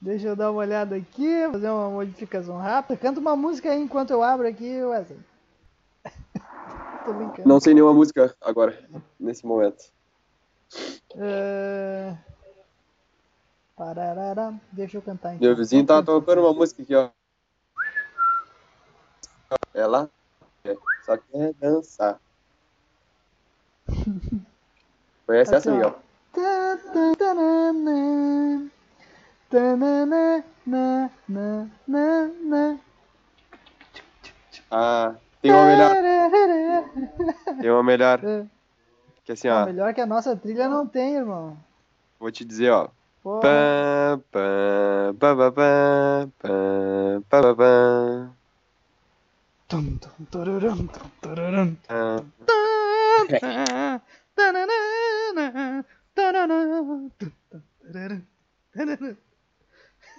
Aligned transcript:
Deixa 0.00 0.28
eu 0.28 0.36
dar 0.36 0.50
uma 0.50 0.60
olhada 0.60 0.96
aqui, 0.96 1.46
fazer 1.52 1.68
uma 1.68 1.90
modificação 1.90 2.56
rápida. 2.56 2.98
Canta 2.98 3.20
uma 3.20 3.36
música 3.36 3.70
aí 3.70 3.82
enquanto 3.82 4.10
eu 4.10 4.22
abro 4.22 4.48
aqui, 4.48 4.82
Wesley. 4.82 5.20
Tô 7.04 7.12
brincando. 7.12 7.46
Não 7.46 7.60
sei 7.60 7.74
nenhuma 7.74 7.92
música 7.92 8.34
agora, 8.40 8.82
nesse 9.18 9.44
momento. 9.44 9.84
É... 11.16 12.16
Pararara. 13.76 14.54
Deixa 14.72 14.96
eu 14.96 15.02
cantar 15.02 15.34
então. 15.34 15.46
Meu 15.46 15.54
vizinho 15.54 15.84
tá 15.84 16.02
tocando 16.02 16.40
uma 16.40 16.54
música 16.54 16.82
aqui, 16.82 16.94
ó. 16.94 17.10
Ela 19.74 20.08
só 21.04 21.18
quer 21.18 21.52
dançar. 21.54 22.18
Conhece 25.26 25.54
essa, 25.54 25.70
Assim, 25.70 25.70
ó. 25.70 25.74
Miguel? 25.74 26.00
Ah, 34.70 35.16
tem 35.42 35.50
uma 35.50 35.66
melhor. 35.66 35.96
Tem 37.60 37.70
uma 37.70 37.82
melhor. 37.82 38.20
Que 39.24 39.32
assim, 39.32 39.48
ó. 39.48 39.66
melhor 39.66 39.92
que 39.92 40.00
a 40.00 40.06
nossa 40.06 40.36
trilha 40.36 40.68
não 40.68 40.86
tem, 40.86 41.16
irmão. 41.16 41.56
Vou 42.20 42.30
te 42.30 42.44
dizer, 42.44 42.70
ó. 42.70 42.90
Pam, 43.22 44.22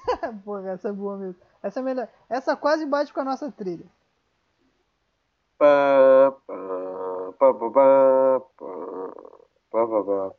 Essa 0.73 0.89
é 0.89 0.91
boa 0.91 1.17
mesmo. 1.17 1.35
Essa 1.61 1.79
é 1.79 1.83
melhor. 1.83 2.07
Essa 2.29 2.55
quase 2.55 2.85
bate 2.85 3.13
com 3.13 3.19
a 3.21 3.25
nossa 3.25 3.51
trilha. 3.51 3.85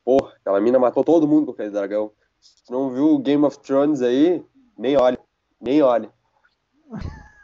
Porra, 0.04 0.32
aquela 0.40 0.60
mina 0.60 0.78
matou 0.78 1.04
todo 1.04 1.28
mundo 1.28 1.46
com 1.46 1.52
aquele 1.52 1.70
dragão. 1.70 2.10
Se 2.40 2.70
não 2.72 2.90
viu 2.90 3.14
o 3.14 3.18
Game 3.18 3.44
of 3.44 3.58
Thrones 3.60 4.02
aí, 4.02 4.44
nem 4.76 4.96
olhe. 4.96 5.18
Nem 5.60 5.80
olhe. 5.80 6.10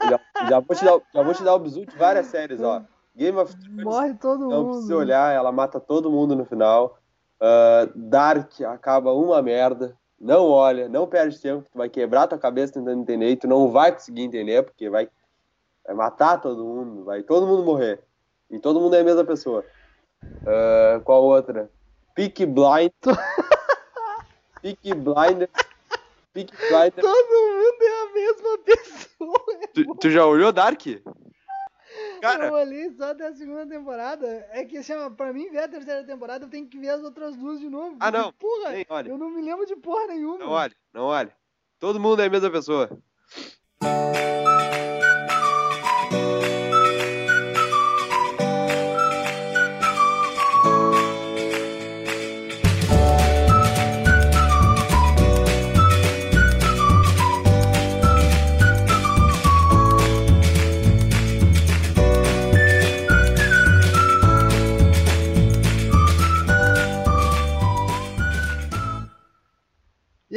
já, 0.02 0.20
já, 0.48 0.60
vou 0.60 0.76
te 0.76 0.84
dar, 0.84 1.00
já 1.14 1.22
vou 1.22 1.34
te 1.34 1.44
dar 1.44 1.54
o 1.54 1.58
bizu 1.60 1.86
de 1.86 1.96
várias 1.96 2.26
séries, 2.26 2.60
ó. 2.60 2.82
Game 3.14 3.38
of 3.38 3.56
Thrones. 3.56 3.84
Morre 3.84 4.14
todo 4.14 4.40
não 4.40 4.48
mundo. 4.48 4.64
Não 4.64 4.70
precisa 4.70 4.96
olhar, 4.96 5.32
ela 5.32 5.52
mata 5.52 5.78
todo 5.78 6.10
mundo 6.10 6.34
no 6.34 6.44
final. 6.44 6.98
Uh, 7.40 7.92
Dark 7.94 8.60
acaba 8.62 9.12
uma 9.12 9.40
merda. 9.40 9.96
Não 10.20 10.48
olha, 10.48 10.88
não 10.88 11.06
perde 11.06 11.40
tempo, 11.40 11.68
tu 11.70 11.78
vai 11.78 11.88
quebrar 11.88 12.26
tua 12.26 12.38
cabeça 12.38 12.72
tentando 12.72 13.00
entender 13.00 13.30
e 13.30 13.36
tu 13.36 13.46
não 13.46 13.70
vai 13.70 13.92
conseguir 13.92 14.22
entender, 14.22 14.64
porque 14.64 14.90
vai, 14.90 15.08
vai 15.86 15.94
matar 15.94 16.40
todo 16.40 16.64
mundo, 16.64 17.04
vai 17.04 17.22
todo 17.22 17.46
mundo 17.46 17.62
morrer. 17.62 18.02
E 18.50 18.58
todo 18.58 18.80
mundo 18.80 18.96
é 18.96 19.00
a 19.00 19.04
mesma 19.04 19.24
pessoa. 19.24 19.64
Ah, 20.46 21.00
qual 21.04 21.22
outra? 21.22 21.70
Peak 22.14 22.44
Blind. 22.46 22.90
Peak 24.62 24.94
Blinder. 24.94 25.48
Peak 26.32 26.52
Blinder. 26.56 27.00
Todo 27.00 27.54
mundo 27.54 27.82
é 27.82 28.02
a 28.02 28.12
mesma 28.12 28.58
pessoa. 28.64 29.44
Tu, 29.72 29.94
tu 30.00 30.10
já 30.10 30.26
olhou 30.26 30.52
Dark? 30.52 30.82
Eu 32.18 32.22
Cara, 32.22 32.52
olhei 32.52 32.90
só 32.90 33.10
até 33.12 33.28
a 33.28 33.32
segunda 33.32 33.64
temporada. 33.66 34.26
É 34.50 34.64
que 34.64 34.82
chama, 34.82 35.08
pra 35.10 35.32
mim 35.32 35.48
ver 35.50 35.60
a 35.60 35.68
terceira 35.68 36.04
temporada, 36.04 36.44
eu 36.44 36.50
tenho 36.50 36.66
que 36.66 36.78
ver 36.78 36.90
as 36.90 37.02
outras 37.02 37.36
duas 37.36 37.60
de 37.60 37.68
novo. 37.68 37.96
Ah, 38.00 38.10
não. 38.10 38.32
Porra, 38.32 38.70
nem 38.70 38.84
olha. 38.88 39.08
eu 39.08 39.16
não 39.16 39.30
me 39.30 39.40
lembro 39.40 39.64
de 39.64 39.76
porra 39.76 40.08
nenhuma. 40.08 40.38
Não 40.38 40.50
olha, 40.50 40.74
não 40.92 41.04
olha. 41.04 41.32
Todo 41.78 42.00
mundo 42.00 42.20
é 42.20 42.26
a 42.26 42.30
mesma 42.30 42.50
pessoa. 42.50 42.90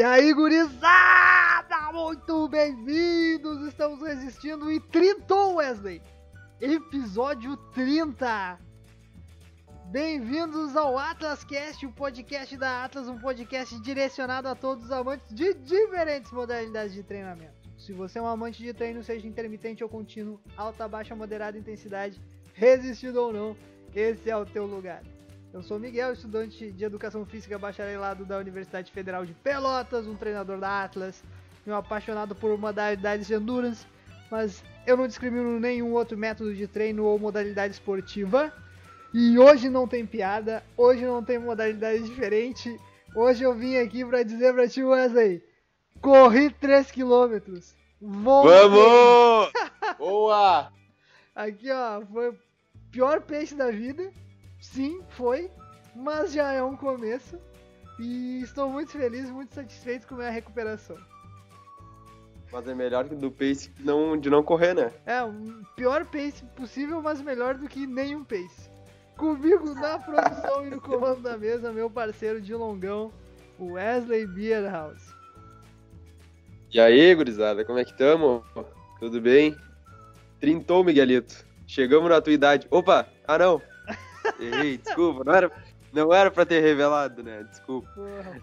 E 0.02 0.04
aí, 0.04 0.34
gurizada! 0.34 1.92
Muito 1.94 2.48
bem-vindos! 2.48 3.68
Estamos 3.68 4.02
resistindo 4.02 4.72
e 4.72 4.80
trintou, 4.80 5.58
Wesley! 5.58 6.02
Episódio 6.60 7.56
30! 7.72 8.60
Bem-vindos 9.92 10.76
ao 10.76 10.98
Atlas 10.98 11.44
Cast, 11.44 11.86
o 11.86 11.92
podcast 11.92 12.58
da 12.58 12.84
Atlas, 12.84 13.08
um 13.08 13.20
podcast 13.20 13.80
direcionado 13.82 14.48
a 14.48 14.56
todos 14.56 14.86
os 14.86 14.92
amantes 14.92 15.36
de 15.36 15.54
diferentes 15.54 16.32
modalidades 16.32 16.96
de 16.96 17.04
treinamento. 17.04 17.70
Se 17.78 17.94
você 17.94 18.18
é 18.18 18.24
um 18.24 18.28
amante 18.28 18.64
de 18.64 18.74
treino, 18.74 19.04
seja 19.04 19.28
intermitente 19.28 19.84
ou 19.84 19.90
contínuo, 19.90 20.42
alta, 20.58 20.88
baixa, 20.88 21.16
moderada 21.16 21.60
intensidade, 21.60 22.20
resistido 22.56 23.18
ou 23.18 23.32
não, 23.32 23.56
esse 23.94 24.32
é 24.32 24.36
o 24.36 24.48
teu 24.48 24.66
lugar. 24.66 25.04
Eu 25.54 25.62
sou 25.62 25.78
Miguel, 25.78 26.14
estudante 26.14 26.72
de 26.72 26.86
Educação 26.86 27.26
Física 27.26 27.60
bacharelado 27.60 28.24
da 28.24 28.38
Universidade 28.38 28.90
Federal 28.90 29.26
de 29.26 29.34
Pelotas, 29.34 30.08
um 30.08 30.16
treinador 30.16 30.58
da 30.58 30.84
Atlas, 30.84 31.22
e 31.68 31.70
um 31.70 31.76
apaixonado 31.76 32.34
por 32.34 32.58
modalidades 32.58 33.28
de 33.28 33.34
endurance, 33.34 33.86
mas 34.32 34.64
eu 34.88 34.96
não 34.96 35.08
discrimino 35.08 35.60
nenhum 35.60 35.92
outro 35.92 36.18
método 36.18 36.56
de 36.56 36.68
treino 36.68 37.04
ou 37.04 37.20
modalidade 37.20 37.74
esportiva. 37.74 38.52
E 39.14 39.38
hoje 39.38 39.70
não 39.70 39.86
tem 39.86 40.06
piada, 40.06 40.64
hoje 40.78 41.04
não 41.04 41.22
tem 41.22 41.38
modalidade 41.38 42.02
diferente. 42.04 42.80
Hoje 43.14 43.44
eu 43.44 43.54
vim 43.54 43.76
aqui 43.76 44.06
pra 44.06 44.24
dizer 44.24 44.54
pra 44.54 44.70
ti, 44.70 44.82
Wesley, 44.82 45.44
corri 46.02 46.50
3km. 46.50 47.76
Vamos! 48.02 49.52
Boa! 50.00 50.72
Aqui, 51.36 51.70
ó, 51.70 52.06
foi 52.06 52.30
o 52.30 52.40
pior 52.90 53.20
peixe 53.20 53.54
da 53.54 53.70
vida. 53.70 54.14
Sim, 54.62 55.02
foi. 55.10 55.50
Mas 55.96 56.32
já 56.32 56.54
é 56.54 56.64
um 56.64 56.78
começo. 56.78 57.38
E 58.00 58.42
estou 58.42 58.70
muito 58.70 58.92
feliz, 58.92 59.30
muito 59.30 59.54
satisfeito 59.54 60.08
com 60.08 60.16
a 60.16 60.20
minha 60.20 60.30
recuperação. 60.30 60.98
Mas 62.52 62.68
é 62.68 62.74
melhor 62.74 63.08
que 63.08 63.16
do 63.16 63.32
pace 63.32 63.72
não, 63.80 64.18
de 64.18 64.30
não 64.30 64.44
correr, 64.44 64.74
né? 64.74 64.92
É, 65.06 65.22
o 65.24 65.34
pior 65.76 66.06
pace 66.06 66.44
possível, 66.56 67.02
mas 67.02 67.22
melhor 67.22 67.56
do 67.56 67.68
que 67.68 67.86
nenhum 67.88 68.24
pace. 68.24 68.70
Comigo 69.18 69.74
na 69.74 70.00
produção 70.00 70.66
e 70.66 70.70
no 70.70 70.82
comando 70.82 71.22
da 71.22 71.38
mesa, 71.38 71.72
meu 71.72 71.90
parceiro 71.90 72.42
de 72.42 72.54
longão, 72.54 73.12
o 73.60 73.74
Wesley 73.74 74.26
Beerhouse. 74.26 75.14
E 76.74 76.80
aí, 76.80 77.14
gurizada, 77.14 77.64
como 77.64 77.80
é 77.80 77.86
que 77.86 77.98
tamo? 77.98 78.44
Tudo 79.00 79.22
bem? 79.22 79.56
Trintou, 80.40 80.84
Miguelito. 80.84 81.46
Chegamos 81.68 82.10
na 82.10 82.20
tua 82.20 82.34
idade. 82.34 82.68
Opa! 82.70 83.08
Ah, 83.28 83.38
não! 83.38 83.62
Errei, 84.42 84.78
desculpa. 84.78 85.24
Não 85.24 85.34
era, 85.34 85.52
não 85.94 86.14
era 86.14 86.32
pra 86.32 86.46
ter 86.46 86.62
revelado, 86.62 87.22
né? 87.24 87.44
Desculpa. 87.50 87.90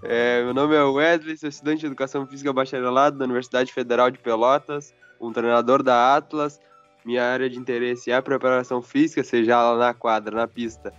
É, 0.03 0.43
meu 0.45 0.55
nome 0.55 0.75
é 0.75 0.83
Wesley, 0.83 1.37
sou 1.37 1.49
estudante 1.49 1.81
de 1.81 1.87
Educação 1.87 2.27
Física 2.27 2.53
Bacharelado 2.53 3.19
da 3.19 3.25
Universidade 3.25 3.73
Federal 3.73 4.11
de 4.11 4.19
Pelotas, 4.19 4.95
um 5.21 5.33
treinador 5.33 5.83
da 5.83 6.17
Atlas. 6.17 6.61
Minha 7.05 7.25
área 7.25 7.49
de 7.49 7.59
interesse 7.59 8.11
é 8.11 8.15
a 8.15 8.23
preparação 8.23 8.83
física, 8.83 9.25
seja 9.25 9.53
ela 9.53 9.79
na 9.79 9.95
quadra, 9.95 10.37
na 10.37 10.47
pista, 10.47 10.93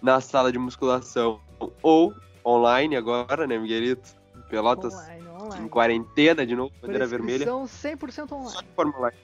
na 0.00 0.20
sala 0.20 0.52
de 0.52 0.58
musculação 0.58 1.40
ou 1.82 2.14
online 2.44 2.96
agora, 2.96 3.46
né, 3.46 3.58
Miguelito? 3.58 4.14
Pelotas 4.48 4.94
online, 4.94 5.24
em 5.24 5.28
online. 5.28 5.68
quarentena 5.68 6.46
de 6.46 6.54
novo, 6.54 6.72
bandeira 6.80 7.06
vermelha. 7.06 7.44
Prescrição 7.44 7.64
100% 7.66 8.28
Só 8.28 8.36
online. 8.36 8.62
de 8.62 8.74
forma 8.76 8.96
online. 8.98 9.16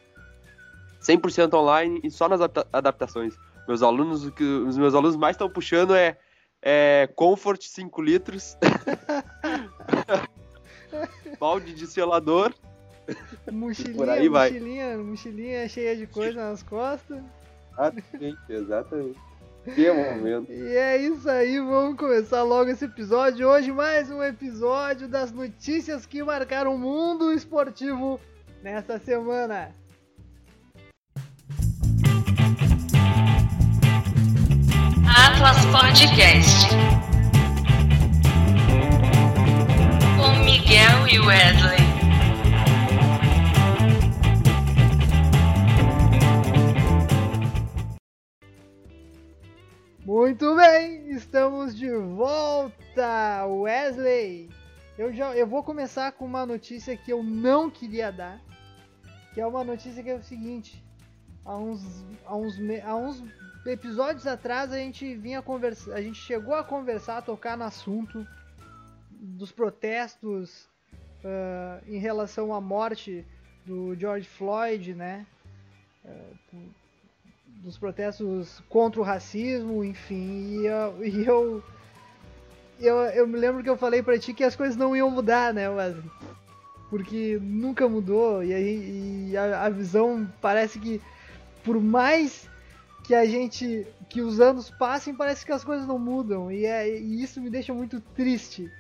100% 1.01 1.55
online 1.55 2.01
e 2.03 2.11
só 2.11 2.29
nas 2.29 2.41
adapta- 2.41 2.67
adaptações. 2.73 3.35
Meus 3.67 3.83
alunos, 3.83 4.25
o 4.25 4.33
que 4.33 4.45
os 4.45 4.77
meus 4.77 4.95
alunos 4.95 5.17
mais 5.17 5.35
estão 5.35 5.49
puxando 5.49 5.95
é, 5.95 6.17
é 6.61 7.09
Comfort 7.15 7.63
5 7.63 8.03
litros, 8.03 8.57
balde 11.39 11.75
de 11.75 11.87
selador 11.87 12.53
Mochilinha, 13.51 13.97
Por 13.97 14.09
aí 14.09 14.29
vai. 14.29 14.51
mochilinha, 14.51 14.99
mochilinha 14.99 15.69
cheia 15.69 15.97
de 15.97 16.07
coisa 16.07 16.51
nas 16.51 16.63
costas. 16.63 17.21
Exatamente, 17.73 18.39
exatamente. 18.49 19.19
Que 19.75 19.93
momento. 19.93 20.51
E 20.51 20.77
é 20.77 20.97
isso 20.97 21.29
aí, 21.29 21.59
vamos 21.59 21.97
começar 21.97 22.43
logo 22.43 22.71
esse 22.71 22.85
episódio. 22.85 23.49
Hoje 23.49 23.73
mais 23.73 24.11
um 24.11 24.23
episódio 24.23 25.09
das 25.09 25.33
notícias 25.33 26.05
que 26.05 26.23
marcaram 26.23 26.75
o 26.75 26.79
mundo 26.79 27.33
esportivo 27.33 28.21
nessa 28.63 28.99
semana. 28.99 29.71
Atlas 35.43 35.67
Podcast. 35.67 36.69
Com 40.17 40.45
Miguel 40.45 41.09
e 41.09 41.19
Wesley. 41.19 41.79
Muito 50.05 50.55
bem, 50.55 51.11
estamos 51.11 51.77
de 51.77 51.91
volta, 51.93 53.45
Wesley. 53.47 54.49
Eu 54.97 55.13
já 55.13 55.35
eu 55.35 55.49
vou 55.49 55.65
começar 55.65 56.13
com 56.13 56.25
uma 56.25 56.47
notícia 56.47 56.97
que 56.97 57.13
eu 57.13 57.21
não 57.21 57.69
queria 57.69 58.13
dar, 58.13 58.41
que 59.35 59.41
é 59.41 59.47
uma 59.47 59.65
notícia 59.65 60.05
que 60.05 60.11
é 60.11 60.15
o 60.15 60.23
seguinte, 60.23 60.85
há 61.45 61.57
uns 61.57 61.83
há 62.25 62.37
uns 62.37 62.55
há 62.85 62.95
uns 62.95 63.25
episódios 63.67 64.27
atrás 64.27 64.73
a 64.73 64.77
gente 64.77 65.15
vinha 65.15 65.41
conversar, 65.41 65.95
a 65.95 66.03
gente 66.03 66.19
chegou 66.19 66.55
a 66.55 66.65
conversar, 66.65 67.19
a 67.19 67.23
tocar 67.23 67.57
no 67.57 67.65
assunto 67.65 68.27
dos 69.11 69.53
protestos 69.53 70.69
uh, 71.25 71.83
em 71.87 71.99
relação 71.99 72.53
à 72.53 72.61
morte 72.61 73.25
do 73.65 73.95
George 73.95 74.29
Floyd, 74.29 74.95
né? 74.95 75.27
Uh, 76.05 76.73
dos 77.63 77.79
protestos 77.79 78.61
contra 78.69 79.01
o 79.01 79.05
racismo, 79.05 79.85
enfim, 79.85 80.63
e 80.63 80.67
eu, 80.67 81.05
e 81.05 81.25
eu, 81.25 81.63
eu, 82.81 82.97
eu, 82.97 83.27
me 83.29 83.39
lembro 83.39 83.63
que 83.63 83.71
eu 83.71 83.77
falei 83.77 84.03
pra 84.03 84.19
ti 84.19 84.35
que 84.35 84.43
as 84.43 84.57
coisas 84.57 84.77
não 84.77 84.97
iam 84.97 85.09
mudar, 85.09 85.55
né, 85.55 85.71
Wesley? 85.71 86.11
Porque 86.91 87.39
nunca 87.41 87.89
mudou, 87.89 88.43
e, 88.43 88.53
aí, 88.53 89.31
e 89.31 89.37
a, 89.37 89.67
a 89.67 89.69
visão 89.69 90.29
parece 90.41 90.81
que 90.81 91.01
por 91.63 91.81
mais 91.81 92.51
que 93.05 93.15
a 93.15 93.25
gente. 93.25 93.87
que 94.09 94.21
os 94.21 94.41
anos 94.41 94.71
passem, 94.71 95.15
parece 95.15 95.45
que 95.45 95.53
as 95.53 95.65
coisas 95.65 95.87
não 95.87 95.99
mudam. 95.99 96.51
E, 96.51 96.65
é, 96.65 96.99
e 96.99 97.23
isso 97.23 97.41
me 97.41 97.51
deixa 97.51 97.75
muito 97.75 98.01
triste. 98.01 98.71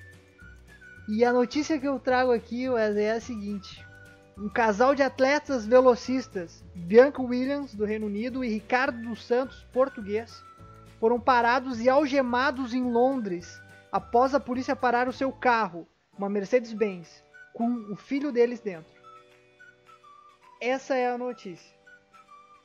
E 1.09 1.25
a 1.25 1.33
notícia 1.33 1.79
que 1.79 1.89
eu 1.89 1.99
trago 1.99 2.33
aqui, 2.33 2.69
Wesley, 2.69 3.05
é 3.05 3.13
a 3.13 3.21
seguinte: 3.21 3.85
um 4.39 4.49
casal 4.49 4.95
de 4.95 5.03
atletas 5.03 5.67
velocistas, 5.67 6.65
Bianca 6.75 7.21
Williams, 7.21 7.75
do 7.75 7.85
Reino 7.85 8.07
Unido, 8.07 8.45
e 8.45 8.49
Ricardo 8.49 9.01
dos 9.03 9.25
Santos, 9.25 9.67
português, 9.73 10.43
foram 11.01 11.19
parados 11.19 11.81
e 11.81 11.89
algemados 11.89 12.73
em 12.73 12.85
Londres 12.91 13.61
após 13.91 14.35
a 14.35 14.41
polícia 14.41 14.75
parar 14.75 15.09
o 15.09 15.13
seu 15.13 15.31
carro, 15.31 15.87
uma 16.17 16.29
Mercedes-Benz, 16.29 17.23
com 17.53 17.69
o 17.91 17.97
filho 17.97 18.33
deles 18.33 18.61
dentro. 18.61 18.91
Essa 20.61 20.95
é 20.95 21.11
a 21.11 21.19
notícia. 21.19 21.82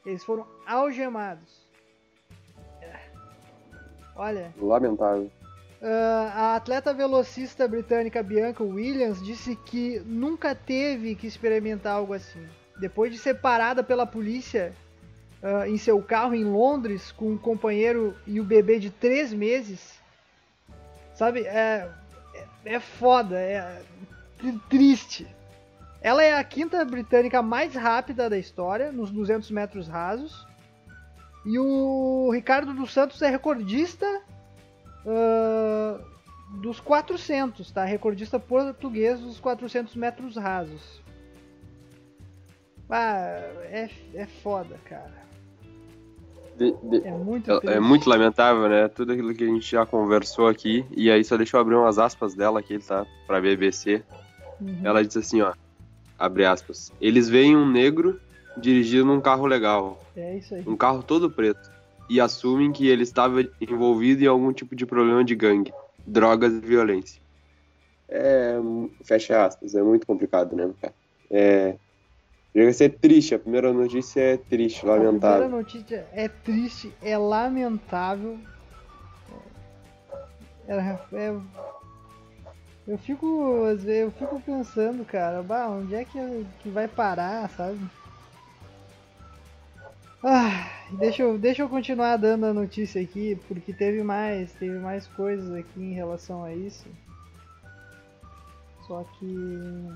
Eles 0.08 0.24
foram 0.24 0.48
algemados. 0.66 1.68
Olha. 4.16 4.54
Lamentável. 4.58 5.30
Uh, 5.82 6.32
a 6.34 6.56
atleta 6.56 6.94
velocista 6.94 7.68
britânica 7.68 8.24
Bianca 8.24 8.64
Williams 8.64 9.22
disse 9.24 9.56
que 9.58 10.00
nunca 10.06 10.56
teve 10.56 11.14
que 11.14 11.28
experimentar 11.28 11.98
algo 11.98 12.14
assim. 12.14 12.44
Depois 12.80 13.12
de 13.12 13.18
ser 13.18 13.42
parada 13.42 13.84
pela 13.84 14.06
polícia 14.06 14.74
uh, 15.44 15.66
em 15.68 15.78
seu 15.78 16.02
carro 16.02 16.34
em 16.34 16.46
Londres 16.46 17.12
com 17.12 17.34
um 17.34 17.38
companheiro 17.38 18.16
e 18.26 18.40
o 18.40 18.46
bebê 18.46 18.80
de 18.80 18.90
três 18.90 19.34
meses, 19.34 20.00
sabe? 21.14 21.42
É, 21.42 21.92
é, 22.34 22.76
é 22.76 22.80
foda, 22.80 23.38
é 23.38 23.84
triste. 24.70 25.28
Ela 26.02 26.24
é 26.24 26.38
a 26.38 26.44
quinta 26.44 26.84
britânica 26.86 27.42
mais 27.42 27.74
rápida 27.76 28.30
da 28.30 28.38
história, 28.38 28.92
nos 28.92 29.12
200 29.12 29.50
metros 29.52 29.88
rasos. 29.88 30.46
E 31.46 31.58
o 31.58 32.30
Ricardo 32.32 32.74
dos 32.74 32.92
Santos 32.92 33.22
é 33.22 33.30
recordista 33.30 34.06
uh, 35.06 36.04
dos 36.60 36.80
400, 36.80 37.72
tá? 37.72 37.86
Recordista 37.86 38.40
português 38.40 39.20
dos 39.20 39.40
400 39.40 39.96
metros 39.96 40.36
rasos. 40.36 41.02
Ah, 42.90 43.40
é, 43.64 43.90
é 44.14 44.26
foda, 44.26 44.78
cara. 44.86 45.28
De, 46.58 46.72
de, 46.84 47.08
é, 47.08 47.12
muito 47.12 47.52
é, 47.52 47.76
é, 47.76 47.80
muito 47.80 48.10
lamentável, 48.10 48.68
né? 48.68 48.88
Tudo 48.88 49.12
aquilo 49.12 49.34
que 49.34 49.44
a 49.44 49.48
gente 49.48 49.70
já 49.70 49.86
conversou 49.86 50.48
aqui. 50.48 50.86
E 50.92 51.12
aí 51.12 51.24
só 51.24 51.38
deixa 51.38 51.56
eu 51.56 51.62
abrir 51.62 51.76
umas 51.76 52.00
aspas 52.00 52.34
dela 52.34 52.60
aqui, 52.60 52.80
tá? 52.80 53.06
Pra 53.28 53.40
BBC. 53.40 54.04
Uhum. 54.60 54.82
Ela 54.84 55.04
diz 55.06 55.16
assim, 55.18 55.42
ó. 55.42 55.54
Abre 56.18 56.46
aspas. 56.46 56.92
Eles 57.00 57.30
veem 57.30 57.56
um 57.56 57.70
negro 57.70 58.20
dirigindo 58.58 59.12
um 59.12 59.22
carro 59.22 59.46
legal. 59.46 60.04
É 60.16 60.38
isso 60.38 60.56
aí. 60.56 60.64
Um 60.66 60.76
carro 60.76 61.04
todo 61.04 61.30
preto 61.30 61.72
e 62.10 62.20
assumem 62.20 62.72
que 62.72 62.88
ele 62.88 63.04
estava 63.04 63.42
envolvido 63.62 64.24
em 64.24 64.28
algum 64.28 64.52
tipo 64.54 64.76
de 64.76 64.86
problema 64.86 65.24
de 65.24 65.36
gangue, 65.36 65.74
drogas 66.06 66.54
e 66.54 66.60
violência. 66.60 67.22
É, 68.10 68.56
fecha 69.04 69.46
aspas, 69.46 69.76
é 69.76 69.84
muito 69.84 70.08
complicado, 70.08 70.56
né, 70.56 70.70
cara? 70.82 70.94
É, 71.30 71.76
chega 72.54 72.70
a 72.70 72.74
ser 72.74 72.90
triste, 72.98 73.36
a 73.36 73.40
primeira 73.40 73.74
notícia 73.74 74.22
é 74.22 74.38
triste, 74.38 74.86
lamentável. 74.86 75.46
A 75.46 75.50
primeira 75.50 75.64
notícia 75.64 76.08
é 76.14 76.28
triste, 76.30 76.94
é 77.02 77.18
lamentável. 77.18 78.40
É, 80.70 80.98
é, 81.14 81.38
eu 82.88 82.98
fico, 82.98 83.66
eu 83.86 84.12
fico 84.12 84.40
pensando, 84.40 85.04
cara, 85.04 85.44
bah, 85.44 85.68
onde 85.68 85.94
é 85.94 86.06
que, 86.06 86.46
que 86.62 86.70
vai 86.70 86.88
parar, 86.88 87.50
sabe? 87.50 87.80
Ah, 90.24 90.72
deixa 90.94 91.22
eu, 91.22 91.38
deixa 91.38 91.62
eu 91.62 91.70
continuar 91.70 92.18
dando 92.18 92.46
a 92.46 92.54
notícia 92.54 93.02
aqui, 93.02 93.38
porque 93.48 93.74
teve 93.74 94.02
mais, 94.04 94.52
teve 94.54 94.80
mais 94.80 95.06
coisas 95.08 95.54
aqui 95.54 95.82
em 95.82 95.94
relação 95.94 96.44
a 96.44 96.54
isso. 96.54 96.88
Só 98.88 99.04
que. 99.20 99.90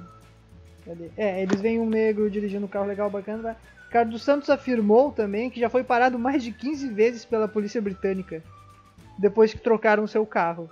Cadê? 0.86 1.10
É, 1.16 1.42
eles 1.42 1.62
veem 1.62 1.80
um 1.80 1.90
negro 1.90 2.30
dirigindo 2.30 2.66
um 2.66 2.70
carro 2.70 2.88
legal 2.88 3.10
bacana. 3.10 3.42
Vai. 3.42 3.56
Ricardo 3.86 4.20
Santos 4.20 4.50
afirmou 4.50 5.12
também 5.12 5.50
que 5.50 5.60
já 5.60 5.70
foi 5.70 5.84
parado 5.84 6.20
mais 6.20 6.44
de 6.44 6.52
15 6.52 6.90
vezes 6.90 7.26
pela 7.26 7.48
polícia 7.48 7.82
britânica. 7.82 8.44
Depois 9.18 9.54
que 9.54 9.60
trocaram 9.60 10.06
seu 10.08 10.26
carro. 10.26 10.70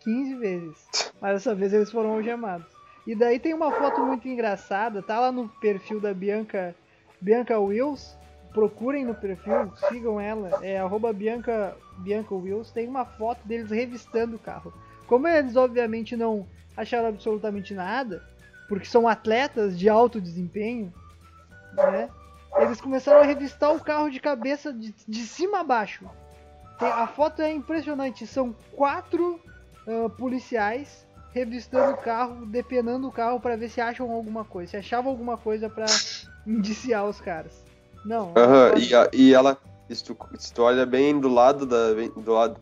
15 0.00 0.34
vezes. 0.36 1.12
Mas 1.20 1.34
dessa 1.34 1.54
vez 1.54 1.72
eles 1.72 1.90
foram 1.90 2.14
algemados. 2.14 2.66
E 3.06 3.14
daí 3.14 3.38
tem 3.38 3.54
uma 3.54 3.72
foto 3.72 4.02
muito 4.02 4.28
engraçada, 4.28 5.02
tá 5.02 5.18
lá 5.18 5.32
no 5.32 5.48
perfil 5.48 6.00
da 6.00 6.12
Bianca, 6.12 6.74
Bianca 7.20 7.58
Wills 7.58 8.16
procurem 8.52 9.04
no 9.04 9.14
perfil, 9.14 9.72
sigam 9.88 10.20
ela, 10.20 10.64
é 10.64 10.78
arroba 10.78 11.12
Bianca, 11.12 11.76
Bianca 11.98 12.34
Wills, 12.34 12.72
tem 12.72 12.88
uma 12.88 13.04
foto 13.04 13.46
deles 13.46 13.70
revistando 13.70 14.36
o 14.36 14.38
carro. 14.38 14.72
Como 15.06 15.26
eles 15.26 15.56
obviamente 15.56 16.16
não 16.16 16.46
acharam 16.76 17.08
absolutamente 17.08 17.74
nada, 17.74 18.22
porque 18.68 18.86
são 18.86 19.08
atletas 19.08 19.78
de 19.78 19.88
alto 19.88 20.20
desempenho, 20.20 20.92
né? 21.74 22.08
Eles 22.56 22.80
começaram 22.80 23.20
a 23.20 23.24
revistar 23.24 23.74
o 23.74 23.80
carro 23.80 24.10
de 24.10 24.20
cabeça 24.20 24.72
de, 24.72 24.94
de 25.06 25.20
cima 25.20 25.60
a 25.60 25.64
baixo. 25.64 26.08
A 26.78 27.06
foto 27.06 27.42
é 27.42 27.52
impressionante, 27.52 28.26
são 28.26 28.54
quatro 28.72 29.40
uh, 29.90 30.10
policiais 30.10 31.06
revistando 31.32 31.92
o 31.92 31.96
carro, 31.96 32.46
depenando 32.46 33.08
o 33.08 33.12
carro 33.12 33.40
para 33.40 33.56
ver 33.56 33.68
se 33.68 33.80
acham 33.80 34.10
alguma 34.10 34.44
coisa, 34.44 34.72
se 34.72 34.76
achavam 34.76 35.10
alguma 35.10 35.36
coisa 35.36 35.68
para 35.68 35.86
indiciar 36.46 37.06
os 37.06 37.20
caras. 37.20 37.52
Não. 38.04 38.32
E, 38.76 38.94
a, 38.94 39.08
e 39.12 39.34
ela, 39.34 39.58
se 39.88 40.04
tu, 40.04 40.16
se 40.38 40.52
tu 40.52 40.62
olha 40.62 40.86
bem 40.86 41.18
do 41.18 41.28
lado 41.28 41.66
da. 41.66 41.92
Do 42.16 42.32
lado. 42.32 42.60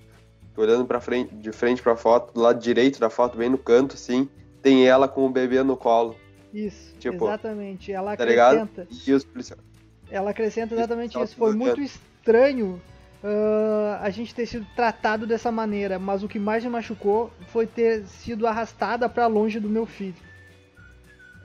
Olhando 0.56 0.84
pra 0.84 1.00
frente, 1.00 1.32
de 1.36 1.52
frente 1.52 1.80
pra 1.80 1.94
foto, 1.94 2.34
do 2.34 2.40
lado 2.40 2.58
direito 2.58 2.98
da 2.98 3.08
foto, 3.08 3.38
bem 3.38 3.48
no 3.48 3.56
canto, 3.56 3.94
assim, 3.94 4.28
tem 4.60 4.88
ela 4.88 5.06
com 5.06 5.24
o 5.24 5.30
bebê 5.30 5.62
no 5.62 5.76
colo. 5.76 6.16
Isso, 6.52 6.96
tipo, 6.98 7.28
exatamente. 7.28 7.92
Ela 7.92 8.16
tá 8.16 8.24
acrescenta. 8.24 8.82
Ligado? 8.82 9.06
E 9.06 9.12
os 9.12 9.24
policiais. 9.24 9.62
Ela 10.10 10.30
acrescenta 10.30 10.74
exatamente 10.74 11.16
isso. 11.16 11.36
Foi 11.36 11.54
muito 11.54 11.80
estranho 11.80 12.82
uh, 13.22 14.00
a 14.00 14.10
gente 14.10 14.34
ter 14.34 14.46
sido 14.46 14.66
tratado 14.74 15.26
dessa 15.26 15.50
maneira, 15.50 15.98
mas 15.98 16.22
o 16.22 16.28
que 16.28 16.38
mais 16.38 16.64
me 16.64 16.70
machucou 16.70 17.32
foi 17.48 17.66
ter 17.66 18.04
sido 18.06 18.46
arrastada 18.46 19.08
para 19.08 19.26
longe 19.26 19.60
do 19.60 19.68
meu 19.68 19.86
filho. 19.86 20.16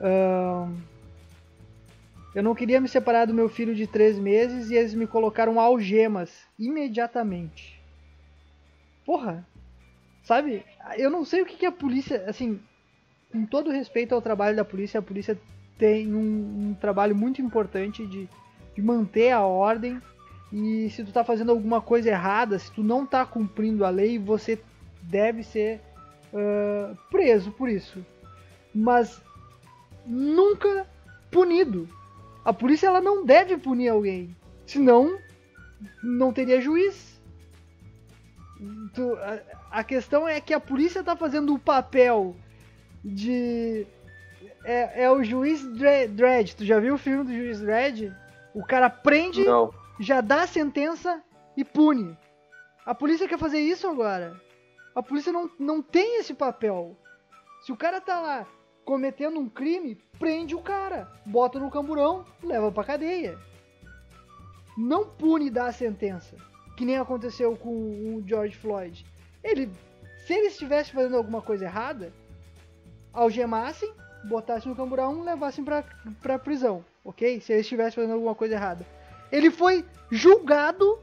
Uh, 0.00 0.74
eu 2.34 2.42
não 2.42 2.54
queria 2.54 2.80
me 2.80 2.88
separar 2.88 3.26
do 3.26 3.34
meu 3.34 3.48
filho 3.48 3.74
de 3.74 3.86
três 3.86 4.18
meses 4.18 4.70
e 4.70 4.74
eles 4.74 4.92
me 4.92 5.06
colocaram 5.06 5.60
algemas 5.60 6.32
imediatamente. 6.58 7.80
Porra! 9.06 9.46
Sabe? 10.24 10.64
Eu 10.96 11.10
não 11.10 11.24
sei 11.24 11.42
o 11.42 11.46
que, 11.46 11.56
que 11.56 11.66
a 11.66 11.70
polícia. 11.70 12.24
Assim, 12.26 12.58
com 13.30 13.44
todo 13.46 13.70
respeito 13.70 14.14
ao 14.14 14.22
trabalho 14.22 14.56
da 14.56 14.64
polícia, 14.64 14.98
a 14.98 15.02
polícia 15.02 15.38
tem 15.78 16.12
um, 16.12 16.70
um 16.70 16.74
trabalho 16.74 17.14
muito 17.14 17.42
importante 17.42 18.06
de, 18.06 18.28
de 18.74 18.82
manter 18.82 19.30
a 19.30 19.42
ordem. 19.42 20.00
E 20.54 20.88
se 20.90 21.02
tu 21.02 21.10
tá 21.10 21.24
fazendo 21.24 21.50
alguma 21.50 21.80
coisa 21.80 22.10
errada, 22.10 22.56
se 22.60 22.70
tu 22.70 22.80
não 22.80 23.04
tá 23.04 23.26
cumprindo 23.26 23.84
a 23.84 23.90
lei, 23.90 24.20
você 24.20 24.56
deve 25.02 25.42
ser 25.42 25.80
uh, 26.32 26.96
preso 27.10 27.50
por 27.50 27.68
isso. 27.68 28.06
Mas 28.72 29.20
nunca 30.06 30.86
punido. 31.28 31.88
A 32.44 32.52
polícia 32.52 32.86
ela 32.86 33.00
não 33.00 33.26
deve 33.26 33.56
punir 33.56 33.88
alguém, 33.88 34.36
senão 34.64 35.18
não 36.00 36.32
teria 36.32 36.60
juiz. 36.60 37.20
a, 39.72 39.80
a, 39.80 39.82
questão 39.82 40.28
é 40.28 40.40
que 40.40 40.54
a 40.54 40.60
polícia 40.60 41.00
está 41.00 41.16
fazendo 41.16 41.52
o 41.52 41.58
papel 41.58 42.36
de 43.04 43.88
é, 44.64 45.02
é 45.02 45.10
o 45.10 45.24
juiz 45.24 45.66
Dredd. 45.66 46.54
Tu 46.54 46.64
já 46.64 46.78
viu 46.78 46.94
o 46.94 46.98
filme 46.98 47.24
do 47.24 47.34
juiz 47.34 47.58
Dredd? 47.58 48.12
O 48.54 48.64
cara 48.64 48.88
prende, 48.88 49.42
não. 49.42 49.74
Já 49.98 50.20
dá 50.20 50.42
a 50.42 50.46
sentença 50.46 51.22
e 51.56 51.64
pune. 51.64 52.16
A 52.84 52.94
polícia 52.94 53.28
quer 53.28 53.38
fazer 53.38 53.60
isso 53.60 53.86
agora. 53.86 54.40
A 54.94 55.02
polícia 55.02 55.32
não, 55.32 55.50
não 55.58 55.82
tem 55.82 56.18
esse 56.18 56.34
papel. 56.34 56.96
Se 57.62 57.72
o 57.72 57.76
cara 57.76 58.00
tá 58.00 58.20
lá 58.20 58.46
cometendo 58.84 59.38
um 59.38 59.48
crime, 59.48 59.96
prende 60.18 60.54
o 60.54 60.60
cara, 60.60 61.10
bota 61.24 61.58
no 61.58 61.70
camburão, 61.70 62.24
leva 62.42 62.70
pra 62.70 62.84
cadeia. 62.84 63.38
Não 64.76 65.06
pune 65.06 65.46
e 65.46 65.50
dá 65.50 65.66
a 65.66 65.72
sentença, 65.72 66.36
que 66.76 66.84
nem 66.84 66.98
aconteceu 66.98 67.56
com 67.56 67.70
o 67.70 68.22
George 68.26 68.56
Floyd. 68.56 69.06
Ele, 69.42 69.70
se 70.26 70.34
ele 70.34 70.48
estivesse 70.48 70.92
fazendo 70.92 71.16
alguma 71.16 71.40
coisa 71.40 71.64
errada, 71.64 72.12
algemassem, 73.12 73.90
botassem 74.28 74.68
no 74.68 74.76
camburão, 74.76 75.22
levassem 75.22 75.64
pra, 75.64 75.82
pra 76.20 76.38
prisão, 76.38 76.84
ok? 77.04 77.40
Se 77.40 77.52
ele 77.52 77.62
estivesse 77.62 77.96
fazendo 77.96 78.14
alguma 78.14 78.34
coisa 78.34 78.54
errada. 78.54 78.84
Ele 79.34 79.50
foi 79.50 79.84
julgado 80.12 80.96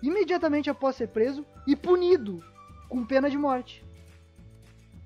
imediatamente 0.00 0.70
após 0.70 0.94
ser 0.94 1.08
preso 1.08 1.44
e 1.66 1.74
punido 1.74 2.40
com 2.88 3.04
pena 3.04 3.28
de 3.28 3.36
morte. 3.36 3.84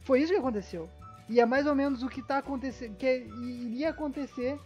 Foi 0.02 0.20
isso 0.20 0.30
que 0.30 0.38
aconteceu. 0.38 0.86
E 1.30 1.40
é 1.40 1.46
mais 1.46 1.66
ou 1.66 1.74
menos 1.74 2.02
o 2.02 2.10
que 2.10 2.20
tá 2.20 2.36
acontecendo, 2.36 2.94
que 2.96 3.26
iria 3.40 3.88
acontecer, 3.88 4.58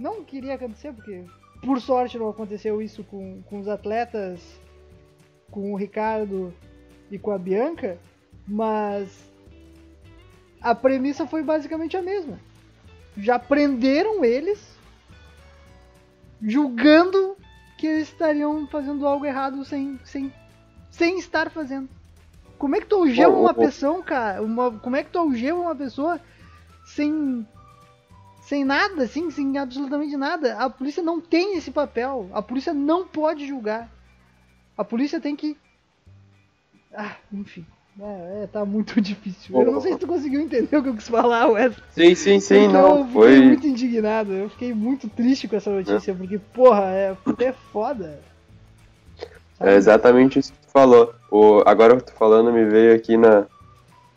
não 0.00 0.24
queria 0.24 0.54
acontecer 0.54 0.92
porque 0.92 1.22
por 1.62 1.80
sorte 1.80 2.18
não 2.18 2.28
aconteceu 2.28 2.82
isso 2.82 3.04
com, 3.04 3.40
com 3.42 3.60
os 3.60 3.68
atletas, 3.68 4.40
com 5.48 5.72
o 5.72 5.76
Ricardo 5.76 6.52
e 7.08 7.20
com 7.20 7.30
a 7.30 7.38
Bianca, 7.38 7.98
mas 8.48 9.30
a 10.60 10.74
premissa 10.74 11.24
foi 11.24 11.44
basicamente 11.44 11.96
a 11.96 12.02
mesma. 12.02 12.40
Já 13.16 13.38
prenderam 13.38 14.24
eles, 14.24 14.75
julgando 16.42 17.36
que 17.78 17.86
eles 17.86 18.08
estariam 18.08 18.66
fazendo 18.66 19.06
algo 19.06 19.24
errado 19.24 19.64
sem, 19.64 19.98
sem, 20.04 20.32
sem 20.90 21.18
estar 21.18 21.50
fazendo. 21.50 21.88
Como 22.58 22.74
é 22.74 22.80
que 22.80 22.86
tu 22.86 22.96
algema 22.96 23.36
uma 23.36 23.54
pessoa, 23.54 24.02
cara? 24.02 24.42
Uma, 24.42 24.72
como 24.78 24.96
é 24.96 25.04
que 25.04 25.10
tu 25.10 25.18
algema 25.18 25.60
uma 25.60 25.76
pessoa 25.76 26.20
sem 26.84 27.46
sem 28.46 28.64
nada, 28.64 29.02
assim, 29.02 29.28
sem 29.28 29.58
absolutamente 29.58 30.16
nada? 30.16 30.56
A 30.56 30.70
polícia 30.70 31.02
não 31.02 31.20
tem 31.20 31.56
esse 31.56 31.72
papel. 31.72 32.30
A 32.32 32.40
polícia 32.40 32.72
não 32.72 33.06
pode 33.06 33.44
julgar. 33.44 33.90
A 34.78 34.84
polícia 34.84 35.20
tem 35.20 35.34
que. 35.34 35.56
Ah, 36.94 37.16
enfim. 37.32 37.66
É, 38.00 38.42
é, 38.42 38.46
tá 38.46 38.64
muito 38.64 39.00
difícil. 39.00 39.58
Eu 39.58 39.72
não 39.72 39.80
sei 39.80 39.94
se 39.94 39.98
tu 39.98 40.06
conseguiu 40.06 40.40
entender 40.40 40.76
o 40.76 40.82
que 40.82 40.88
eu 40.88 40.94
quis 40.94 41.08
falar, 41.08 41.46
Wesley. 41.48 41.82
Sim, 41.90 42.14
sim, 42.14 42.40
sim, 42.40 42.64
então, 42.66 42.72
não. 42.72 42.98
Eu 42.98 43.04
fiquei 43.06 43.12
foi 43.22 43.40
muito 43.42 43.66
indignado. 43.66 44.32
Eu 44.32 44.48
fiquei 44.50 44.74
muito 44.74 45.08
triste 45.08 45.48
com 45.48 45.56
essa 45.56 45.70
notícia, 45.70 46.14
porque, 46.14 46.38
porra, 46.38 46.84
é 46.90 47.16
até 47.24 47.52
foda. 47.52 48.20
É 49.58 49.74
exatamente 49.74 50.38
isso 50.38 50.52
que 50.52 50.66
tu 50.66 50.70
falou. 50.70 51.14
O, 51.30 51.62
agora 51.66 51.94
eu 51.94 52.00
tô 52.00 52.12
falando, 52.12 52.52
me 52.52 52.64
veio 52.66 52.94
aqui 52.94 53.16
na. 53.16 53.46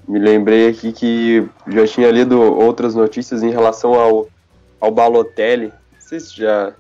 Me 0.07 0.19
lembrei 0.19 0.67
aqui 0.67 0.91
que 0.91 1.47
já 1.67 1.85
tinha 1.85 2.11
lido 2.11 2.41
outras 2.41 2.95
notícias 2.95 3.43
em 3.43 3.49
relação 3.51 3.93
ao, 3.93 4.27
ao 4.81 4.91
Balotelli. 4.91 5.67
Não 5.67 6.01
sei 6.01 6.19
se 6.19 6.35
já. 6.35 6.73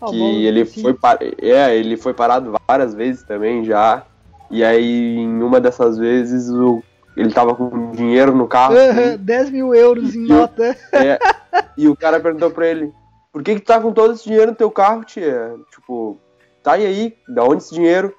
Ah, 0.00 0.06
que 0.06 0.18
bom, 0.18 0.32
ele 0.40 0.64
sim. 0.64 0.80
foi, 0.82 0.94
par- 0.94 1.18
é, 1.20 1.76
ele 1.76 1.96
foi 1.96 2.14
parado 2.14 2.54
várias 2.68 2.94
vezes 2.94 3.22
também 3.22 3.64
já. 3.64 4.04
E 4.50 4.64
aí, 4.64 5.16
em 5.16 5.42
uma 5.42 5.60
dessas 5.60 5.98
vezes, 5.98 6.48
o, 6.50 6.82
ele 7.16 7.32
tava 7.32 7.54
com 7.54 7.90
dinheiro 7.92 8.34
no 8.34 8.46
carro. 8.48 8.76
Aham, 8.76 9.16
10 9.18 9.50
mil 9.50 9.74
euros 9.74 10.14
em 10.14 10.26
nota. 10.26 10.76
É, 10.92 11.18
e 11.76 11.86
o 11.88 11.96
cara 11.96 12.18
perguntou 12.20 12.50
pra 12.50 12.66
ele: 12.66 12.92
Por 13.32 13.42
que, 13.42 13.54
que 13.56 13.60
tu 13.60 13.66
tá 13.66 13.80
com 13.80 13.92
todo 13.92 14.14
esse 14.14 14.24
dinheiro 14.24 14.50
no 14.52 14.56
teu 14.56 14.70
carro, 14.70 15.04
tia? 15.04 15.54
Tipo, 15.70 16.18
tá 16.62 16.78
e 16.78 16.86
aí? 16.86 17.16
Da 17.28 17.44
onde 17.44 17.62
esse 17.62 17.74
dinheiro? 17.74 18.14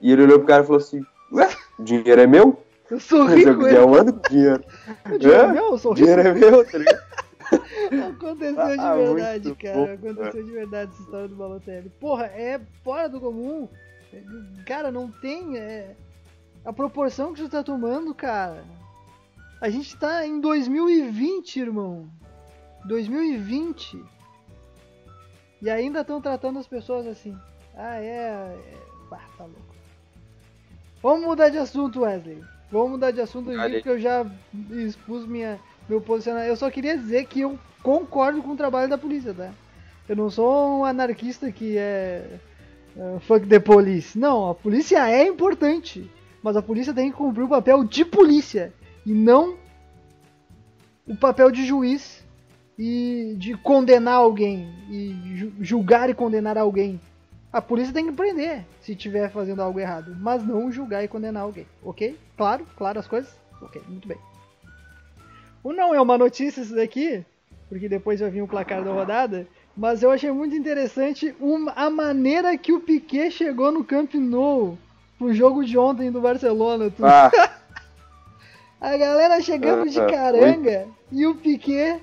E 0.00 0.10
ele 0.12 0.22
olhou 0.22 0.38
pro 0.38 0.48
cara 0.48 0.62
e 0.62 0.66
falou 0.66 0.80
assim: 0.80 1.00
Ué, 1.32 1.48
o 1.78 1.82
dinheiro 1.84 2.20
é 2.20 2.26
meu? 2.26 2.58
Eu 2.90 2.98
sou 2.98 3.24
Mas 3.24 3.34
rico, 3.34 3.50
eu, 3.50 3.68
eu 3.68 3.94
ando 3.94 4.12
com 4.14 4.28
dinheiro. 4.28 4.64
O 5.12 5.18
dinheiro 5.18 5.42
é 5.42 5.44
É? 5.46 5.52
meu, 5.52 5.64
eu 5.66 5.78
sou 5.78 5.92
O 5.92 5.94
rico. 5.94 6.06
dinheiro 6.08 6.28
é 6.28 6.34
meu, 6.34 6.64
tá 6.64 6.78
ligado? 6.78 7.10
Aconteceu 8.16 8.60
Ah, 8.60 8.96
de 8.96 9.14
verdade, 9.14 9.48
muito 9.48 9.62
cara. 9.62 9.76
bom. 9.76 9.92
Aconteceu 10.08 10.44
de 10.44 10.50
verdade 10.50 10.90
essa 10.92 11.02
história 11.02 11.28
do 11.28 11.34
Balotelli. 11.36 11.90
Porra, 12.00 12.26
é 12.26 12.60
fora 12.84 13.08
do 13.08 13.20
comum. 13.20 13.68
Cara, 14.66 14.90
não 14.90 15.10
tem. 15.10 15.56
é, 15.56 15.96
a 16.64 16.72
proporção 16.72 17.32
que 17.32 17.40
você 17.40 17.48
tá 17.48 17.62
tomando, 17.62 18.14
cara. 18.14 18.64
A 19.60 19.68
gente 19.68 19.96
tá 19.96 20.26
em 20.26 20.40
2020, 20.40 21.56
irmão. 21.56 22.08
2020. 22.84 24.02
E 25.62 25.68
ainda 25.68 26.00
estão 26.00 26.20
tratando 26.20 26.58
as 26.58 26.66
pessoas 26.66 27.06
assim. 27.06 27.36
Ah, 27.76 27.96
é. 27.96 28.06
é... 28.06 28.78
Bah, 29.10 29.20
tá 29.36 29.44
louco. 29.44 29.74
Vamos 31.02 31.26
mudar 31.26 31.48
de 31.48 31.58
assunto, 31.58 32.02
Wesley. 32.02 32.42
Vamos 32.70 32.90
mudar 32.92 33.10
de 33.10 33.20
assunto 33.20 33.50
aqui, 33.50 33.58
Olha 33.58 33.74
porque 33.74 33.88
eu 33.88 33.98
já 33.98 34.24
expus 34.70 35.26
minha, 35.26 35.58
meu 35.88 36.00
posicionamento. 36.00 36.48
Eu 36.48 36.56
só 36.56 36.70
queria 36.70 36.96
dizer 36.96 37.26
que 37.26 37.40
eu 37.40 37.58
concordo 37.82 38.42
com 38.42 38.50
o 38.50 38.56
trabalho 38.56 38.88
da 38.88 38.96
polícia, 38.96 39.34
tá? 39.34 39.52
Eu 40.08 40.14
não 40.16 40.30
sou 40.30 40.80
um 40.80 40.84
anarquista 40.84 41.50
que 41.50 41.76
é. 41.76 42.38
É, 42.96 43.20
fuck 43.20 43.46
the 43.46 43.58
police. 43.60 44.18
Não, 44.18 44.48
a 44.50 44.54
polícia 44.54 45.08
é 45.10 45.26
importante. 45.26 46.10
Mas 46.42 46.56
a 46.56 46.62
polícia 46.62 46.94
tem 46.94 47.10
que 47.10 47.16
cumprir 47.16 47.44
o 47.44 47.48
papel 47.48 47.84
de 47.84 48.04
polícia. 48.04 48.72
E 49.04 49.12
não 49.12 49.56
o 51.06 51.16
papel 51.16 51.50
de 51.50 51.64
juiz 51.66 52.24
e 52.78 53.34
de 53.38 53.54
condenar 53.56 54.14
alguém. 54.14 54.68
E 54.88 55.36
ju- 55.36 55.52
julgar 55.60 56.08
e 56.08 56.14
condenar 56.14 56.56
alguém. 56.56 57.00
A 57.52 57.60
polícia 57.60 57.92
tem 57.92 58.06
que 58.06 58.12
prender 58.12 58.64
se 58.80 58.92
estiver 58.92 59.28
fazendo 59.30 59.60
algo 59.60 59.80
errado, 59.80 60.16
mas 60.20 60.42
não 60.46 60.70
julgar 60.70 61.02
e 61.02 61.08
condenar 61.08 61.42
alguém, 61.42 61.66
ok? 61.82 62.16
Claro, 62.36 62.64
claro 62.76 63.00
as 63.00 63.08
coisas? 63.08 63.34
Ok, 63.60 63.82
muito 63.88 64.06
bem. 64.06 64.16
O 65.62 65.72
não 65.72 65.92
é 65.92 66.00
uma 66.00 66.16
notícia 66.16 66.60
isso 66.60 66.76
daqui, 66.76 67.24
porque 67.68 67.88
depois 67.88 68.20
vai 68.20 68.30
vir 68.30 68.40
o 68.42 68.46
placar 68.46 68.84
da 68.84 68.92
rodada, 68.92 69.48
mas 69.76 70.02
eu 70.02 70.10
achei 70.10 70.30
muito 70.30 70.54
interessante 70.54 71.34
uma- 71.40 71.72
a 71.72 71.88
maneira 71.90 72.56
que 72.58 72.72
o 72.72 72.80
Piquet 72.80 73.30
chegou 73.30 73.70
no 73.72 73.84
Camp 73.84 74.14
Nou 74.14 74.76
pro 75.18 75.32
jogo 75.34 75.64
de 75.64 75.76
ontem 75.78 76.10
do 76.10 76.20
Barcelona. 76.20 76.92
Ah, 77.02 77.30
A 78.80 78.96
galera 78.96 79.42
chegando 79.42 79.90
de 79.90 80.00
Ah, 80.00 80.06
caranga 80.06 80.86
e 81.12 81.26
o 81.26 81.34
Piquet 81.34 82.00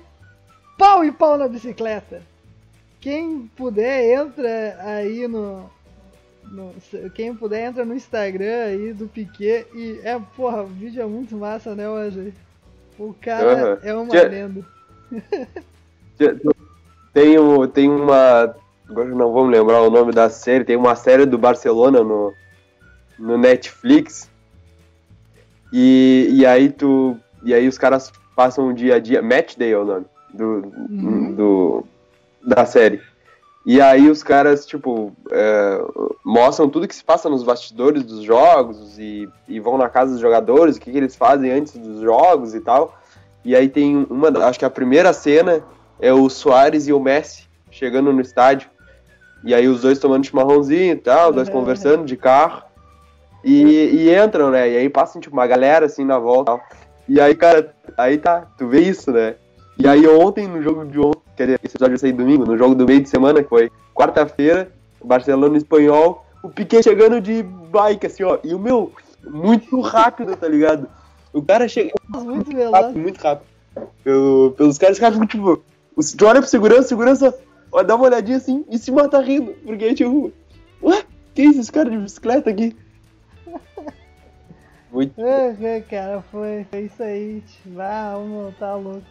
pau 0.76 1.04
e 1.04 1.10
pau 1.10 1.36
na 1.36 1.48
bicicleta. 1.48 2.22
Quem 3.00 3.48
puder, 3.56 4.12
entra 4.22 4.76
aí 4.84 5.26
no. 5.26 5.68
no- 6.44 6.74
quem 7.14 7.34
puder, 7.34 7.66
entra 7.66 7.84
no 7.84 7.94
Instagram 7.94 8.64
aí 8.66 8.92
do 8.92 9.08
Piquet 9.08 9.66
e. 9.74 10.00
É, 10.04 10.18
porra, 10.36 10.62
o 10.62 10.66
vídeo 10.68 11.02
é 11.02 11.06
muito 11.06 11.36
massa, 11.36 11.74
né, 11.74 11.88
Wesley? 11.88 12.32
O 12.96 13.12
cara 13.20 13.52
Aham. 13.52 13.78
é 13.82 13.94
uma 13.94 14.14
lenda. 14.14 14.64
tem, 17.18 17.38
o- 17.38 17.66
tem 17.66 17.88
uma. 17.90 18.54
Agora 18.88 19.08
não 19.08 19.46
me 19.46 19.52
lembrar 19.56 19.82
o 19.82 19.90
nome 19.90 20.12
da 20.12 20.30
série. 20.30 20.64
Tem 20.64 20.76
uma 20.76 20.94
série 20.96 21.26
do 21.26 21.36
Barcelona 21.36 22.02
no, 22.02 22.32
no 23.18 23.36
Netflix. 23.36 24.30
E, 25.72 26.28
e 26.30 26.46
aí 26.46 26.70
tu. 26.70 27.16
E 27.42 27.52
aí 27.54 27.68
os 27.68 27.76
caras 27.78 28.12
passam 28.34 28.68
o 28.68 28.72
dia 28.74 28.96
a 28.96 28.98
dia. 28.98 29.20
Match 29.22 29.56
Day 29.56 29.72
é 29.72 29.78
o 29.78 29.84
nome 29.84 30.06
do, 30.32 30.72
Uhum. 30.90 31.34
do, 31.34 31.84
da 32.46 32.64
série. 32.64 33.00
E 33.66 33.80
aí 33.82 34.08
os 34.08 34.22
caras, 34.22 34.64
tipo, 34.64 35.12
é, 35.30 35.80
mostram 36.24 36.68
tudo 36.70 36.88
que 36.88 36.94
se 36.94 37.04
passa 37.04 37.28
nos 37.28 37.42
bastidores 37.42 38.02
dos 38.02 38.22
jogos 38.22 38.98
e, 38.98 39.28
e 39.46 39.60
vão 39.60 39.76
na 39.76 39.90
casa 39.90 40.12
dos 40.12 40.20
jogadores, 40.20 40.76
o 40.76 40.80
que, 40.80 40.90
que 40.90 40.96
eles 40.96 41.14
fazem 41.14 41.50
antes 41.50 41.76
dos 41.76 42.00
jogos 42.00 42.54
e 42.54 42.60
tal. 42.60 42.96
E 43.44 43.54
aí 43.54 43.68
tem 43.68 44.06
uma, 44.08 44.28
acho 44.46 44.58
que 44.58 44.64
a 44.64 44.70
primeira 44.70 45.12
cena 45.12 45.62
é 46.00 46.12
o 46.12 46.28
Soares 46.28 46.86
e 46.88 46.92
o 46.92 47.00
Messi 47.00 47.44
chegando 47.70 48.12
no 48.12 48.20
estádio. 48.20 48.68
E 49.44 49.54
aí 49.54 49.68
os 49.68 49.82
dois 49.82 49.98
tomando 49.98 50.26
chimarrãozinho 50.26 50.92
e 50.92 50.96
tal, 50.96 51.30
os 51.30 51.34
dois 51.36 51.48
Uhum. 51.48 51.54
conversando 51.54 52.04
de 52.04 52.16
carro. 52.16 52.62
E, 53.44 53.62
e 53.62 54.14
entram, 54.14 54.50
né? 54.50 54.68
E 54.68 54.76
aí 54.76 54.88
passam, 54.88 55.20
tipo, 55.20 55.36
uma 55.36 55.46
galera 55.46 55.86
assim 55.86 56.04
na 56.04 56.18
volta 56.18 56.52
e 56.52 56.56
tal. 56.56 56.60
E 57.08 57.20
aí, 57.20 57.34
cara, 57.34 57.74
aí 57.96 58.18
tá, 58.18 58.46
tu 58.58 58.66
vê 58.66 58.80
isso, 58.80 59.10
né? 59.12 59.36
E 59.78 59.86
aí 59.86 60.06
ontem, 60.08 60.46
no 60.48 60.60
jogo 60.60 60.84
de 60.84 60.98
ontem, 60.98 61.22
quer 61.36 61.44
dizer, 61.44 61.60
esse 61.62 61.76
episódio 61.76 61.92
vai 61.92 61.98
sair 61.98 62.12
domingo, 62.12 62.44
no 62.44 62.58
jogo 62.58 62.74
do 62.74 62.84
meio 62.84 63.00
de 63.00 63.08
semana, 63.08 63.42
que 63.42 63.48
foi 63.48 63.70
quarta-feira, 63.94 64.70
Barcelona 65.02 65.56
Espanhol, 65.56 66.26
o 66.42 66.48
Piquet 66.48 66.82
chegando 66.82 67.20
de 67.20 67.42
bike, 67.42 68.06
assim, 68.06 68.24
ó. 68.24 68.38
E 68.42 68.52
o 68.54 68.58
meu, 68.58 68.92
muito 69.24 69.80
rápido, 69.80 70.36
tá 70.36 70.48
ligado? 70.48 70.88
O 71.32 71.40
cara 71.40 71.68
chega 71.68 71.92
Muito 72.08 72.50
rápido, 72.70 72.98
muito 72.98 73.20
rápido. 73.22 73.46
Pelo, 74.02 74.50
pelos 74.56 74.76
caras, 74.78 74.96
os 74.96 75.00
caras 75.00 75.14
ficam, 75.14 75.28
tipo, 75.28 75.62
o- 75.98 76.16
tu 76.16 76.26
olha 76.26 76.40
pro 76.40 76.48
segurança, 76.48 76.88
segurança, 76.88 77.34
ó, 77.72 77.82
dá 77.82 77.94
uma 77.96 78.04
olhadinha 78.06 78.36
assim 78.36 78.64
e 78.70 78.78
se 78.78 78.90
mata 78.90 79.20
rindo. 79.20 79.52
Porque, 79.64 79.94
tipo, 79.94 80.32
ué, 80.82 81.04
que 81.34 81.42
isso, 81.42 81.60
esse 81.60 81.72
cara 81.72 81.90
de 81.90 81.98
bicicleta 81.98 82.50
aqui? 82.50 82.76
Muito. 84.90 85.14
Ah, 85.20 85.80
cara, 85.88 86.22
foi, 86.30 86.64
foi 86.70 86.80
isso 86.82 87.02
aí. 87.02 87.42
Ah, 87.78 88.16
meu, 88.18 88.54
tá 88.58 88.74
louco. 88.74 89.04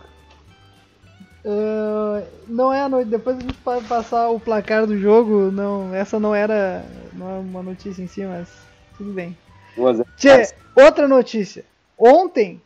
Ah, 1.45 2.23
não 2.47 2.73
é 2.73 2.81
a 2.81 2.89
noite. 2.89 3.09
Depois 3.09 3.37
a 3.37 3.41
gente 3.41 3.53
pode 3.55 3.85
passar 3.87 4.29
o 4.29 4.39
placar 4.39 4.85
do 4.87 4.97
jogo. 4.97 5.51
Não, 5.51 5.93
essa 5.93 6.19
não 6.19 6.33
era, 6.33 6.83
não 7.13 7.29
é 7.29 7.39
uma 7.39 7.61
notícia 7.63 8.01
em 8.01 8.07
si, 8.07 8.25
mas 8.25 8.49
tudo 8.97 9.13
bem. 9.13 9.37
1 9.77 9.87
a 9.87 9.93
0. 9.93 10.07
Tchê, 10.17 10.53
outra 10.75 11.07
notícia. 11.07 11.63
Ontem, 11.97 12.61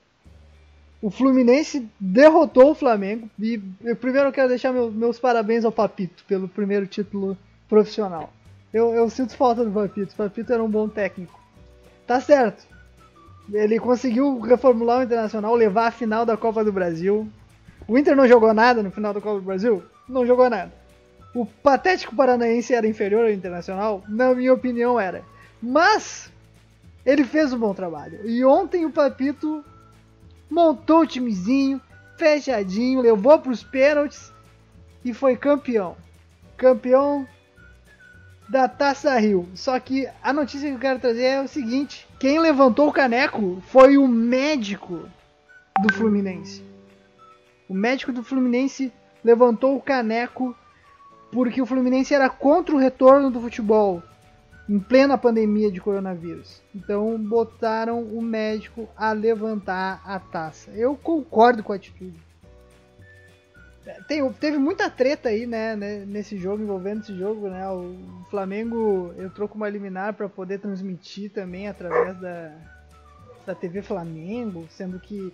o 1.01 1.09
Fluminense 1.09 1.87
derrotou 1.99 2.71
o 2.71 2.75
Flamengo. 2.75 3.29
E 3.39 3.59
eu, 3.83 3.95
primeiro 3.95 4.31
quero 4.31 4.49
deixar 4.49 4.71
meu- 4.71 4.91
meus 4.91 5.19
parabéns 5.19 5.65
ao 5.65 5.71
Papito 5.71 6.23
pelo 6.27 6.47
primeiro 6.47 6.85
título 6.85 7.37
profissional. 7.67 8.31
Eu, 8.73 8.93
eu 8.93 9.09
sinto 9.09 9.35
falta 9.35 9.65
do 9.65 9.71
Papito. 9.71 10.13
O 10.13 10.17
Papito 10.17 10.53
era 10.53 10.63
um 10.63 10.69
bom 10.69 10.87
técnico. 10.87 11.39
Tá 12.05 12.21
certo. 12.21 12.65
Ele 13.51 13.79
conseguiu 13.79 14.39
reformular 14.39 14.99
o 14.99 15.03
Internacional, 15.03 15.55
levar 15.55 15.87
a 15.87 15.91
final 15.91 16.25
da 16.25 16.37
Copa 16.37 16.63
do 16.63 16.71
Brasil. 16.71 17.27
O 17.87 17.97
Inter 17.97 18.15
não 18.15 18.27
jogou 18.27 18.53
nada 18.53 18.83
no 18.83 18.91
final 18.91 19.13
da 19.13 19.19
Copa 19.19 19.39
do 19.39 19.45
Brasil? 19.45 19.83
Não 20.07 20.25
jogou 20.25 20.49
nada. 20.49 20.71
O 21.33 21.45
Patético 21.45 22.15
Paranaense 22.15 22.73
era 22.73 22.87
inferior 22.87 23.23
ao 23.25 23.31
Internacional? 23.31 24.03
Na 24.07 24.33
minha 24.35 24.53
opinião, 24.53 24.99
era. 24.99 25.23
Mas 25.61 26.31
ele 27.05 27.23
fez 27.23 27.51
um 27.51 27.57
bom 27.59 27.73
trabalho. 27.73 28.19
E 28.25 28.43
ontem 28.45 28.85
o 28.85 28.91
Papito 28.91 29.63
montou 30.51 30.99
o 30.99 31.07
timezinho, 31.07 31.81
fechadinho, 32.17 32.99
levou 32.99 33.39
para 33.39 33.53
os 33.53 33.63
pênaltis 33.63 34.31
e 35.03 35.13
foi 35.13 35.37
campeão. 35.37 35.95
Campeão 36.57 37.25
da 38.49 38.67
Taça 38.67 39.17
Rio. 39.17 39.47
Só 39.55 39.79
que 39.79 40.07
a 40.21 40.33
notícia 40.33 40.67
que 40.67 40.75
eu 40.75 40.79
quero 40.79 40.99
trazer 40.99 41.23
é 41.23 41.41
o 41.41 41.47
seguinte: 41.47 42.05
quem 42.19 42.37
levantou 42.37 42.89
o 42.89 42.93
caneco 42.93 43.63
foi 43.67 43.97
o 43.97 44.07
médico 44.07 45.09
do 45.81 45.93
Fluminense. 45.93 46.61
O 47.69 47.73
médico 47.73 48.11
do 48.11 48.21
Fluminense 48.21 48.91
levantou 49.23 49.77
o 49.77 49.81
caneco 49.81 50.53
porque 51.31 51.61
o 51.61 51.65
Fluminense 51.65 52.13
era 52.13 52.29
contra 52.29 52.75
o 52.75 52.77
retorno 52.77 53.31
do 53.31 53.39
futebol 53.39 54.03
em 54.71 54.79
plena 54.79 55.17
pandemia 55.17 55.69
de 55.69 55.81
coronavírus. 55.81 56.61
Então 56.73 57.17
botaram 57.19 58.01
o 58.01 58.21
médico 58.21 58.87
a 58.95 59.11
levantar 59.11 60.01
a 60.05 60.17
taça. 60.17 60.71
Eu 60.71 60.95
concordo 60.95 61.61
com 61.61 61.73
a 61.73 61.75
atitude. 61.75 62.17
Tem- 64.07 64.31
teve 64.31 64.57
muita 64.57 64.89
treta 64.89 65.27
aí, 65.27 65.45
né, 65.45 65.75
né, 65.75 66.05
nesse 66.07 66.37
jogo, 66.37 66.63
envolvendo 66.63 67.01
esse 67.01 67.13
jogo, 67.17 67.49
né? 67.49 67.67
O 67.67 67.97
Flamengo 68.29 69.13
entrou 69.19 69.45
com 69.45 69.55
uma 69.55 69.67
liminar 69.67 70.13
para 70.13 70.29
poder 70.29 70.59
transmitir 70.59 71.31
também 71.31 71.67
através 71.67 72.17
da, 72.21 72.53
da 73.45 73.53
TV 73.53 73.81
Flamengo, 73.81 74.65
sendo 74.69 75.01
que 75.01 75.33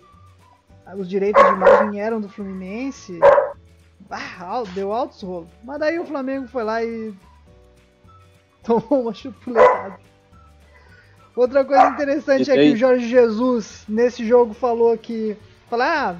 os 0.96 1.08
direitos 1.08 1.40
de 1.44 1.52
imagem 1.52 2.00
eram 2.00 2.20
do 2.20 2.28
Fluminense. 2.28 3.20
Ah, 4.10 4.64
deu 4.74 4.92
altos 4.92 5.22
rolos. 5.22 5.50
Mas 5.62 5.78
daí 5.78 6.00
o 6.00 6.06
Flamengo 6.06 6.48
foi 6.48 6.64
lá 6.64 6.82
e 6.82 7.14
tomou 8.68 9.02
uma 9.02 9.14
chupuletada. 9.14 9.98
Outra 11.34 11.64
coisa 11.64 11.88
interessante 11.88 12.50
é 12.50 12.54
que 12.54 12.72
o 12.72 12.76
Jorge 12.76 13.08
Jesus, 13.08 13.84
nesse 13.88 14.26
jogo, 14.26 14.52
falou 14.52 14.96
que. 14.98 15.36
Falar, 15.70 16.12
ah, 16.12 16.16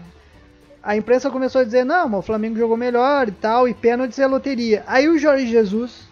a 0.83 0.97
imprensa 0.97 1.31
começou 1.31 1.61
a 1.61 1.65
dizer, 1.65 1.85
não, 1.85 2.19
o 2.19 2.23
Flamengo 2.23 2.59
jogou 2.59 2.77
melhor 2.77 3.29
e 3.29 3.33
tal, 3.33 3.67
e 3.67 3.75
pênaltis 3.75 4.19
é 4.19 4.27
loteria. 4.27 4.85
Aí 4.87 5.09
o 5.09 5.19
Jorge 5.19 5.47
Jesus, 5.47 6.07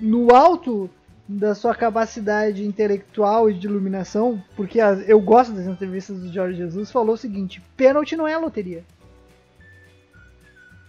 no 0.00 0.34
alto 0.34 0.90
da 1.28 1.54
sua 1.54 1.74
capacidade 1.74 2.64
intelectual 2.66 3.48
e 3.48 3.54
de 3.54 3.66
iluminação, 3.66 4.42
porque 4.56 4.78
eu 5.06 5.20
gosto 5.20 5.52
das 5.52 5.66
entrevistas 5.66 6.20
do 6.20 6.32
Jorge 6.32 6.56
Jesus, 6.56 6.90
falou 6.90 7.14
o 7.14 7.18
seguinte: 7.18 7.62
pênalti 7.76 8.16
não 8.16 8.26
é 8.26 8.36
loteria. 8.36 8.82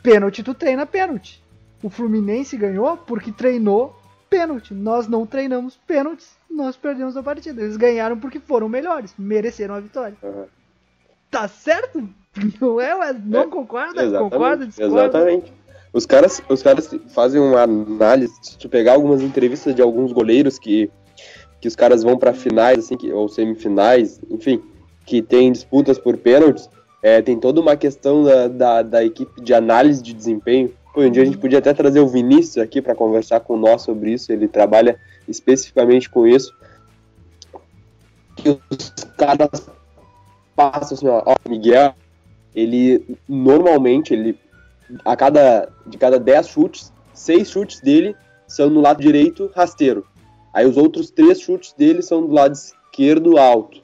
Pênalti 0.02 0.44
tu 0.44 0.54
treina 0.54 0.86
pênalti. 0.86 1.44
O 1.82 1.90
Fluminense 1.90 2.58
ganhou 2.58 2.98
porque 2.98 3.32
treinou 3.32 4.02
pênalti. 4.34 4.74
Nós 4.74 5.08
não 5.08 5.28
treinamos 5.28 5.78
pênaltis, 5.86 6.32
nós 6.50 6.76
perdemos 6.76 7.16
a 7.16 7.22
partida. 7.22 7.62
Eles 7.62 7.78
ganharam 7.78 8.18
porque 8.18 8.40
foram 8.40 8.68
melhores, 8.68 9.14
mereceram 9.18 9.76
a 9.76 9.80
vitória. 9.80 10.18
Uhum. 10.24 10.46
Tá 11.30 11.48
certo? 11.48 12.10
Não 12.60 12.82
é? 12.82 12.96
Ué? 12.96 13.14
Não 13.24 13.42
É, 13.42 13.48
concorda? 13.48 14.04
Exatamente, 14.04 14.32
Concorda? 14.32 14.66
Discorda? 14.66 15.02
Exatamente. 15.04 15.54
Os 15.94 16.06
caras, 16.08 16.42
os 16.50 16.64
caras 16.64 16.90
fazem 17.10 17.40
uma 17.40 17.62
análise, 17.62 18.34
se 18.42 18.58
tu 18.58 18.68
pegar 18.68 18.94
algumas 18.94 19.22
entrevistas 19.22 19.76
de 19.76 19.82
alguns 19.84 20.12
goleiros 20.12 20.58
que, 20.58 20.90
que 21.62 21.68
os 21.68 21.76
caras 21.76 22.02
vão 22.02 22.18
pra 22.18 22.34
finais, 22.34 22.80
assim, 22.80 22.98
que, 22.98 23.12
ou 23.12 23.30
semifinais, 23.30 24.20
enfim, 24.32 24.64
que 25.06 25.22
tem 25.22 25.52
disputas 25.52 26.00
por 26.00 26.18
pênaltis, 26.18 26.68
é, 27.04 27.22
tem 27.22 27.40
toda 27.40 27.62
uma 27.62 27.78
questão 27.78 28.24
da, 28.24 28.48
da, 28.48 28.82
da 28.82 29.06
equipe 29.06 29.40
de 29.42 29.54
análise 29.54 30.02
de 30.02 30.14
desempenho. 30.14 30.74
Pô, 30.94 31.02
um 31.02 31.10
dia 31.10 31.24
a 31.24 31.26
gente 31.26 31.38
podia 31.40 31.58
até 31.58 31.74
trazer 31.74 32.00
o 32.00 32.08
Vinícius 32.08 32.58
aqui 32.58 32.82
para 32.82 32.94
conversar 32.94 33.40
com 33.40 33.58
nós 33.58 33.82
sobre 33.82 34.14
isso, 34.14 34.32
ele 34.32 34.48
trabalha 34.48 35.00
especificamente 35.28 36.08
com 36.10 36.28
isso. 36.28 36.54
Que 38.36 38.50
os 38.50 38.94
caras 39.18 39.50
passam 40.56 40.96
assim, 40.96 41.08
ó, 41.08 41.24
ó, 41.26 41.36
Miguel, 41.50 41.96
ele 42.54 43.18
normalmente, 43.28 44.14
ele 44.14 44.38
a 45.04 45.16
cada 45.16 45.70
de 45.88 45.98
cada 45.98 46.20
10 46.20 46.48
chutes, 46.48 46.94
6 47.14 47.50
chutes 47.50 47.82
dele 47.82 48.16
são 48.48 48.70
no 48.70 48.82
lado 48.82 49.02
direito 49.02 49.50
rasteiro. 49.56 50.06
Aí 50.54 50.68
os 50.68 50.78
outros 50.78 51.10
3 51.10 51.40
chutes 51.40 51.74
dele 51.74 52.04
são 52.04 52.22
do 52.28 52.32
lado 52.32 52.54
esquerdo 52.54 53.40
alto. 53.40 53.82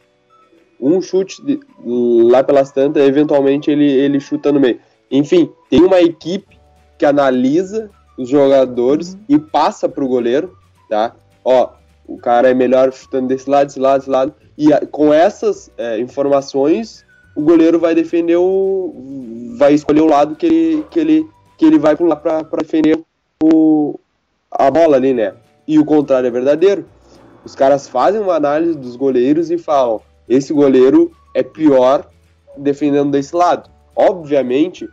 Um 0.80 1.02
chute 1.02 1.44
de- 1.44 1.60
lá 1.84 2.44
pelas 2.44 2.72
tantas, 2.72 3.08
eventualmente 3.08 3.72
ele, 3.72 3.86
ele 3.86 4.20
chuta 4.20 4.52
no 4.52 4.60
meio. 4.60 4.80
Enfim, 5.10 5.52
tem 5.70 5.82
uma 5.82 6.00
equipe 6.00 6.59
que 7.00 7.06
analisa 7.06 7.90
os 8.18 8.30
jogadores 8.30 9.14
Uhum. 9.14 9.20
e 9.30 9.40
passa 9.40 9.88
pro 9.90 10.08
goleiro, 10.08 10.56
tá? 10.90 11.16
Ó, 11.44 11.70
o 12.06 12.18
cara 12.18 12.50
é 12.50 12.54
melhor 12.54 12.92
chutando 12.92 13.28
desse 13.30 13.50
lado, 13.50 13.68
desse 13.68 13.80
lado, 13.80 14.00
desse 14.00 14.10
lado. 14.10 14.34
E 14.58 14.74
a- 14.74 14.86
com 14.86 15.14
essas 15.14 15.72
é, 15.78 15.98
informações, 16.00 17.06
o 17.36 17.42
goleiro 17.42 17.80
vai 17.80 17.96
defender 17.96 18.36
o. 18.36 19.54
vai 19.58 19.74
escolher 19.74 20.02
o 20.02 20.08
lado 20.08 20.36
que 20.36 20.46
ele, 20.46 20.86
que 20.92 21.00
ele, 21.00 21.28
que 21.58 21.66
ele 21.66 21.80
vai 21.80 21.96
pular 21.96 22.18
pra, 22.18 22.44
pra 22.44 22.60
defender 22.62 23.00
o, 23.42 23.98
a 24.52 24.70
bola 24.70 24.98
ali, 24.98 25.14
né? 25.14 25.34
E 25.68 25.80
o 25.80 25.86
contrário 25.86 26.28
é 26.28 26.32
verdadeiro. 26.32 26.86
Os 27.46 27.56
caras 27.56 27.88
fazem 27.88 28.20
uma 28.20 28.36
análise 28.36 28.78
dos 28.78 28.98
goleiros 28.98 29.50
e 29.50 29.58
falam: 29.58 30.02
esse 30.28 30.52
goleiro 30.52 31.12
é 31.34 31.42
pior 31.44 32.06
defendendo 32.58 33.12
desse 33.12 33.34
lado. 33.36 33.70
Obviamente 33.96 34.90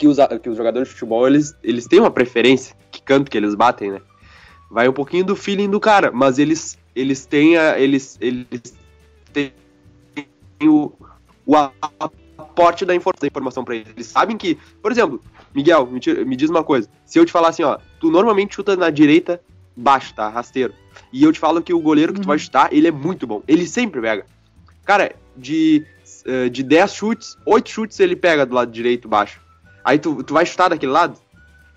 que 0.00 0.08
os, 0.08 0.16
que 0.42 0.48
os 0.48 0.56
jogadores 0.56 0.88
de 0.88 0.94
futebol 0.94 1.26
eles, 1.26 1.54
eles 1.62 1.86
têm 1.86 2.00
uma 2.00 2.10
preferência, 2.10 2.74
que 2.90 3.02
canto 3.02 3.30
que 3.30 3.36
eles 3.36 3.54
batem, 3.54 3.90
né? 3.90 4.00
Vai 4.70 4.88
um 4.88 4.94
pouquinho 4.94 5.24
do 5.26 5.36
feeling 5.36 5.68
do 5.68 5.78
cara, 5.78 6.10
mas 6.10 6.38
eles, 6.38 6.78
eles 6.96 7.26
têm 7.26 7.58
a, 7.58 7.78
eles, 7.78 8.16
eles 8.18 8.46
têm 9.30 9.52
o, 10.64 10.90
o 11.44 11.54
aporte 12.38 12.86
da 12.86 12.94
infor- 12.94 13.12
da 13.20 13.26
informação 13.26 13.62
pra 13.62 13.74
eles. 13.76 13.88
Eles 13.94 14.06
sabem 14.06 14.38
que, 14.38 14.56
por 14.80 14.90
exemplo, 14.90 15.22
Miguel, 15.54 15.86
me, 15.86 16.00
tira- 16.00 16.24
me 16.24 16.34
diz 16.34 16.48
uma 16.48 16.64
coisa. 16.64 16.88
Se 17.04 17.18
eu 17.18 17.26
te 17.26 17.32
falar 17.32 17.48
assim, 17.48 17.62
ó, 17.62 17.78
tu 18.00 18.10
normalmente 18.10 18.54
chuta 18.54 18.74
na 18.76 18.88
direita 18.88 19.38
baixo, 19.76 20.14
tá? 20.14 20.30
Rasteiro. 20.30 20.72
E 21.12 21.22
eu 21.22 21.30
te 21.32 21.38
falo 21.38 21.60
que 21.60 21.74
o 21.74 21.80
goleiro 21.80 22.14
que 22.14 22.20
tu 22.20 22.24
Uhum. 22.24 22.28
vai 22.28 22.38
chutar, 22.38 22.72
ele 22.72 22.88
é 22.88 22.90
muito 22.90 23.26
bom. 23.26 23.42
Ele 23.46 23.66
sempre 23.66 24.00
pega. 24.00 24.24
Cara, 24.84 25.14
de, 25.36 25.84
eh, 26.24 26.48
de 26.48 26.62
10 26.62 26.94
chutes, 26.94 27.36
8 27.44 27.68
chutes 27.68 28.00
ele 28.00 28.16
pega 28.16 28.46
do 28.46 28.54
lado 28.54 28.70
direito 28.72 29.06
baixo. 29.08 29.40
Aí 29.84 29.98
tu, 29.98 30.22
tu 30.22 30.34
vai 30.34 30.44
chutar 30.46 30.68
daquele 30.70 30.92
lado? 30.92 31.16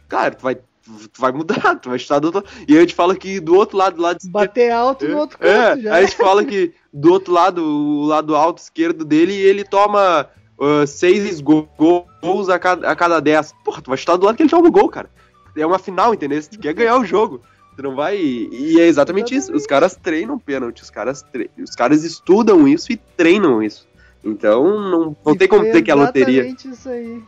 Cara, 0.09 0.31
tu 0.31 0.41
vai, 0.43 0.55
tu 0.55 1.19
vai 1.19 1.31
mudar, 1.31 1.75
tu 1.81 1.89
vai 1.89 1.97
chutar 1.99 2.19
do 2.19 2.25
outro 2.25 2.43
E 2.67 2.73
aí 2.73 2.79
eu 2.79 2.85
te 2.87 2.93
falo 2.95 3.15
que 3.15 3.39
do 3.39 3.55
outro 3.55 3.77
lado, 3.77 3.95
do 3.95 4.01
lado 4.01 4.17
esquerdo. 4.17 4.33
Bater 4.33 4.71
alto 4.71 5.07
no 5.07 5.17
outro 5.17 5.37
canto 5.37 5.49
É, 5.49 5.81
já. 5.81 5.95
aí 5.95 6.03
a 6.03 6.05
gente 6.05 6.17
fala 6.17 6.43
que 6.45 6.73
do 6.91 7.11
outro 7.11 7.33
lado, 7.33 7.63
o 7.63 8.05
lado 8.05 8.35
alto 8.35 8.59
esquerdo 8.59 9.03
dele, 9.05 9.33
ele 9.33 9.63
toma 9.63 10.29
ah, 10.59 10.85
seis 10.87 11.41
go- 11.41 11.67
gols 11.77 12.49
a 12.49 12.59
cada, 12.59 12.89
a 12.89 12.95
cada 12.95 13.19
dez. 13.19 13.53
Porra, 13.65 13.81
tu 13.81 13.89
vai 13.89 13.97
chutar 13.97 14.17
do 14.17 14.25
lado 14.25 14.35
que 14.35 14.43
ele 14.43 14.49
toma 14.49 14.67
o 14.67 14.71
gol, 14.71 14.89
cara. 14.89 15.09
É 15.55 15.65
uma 15.65 15.79
final, 15.79 16.13
entendeu? 16.13 16.41
Tu 16.43 16.59
quer 16.59 16.73
ganhar 16.73 16.97
o 16.97 17.05
jogo. 17.05 17.41
Tu 17.75 17.81
não 17.83 17.95
vai. 17.95 18.17
E 18.17 18.79
é 18.79 18.85
exatamente 18.85 19.35
isso. 19.35 19.51
Os 19.53 19.65
caras 19.65 19.95
treinam 19.95 20.37
pênalti, 20.37 20.81
os 20.83 20.89
caras, 20.91 21.23
tre... 21.23 21.49
os 21.57 21.71
caras 21.75 22.03
estudam 22.03 22.67
isso 22.67 22.91
e 22.91 22.97
treinam 22.97 23.61
isso. 23.63 23.87
Então 24.23 24.63
não, 24.79 25.17
não 25.25 25.33
E 25.33 25.37
tem 25.37 25.47
como 25.47 25.63
dizer 25.63 25.81
que 25.81 25.89
é 25.91 25.95
loteria. 25.95 26.41
Exatamente 26.45 26.69
isso 26.69 26.89
aí. 26.89 27.23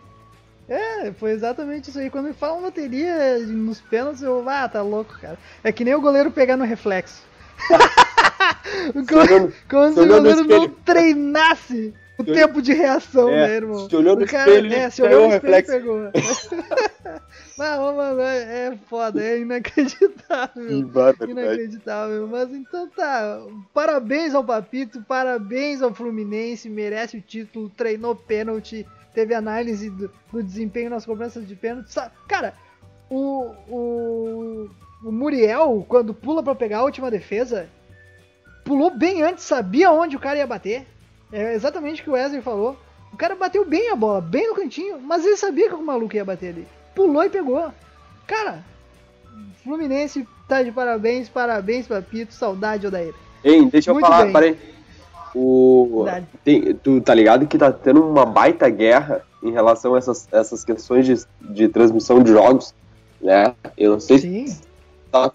É, 0.68 1.12
foi 1.14 1.32
exatamente 1.32 1.90
isso 1.90 2.00
aí. 2.00 2.10
Quando 2.10 2.26
me 2.28 2.34
falam 2.34 2.62
loteria 2.62 3.38
nos 3.40 3.80
pênaltis, 3.82 4.22
eu, 4.24 4.44
ah, 4.50 4.68
tá 4.68 4.82
louco, 4.82 5.16
cara. 5.20 5.38
É 5.64 5.72
que 5.72 5.84
nem 5.86 5.94
o 5.96 6.02
goleiro 6.02 6.32
pegar 6.32 6.58
no 6.58 6.64
reflexo. 6.66 7.22
como, 9.08 9.52
como 9.70 9.94
se 9.94 10.00
o 10.00 10.08
goleiro 10.08 10.44
não 10.44 10.70
treinasse 10.70 11.94
o 12.18 12.24
Se 12.24 12.32
olhou- 12.32 12.48
tempo 12.48 12.62
de 12.62 12.74
reação, 12.74 13.30
É, 13.30 13.48
né, 13.48 13.56
irmão? 13.56 13.90
se 13.90 13.96
olhou 13.96 14.16
no 14.16 14.24
O 14.24 14.28
cara, 14.28 14.50
espelho, 14.50 14.74
é, 14.74 14.82
ele 14.84 14.92
se 14.92 15.02
olhou 15.02 15.22
no 15.22 15.28
o 15.28 15.36
espelho, 15.36 15.54
reflexo. 15.54 15.72
pegou. 15.72 16.00
Mas, 17.58 17.80
mano, 17.80 18.22
é, 18.22 18.68
é 18.68 18.78
foda, 18.90 19.24
é 19.24 19.40
inacreditável. 19.40 20.82
Barbaridade. 20.88 21.32
Inacreditável, 21.32 22.28
mas 22.28 22.52
então 22.52 22.90
tá. 22.90 23.40
Parabéns 23.74 24.36
ao 24.36 24.44
Papito, 24.44 25.02
parabéns 25.08 25.82
ao 25.82 25.94
Fluminense, 25.94 26.68
merece 26.70 27.16
o 27.18 27.22
título, 27.22 27.70
treinou 27.70 28.14
pênalti, 28.14 28.86
teve 29.16 29.34
análise 29.34 29.90
do, 29.90 30.12
do 30.32 30.44
desempenho 30.44 30.90
nas 30.90 31.06
cobranças 31.06 31.48
de 31.48 31.56
pênalti. 31.56 31.90
Cara, 32.28 32.54
o, 33.10 33.52
o, 33.70 34.70
o 35.04 35.12
Muriel, 35.12 35.86
quando 35.88 36.14
pula 36.14 36.44
pra 36.44 36.54
pegar 36.54 36.80
a 36.80 36.84
última 36.84 37.10
defesa, 37.10 37.70
pulou 38.66 38.92
bem 38.96 39.24
antes, 39.24 39.46
sabia 39.46 39.92
onde 39.92 40.18
o 40.18 40.20
cara 40.20 40.38
ia 40.38 40.46
bater. 40.46 40.86
É 41.32 41.54
exatamente 41.54 42.02
o 42.02 42.04
que 42.04 42.10
o 42.10 42.14
Wesley 42.14 42.42
falou. 42.42 42.78
O 43.14 43.18
cara 43.18 43.36
bateu 43.36 43.64
bem 43.66 43.90
a 43.90 43.96
bola, 43.96 44.20
bem 44.20 44.50
no 44.50 44.56
cantinho, 44.56 45.00
mas 45.00 45.26
ele 45.26 45.38
sabia 45.38 45.70
que 45.70 45.76
o 45.76 45.82
maluco 45.82 46.16
ia 46.16 46.26
bater 46.26 46.50
ali. 46.50 46.68
Pulou 46.94 47.24
e 47.24 47.30
pegou. 47.30 47.72
Cara, 48.28 48.64
Fluminense 49.64 50.28
tá 50.48 50.62
de 50.62 50.72
parabéns, 50.72 51.30
parabéns, 51.30 51.88
Papito, 51.88 52.34
saudade, 52.34 52.86
Odair. 52.86 53.14
Hein, 53.44 53.70
deixa 53.70 53.92
eu 53.92 53.94
Muito 53.96 54.06
falar, 54.06 54.24
bem. 54.26 54.34
parei. 54.34 54.75
O, 55.36 56.06
tem- 56.46 56.74
tu 56.76 57.02
tá 57.02 57.14
ligado 57.14 57.46
que 57.46 57.58
tá 57.58 57.72
tendo 57.72 58.02
uma 58.02 58.26
baita 58.26 58.70
guerra 58.70 59.22
em 59.44 59.52
relação 59.52 59.94
a 59.94 59.98
essas, 59.98 60.28
essas 60.32 60.64
questões 60.64 61.06
de, 61.06 61.54
de 61.54 61.68
transmissão 61.68 62.24
de 62.24 62.32
jogos, 62.32 62.74
né? 63.22 63.54
Eu 63.78 63.92
não 63.94 64.00
sei 64.00 64.18
se 64.18 64.48
Sim, 64.48 64.60
tá 65.12 65.30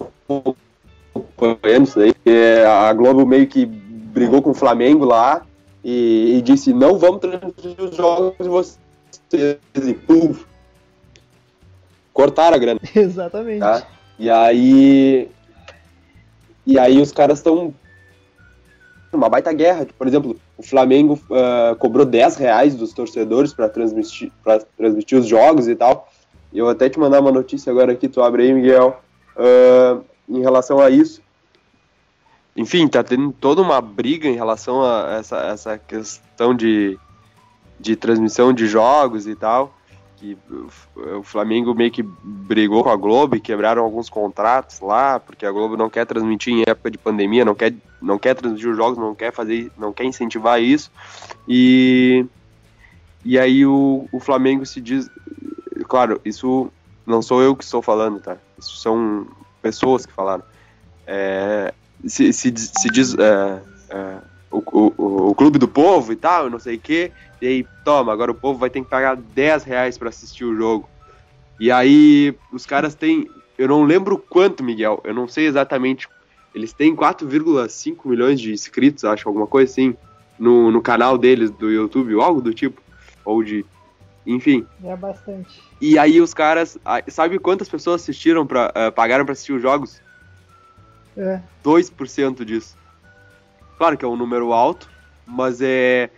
acompanhando 1.15 1.85
isso 1.85 2.01
aí, 2.01 2.15
porque 2.15 2.65
a 2.67 2.93
Globo 2.95 3.27
meio 3.27 3.47
que 3.47 3.67
brigou 3.67 4.41
com 4.41 4.51
o 4.51 4.55
Flamengo 4.55 5.05
lá 5.05 5.43
e, 5.85 6.37
e 6.39 6.43
disse, 6.43 6.73
não 6.73 6.99
vamos 6.99 7.21
transmitir 7.21 7.75
os 7.79 7.95
jogos 7.95 8.35
de 8.41 8.49
vocês. 8.49 8.79
E 9.33 9.95
pum, 9.95 10.35
cortaram 12.13 12.57
a 12.57 12.59
grana. 12.59 12.81
exatamente. 12.95 13.61
tá? 13.61 13.87
E 14.19 14.29
aí. 14.29 15.29
E 16.67 16.79
aí 16.79 17.01
os 17.01 17.13
caras 17.13 17.39
estão. 17.39 17.73
Uma 19.13 19.29
baita 19.29 19.53
guerra. 19.53 19.87
Por 19.99 20.07
exemplo, 20.07 20.37
o 20.57 20.63
Flamengo 20.63 21.19
ah, 21.33 21.75
cobrou 21.79 22.07
10 22.07 22.37
reais 22.37 22.75
dos 22.75 22.93
torcedores 22.93 23.53
para 23.53 23.69
transmitir, 23.69 24.31
transmitir 24.77 25.19
os 25.19 25.27
jogos 25.27 25.69
e 25.69 25.75
tal. 25.75 26.09
Eu 26.53 26.69
até 26.69 26.89
te 26.89 26.99
mandar 26.99 27.21
uma 27.21 27.33
notícia 27.33 27.71
agora 27.71 27.93
aqui, 27.93 28.09
tu 28.09 28.23
abre 28.23 28.45
aí, 28.45 28.53
Miguel, 28.53 29.01
ah, 29.37 29.99
em 30.29 30.41
relação 30.41 30.79
a 30.81 30.91
isso. 30.91 31.21
Enfim, 32.57 32.87
tá 32.89 33.03
tendo 33.03 33.33
toda 33.33 33.63
uma 33.63 33.81
briga 33.81 34.29
em 34.29 34.35
relação 34.35 34.83
a 34.85 35.17
essa, 35.19 35.39
essa 35.47 35.79
questão 35.79 36.55
de, 36.55 36.99
de 37.79 37.97
transmissão 37.97 38.53
de 38.53 38.67
jogos 38.67 39.27
e 39.27 39.35
tal 39.35 39.73
que 40.21 40.37
o 41.17 41.23
Flamengo 41.23 41.75
meio 41.75 41.91
que 41.91 42.03
brigou 42.03 42.85
com 42.85 42.91
a 42.91 42.97
Globo 42.97 43.37
e 43.37 43.41
quebraram 43.41 43.83
alguns 43.83 44.11
contratos 44.11 44.81
lá, 44.81 45.19
porque 45.19 45.47
a 45.47 45.51
Globo 45.51 45.79
não 45.79 45.89
quer 45.89 46.05
transmitir 46.05 46.53
em 46.53 46.63
época 46.67 46.91
de 46.91 46.99
pandemia, 46.99 47.43
não 47.43 47.55
quer, 47.55 47.73
não 48.03 48.19
quer 48.19 48.35
transmitir 48.35 48.69
os 48.69 48.77
jogos, 48.77 48.99
não 48.99 49.15
quer 49.15 49.33
fazer, 49.33 49.73
não 49.79 49.95
quer 49.95 50.05
incentivar 50.05 50.61
isso. 50.61 50.93
E, 51.49 52.27
e 53.25 53.39
aí 53.39 53.65
o, 53.65 54.07
o 54.13 54.21
Flamengo 54.21 54.67
se 54.67 54.79
diz, 54.79 55.09
claro, 55.85 56.21
isso 56.23 56.71
não 57.07 57.23
sou 57.23 57.43
eu 57.43 57.57
que 57.57 57.65
estou 57.65 57.81
falando, 57.81 58.21
tá? 58.21 58.37
Isso 58.59 58.77
são 58.77 59.27
pessoas 59.63 60.05
que 60.05 60.13
falaram. 60.13 60.45
É, 61.07 61.73
se, 62.07 62.31
se, 62.35 62.53
se 62.57 62.89
diz 62.91 63.15
é, 63.15 63.63
é, 63.89 64.19
o, 64.51 64.59
o, 64.59 65.31
o 65.31 65.35
clube 65.35 65.59
do 65.59 65.69
povo 65.69 66.13
e 66.13 66.17
tal, 66.17 66.51
não 66.51 66.59
sei 66.59 66.77
o 66.77 66.81
quê. 66.81 67.13
E 67.41 67.47
aí, 67.47 67.67
toma, 67.85 68.13
agora 68.13 68.33
o 68.33 68.35
povo 68.35 68.59
vai 68.59 68.69
ter 68.69 68.83
que 68.83 68.89
pagar 68.89 69.17
10 69.17 69.65
reais 69.65 69.97
pra 69.97 70.09
assistir 70.09 70.45
o 70.45 70.57
jogo. 70.57 70.89
E 71.59 71.71
aí, 71.71 72.35
os 72.53 72.67
caras 72.67 72.95
têm. 72.95 73.29
Eu 73.57 73.69
não 73.69 73.85
lembro 73.85 74.19
quanto, 74.19 74.65
Miguel. 74.65 75.01
Eu 75.05 75.15
não 75.15 75.29
sei 75.29 75.47
exatamente. 75.47 76.09
Eles 76.55 76.73
têm 76.73 76.97
4,5 76.97 78.09
milhões 78.09 78.41
de 78.41 78.53
inscritos, 78.53 79.05
acho, 79.05 79.29
alguma 79.29 79.47
coisa 79.47 79.71
assim, 79.71 79.95
no, 80.39 80.71
no 80.71 80.83
canal 80.83 81.17
deles 81.17 81.51
do 81.51 81.71
YouTube, 81.71 82.15
ou 82.15 82.23
algo 82.23 82.41
do 82.41 82.53
tipo. 82.53 82.83
Ou 83.25 83.43
de. 83.45 83.65
Enfim. 84.27 84.67
É 84.83 84.97
bastante. 84.97 85.63
E 85.81 85.99
aí 85.99 86.21
os 86.21 86.35
caras. 86.35 86.77
Sabe 87.09 87.39
quantas 87.39 87.69
pessoas 87.69 88.03
assistiram 88.03 88.47
pra, 88.47 88.73
ah, 88.75 88.91
pagaram 88.91 89.25
pra 89.25 89.33
assistir 89.33 89.53
os 89.53 89.63
jogos? 89.63 90.01
É. 91.17 91.41
2% 91.65 92.45
disso. 92.45 92.80
Claro 93.81 93.97
que 93.97 94.05
é 94.05 94.09
um 94.09 94.15
número 94.17 94.53
alto, 94.53 94.91
mas 95.27 95.63
é 95.63 96.11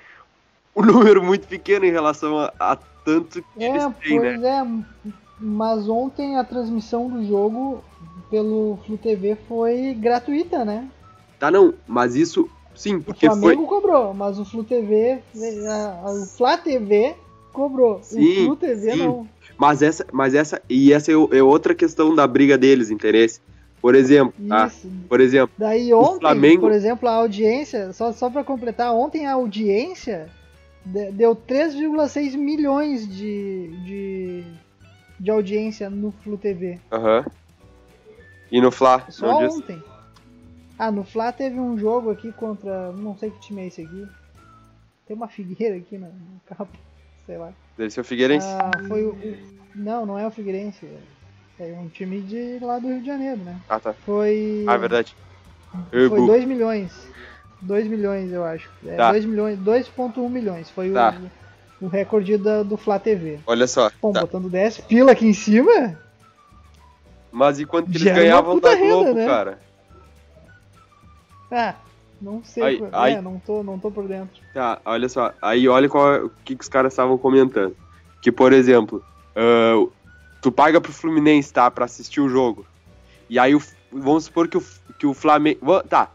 um 0.75 0.83
número 1.15 1.23
muito 1.23 1.47
pequeno 1.47 1.85
em 1.85 1.93
relação 1.93 2.37
a, 2.37 2.53
a 2.59 2.77
tanto 3.05 3.41
que 3.41 3.63
É, 3.63 3.69
eles 3.69 3.87
têm, 4.03 4.19
pois 4.19 4.43
né? 4.43 4.49
é. 4.49 5.13
Mas 5.39 5.89
ontem 5.89 6.37
a 6.37 6.43
transmissão 6.43 7.09
do 7.09 7.25
jogo 7.25 7.81
pelo 8.29 8.81
Flu 8.85 8.99
TV 8.99 9.37
foi 9.47 9.95
gratuita, 9.95 10.65
né? 10.65 10.89
Tá, 11.39 11.53
não, 11.53 11.73
mas 11.87 12.17
isso, 12.17 12.51
sim, 12.75 12.97
O 12.99 13.03
porque 13.05 13.31
foi. 13.31 13.39
Flamengo 13.55 13.65
cobrou, 13.69 14.13
mas 14.13 14.41
o 14.41 14.45
Flu 14.45 14.65
TV, 14.65 15.21
a, 15.69 16.01
a, 16.05 16.13
o 16.15 16.27
Flá 16.27 16.59
TV 16.59 17.15
cobrou. 17.53 18.01
Sim, 18.03 18.29
o 18.29 18.45
Flu 18.47 18.57
TV 18.57 18.91
sim. 18.91 18.99
não. 18.99 19.29
Mas 19.57 19.83
essa, 19.83 20.05
mas 20.13 20.35
essa, 20.35 20.61
e 20.69 20.93
essa 20.93 21.13
é, 21.13 21.17
o- 21.17 21.29
é 21.33 21.41
outra 21.41 21.77
questão 21.77 22.13
da 22.13 22.27
briga 22.27 22.59
deles, 22.59 22.91
interesse. 22.91 23.41
Por 23.83 23.95
exemplo, 23.97 24.33
tá? 24.49 24.69
Isso. 24.69 24.89
Por 25.09 25.21
exemplo, 25.21 25.55
Daí 25.59 25.93
ontem, 25.93 26.21
Flamengo- 26.21 26.63
por 26.63 26.73
exemplo, 26.73 27.09
a 27.09 27.13
audiência, 27.15 27.93
só, 27.93 28.13
só 28.13 28.31
pra 28.31 28.45
completar, 28.45 28.95
ontem 28.95 29.27
a 29.27 29.33
audiência 29.33 30.31
de- 30.87 31.11
deu 31.11 31.35
3,6 31.35 32.37
milhões 32.37 33.07
de, 33.09 33.69
de, 33.85 34.45
de 35.19 35.31
audiência 35.31 35.91
no 35.91 36.13
Flu 36.13 36.39
TV. 36.39 36.79
aham. 36.93 37.25
E 38.53 38.61
no 38.61 38.71
Fla, 38.71 39.05
Só 39.11 39.43
disse? 39.45 39.59
ontem. 39.59 39.83
Ah, 40.79 40.91
no 40.93 41.05
Fla 41.05 41.33
teve 41.33 41.59
um 41.59 41.77
jogo 41.79 42.11
aqui 42.11 42.31
contra. 42.33 42.93
Não 42.93 43.17
sei 43.17 43.31
que 43.31 43.41
time 43.41 43.63
é 43.63 43.67
esse 43.67 43.81
aqui. 43.83 44.07
Tem 45.07 45.17
uma 45.17 45.27
figueira 45.29 45.77
aqui 45.77 45.97
no, 45.99 46.07
no. 46.07 46.69
Sei 47.27 47.39
lá. 47.39 47.53
Deve 47.79 47.91
ser 47.91 48.01
o 48.01 48.05
Figueirense. 48.05 48.47
Ah, 48.47 48.71
foi 48.89 49.05
o, 49.05 49.11
o- 49.13 49.37
Não, 49.75 50.05
não 50.05 50.19
é 50.19 50.27
o 50.27 50.31
Figueirense. 50.31 50.87
Um 51.73 51.89
time 51.89 52.21
de 52.21 52.59
lá 52.61 52.79
do 52.79 52.89
Rio 52.89 53.01
de 53.01 53.07
Janeiro, 53.07 53.39
né? 53.43 53.57
Ah, 53.69 53.79
tá. 53.79 53.93
Foi. 53.93 54.65
Ah, 54.67 54.75
é 54.75 54.79
verdade. 54.79 55.15
Eu, 55.93 56.09
Foi 56.09 56.19
bu- 56.21 56.27
2 56.27 56.45
milhões. 56.45 56.93
2 57.61 57.87
milhões, 57.87 58.33
eu 58.33 58.45
acho. 58.45 58.69
É, 58.87 58.97
Tá. 58.97 59.11
2 59.13 59.25
milhões, 59.25 59.59
2.1 59.59 60.29
milhões. 60.29 60.69
Foi 60.71 60.91
o- 60.91 60.95
Tá. 60.95 61.15
o, 61.81 61.87
recorde 61.87 62.37
da, 62.37 62.63
do 62.63 62.77
Flá 62.77 62.99
TV. 62.99 63.39
Olha 63.47 63.67
só. 63.67 63.91
Bom, 64.01 64.13
tá. 64.13 64.21
botando 64.23 64.49
10 64.51 64.79
pila 64.81 65.13
aqui 65.13 65.27
em 65.27 65.33
cima, 65.33 65.97
Mas 67.31 67.59
e 67.61 67.65
quanto 67.65 67.91
que 67.91 67.97
eles 67.97 68.07
é 68.09 68.13
ganhavam 68.15 68.59
da 68.61 68.75
renda, 68.75 68.87
Globo, 68.95 69.15
né? 69.15 69.27
cara? 69.27 69.59
ah, 71.51 71.75
não 72.21 72.43
sei. 72.45 72.63
Aí- 72.63 72.83
aí- 72.93 73.15
É, 73.15 73.21
não 73.21 73.39
tô, 73.39 73.63
não 73.63 73.79
tô 73.79 73.91
por 73.91 74.07
dentro. 74.07 74.41
Tá, 74.55 74.81
olha 74.85 75.09
só. 75.09 75.33
Aí 75.41 75.69
olha 75.69 75.89
qual, 75.89 76.27
o 76.27 76.31
que, 76.45 76.55
que 76.57 76.63
os 76.63 76.69
caras 76.69 76.93
estavam 76.93 77.17
comentando. 77.19 77.75
Que, 78.21 78.31
por 78.31 78.53
exemplo, 78.53 79.03
ah, 79.35 79.87
tu 80.43 80.53
paga 80.53 80.81
pro 80.81 80.93
Fluminense, 80.93 81.51
tá? 81.53 81.71
Pra 81.71 81.87
assistir 81.87 82.21
o 82.21 82.29
jogo. 82.29 82.67
E 83.31 83.39
aí, 83.39 83.55
o- 83.55 83.63
vamos 83.91 84.25
supor 84.25 84.47
que 84.49 84.59
o, 84.59 84.65
que 84.99 85.07
o 85.07 85.15
Flamengo. 85.15 85.83
Tá. 85.85 86.11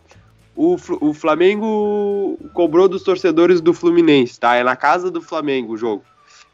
O, 0.55 0.75
o 1.01 1.13
Flamengo 1.13 2.37
cobrou 2.53 2.87
dos 2.87 3.01
torcedores 3.03 3.61
do 3.61 3.73
Fluminense, 3.73 4.39
tá? 4.39 4.55
É 4.55 4.63
na 4.63 4.75
casa 4.75 5.09
do 5.09 5.21
Flamengo 5.21 5.73
o 5.73 5.77
jogo. 5.77 6.03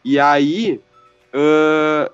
E 0.06 0.18
aí. 0.20 0.80
ah, 1.34 2.10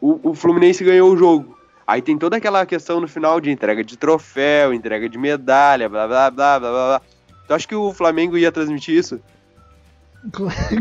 o, 0.00 0.30
o 0.30 0.34
Fluminense 0.34 0.84
ganhou 0.84 1.10
o 1.12 1.16
jogo. 1.16 1.56
Aí 1.86 2.02
tem 2.02 2.18
toda 2.18 2.36
aquela 2.36 2.66
questão 2.66 3.00
no 3.00 3.06
final 3.08 3.40
de 3.40 3.50
entrega 3.50 3.84
de 3.84 3.96
troféu, 3.96 4.74
entrega 4.74 5.08
de 5.08 5.16
medalha, 5.16 5.88
blá 5.88 6.06
blá 6.08 6.30
blá 6.30 6.58
blá 6.58 6.70
blá. 6.72 6.86
blá. 6.98 7.02
Tu 7.46 7.54
acha 7.54 7.68
que 7.68 7.74
o 7.76 7.92
Flamengo 7.94 8.36
ia 8.36 8.50
transmitir 8.50 8.94
isso? 8.98 9.20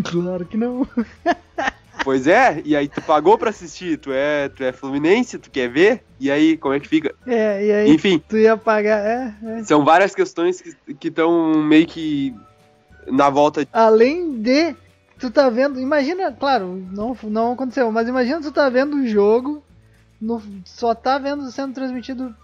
Claro 0.03 0.45
que 0.45 0.57
não. 0.57 0.87
Pois 2.05 2.27
é, 2.27 2.61
e 2.63 2.75
aí 2.75 2.87
tu 2.87 3.01
pagou 3.01 3.35
pra 3.35 3.49
assistir, 3.49 3.97
tu 3.97 4.11
é, 4.13 4.47
tu 4.47 4.63
é 4.63 4.71
Fluminense, 4.71 5.39
tu 5.39 5.49
quer 5.49 5.67
ver? 5.67 6.03
E 6.19 6.29
aí, 6.29 6.55
como 6.55 6.75
é 6.75 6.79
que 6.79 6.87
fica? 6.87 7.15
É, 7.25 7.65
e 7.65 7.71
aí 7.71 7.89
Enfim, 7.91 8.21
tu 8.29 8.37
ia 8.37 8.55
pagar. 8.55 9.03
É, 9.03 9.33
é. 9.43 9.63
são 9.63 9.83
várias 9.83 10.13
questões 10.13 10.61
que 10.99 11.07
estão 11.07 11.55
meio 11.63 11.87
que 11.87 12.35
na 13.07 13.31
volta. 13.31 13.67
Além 13.73 14.39
de. 14.39 14.75
Tu 15.19 15.31
tá 15.31 15.49
vendo. 15.49 15.79
Imagina, 15.79 16.31
claro, 16.31 16.75
não, 16.91 17.17
não 17.23 17.53
aconteceu, 17.53 17.91
mas 17.91 18.07
imagina 18.07 18.39
tu 18.39 18.51
tá 18.51 18.69
vendo 18.69 18.97
o 18.97 19.07
jogo. 19.07 19.63
no- 20.21 20.43
só 20.63 20.93
tá 20.93 21.17
vendo 21.17 21.49
sendo 21.51 21.73
transmitido 21.73 22.35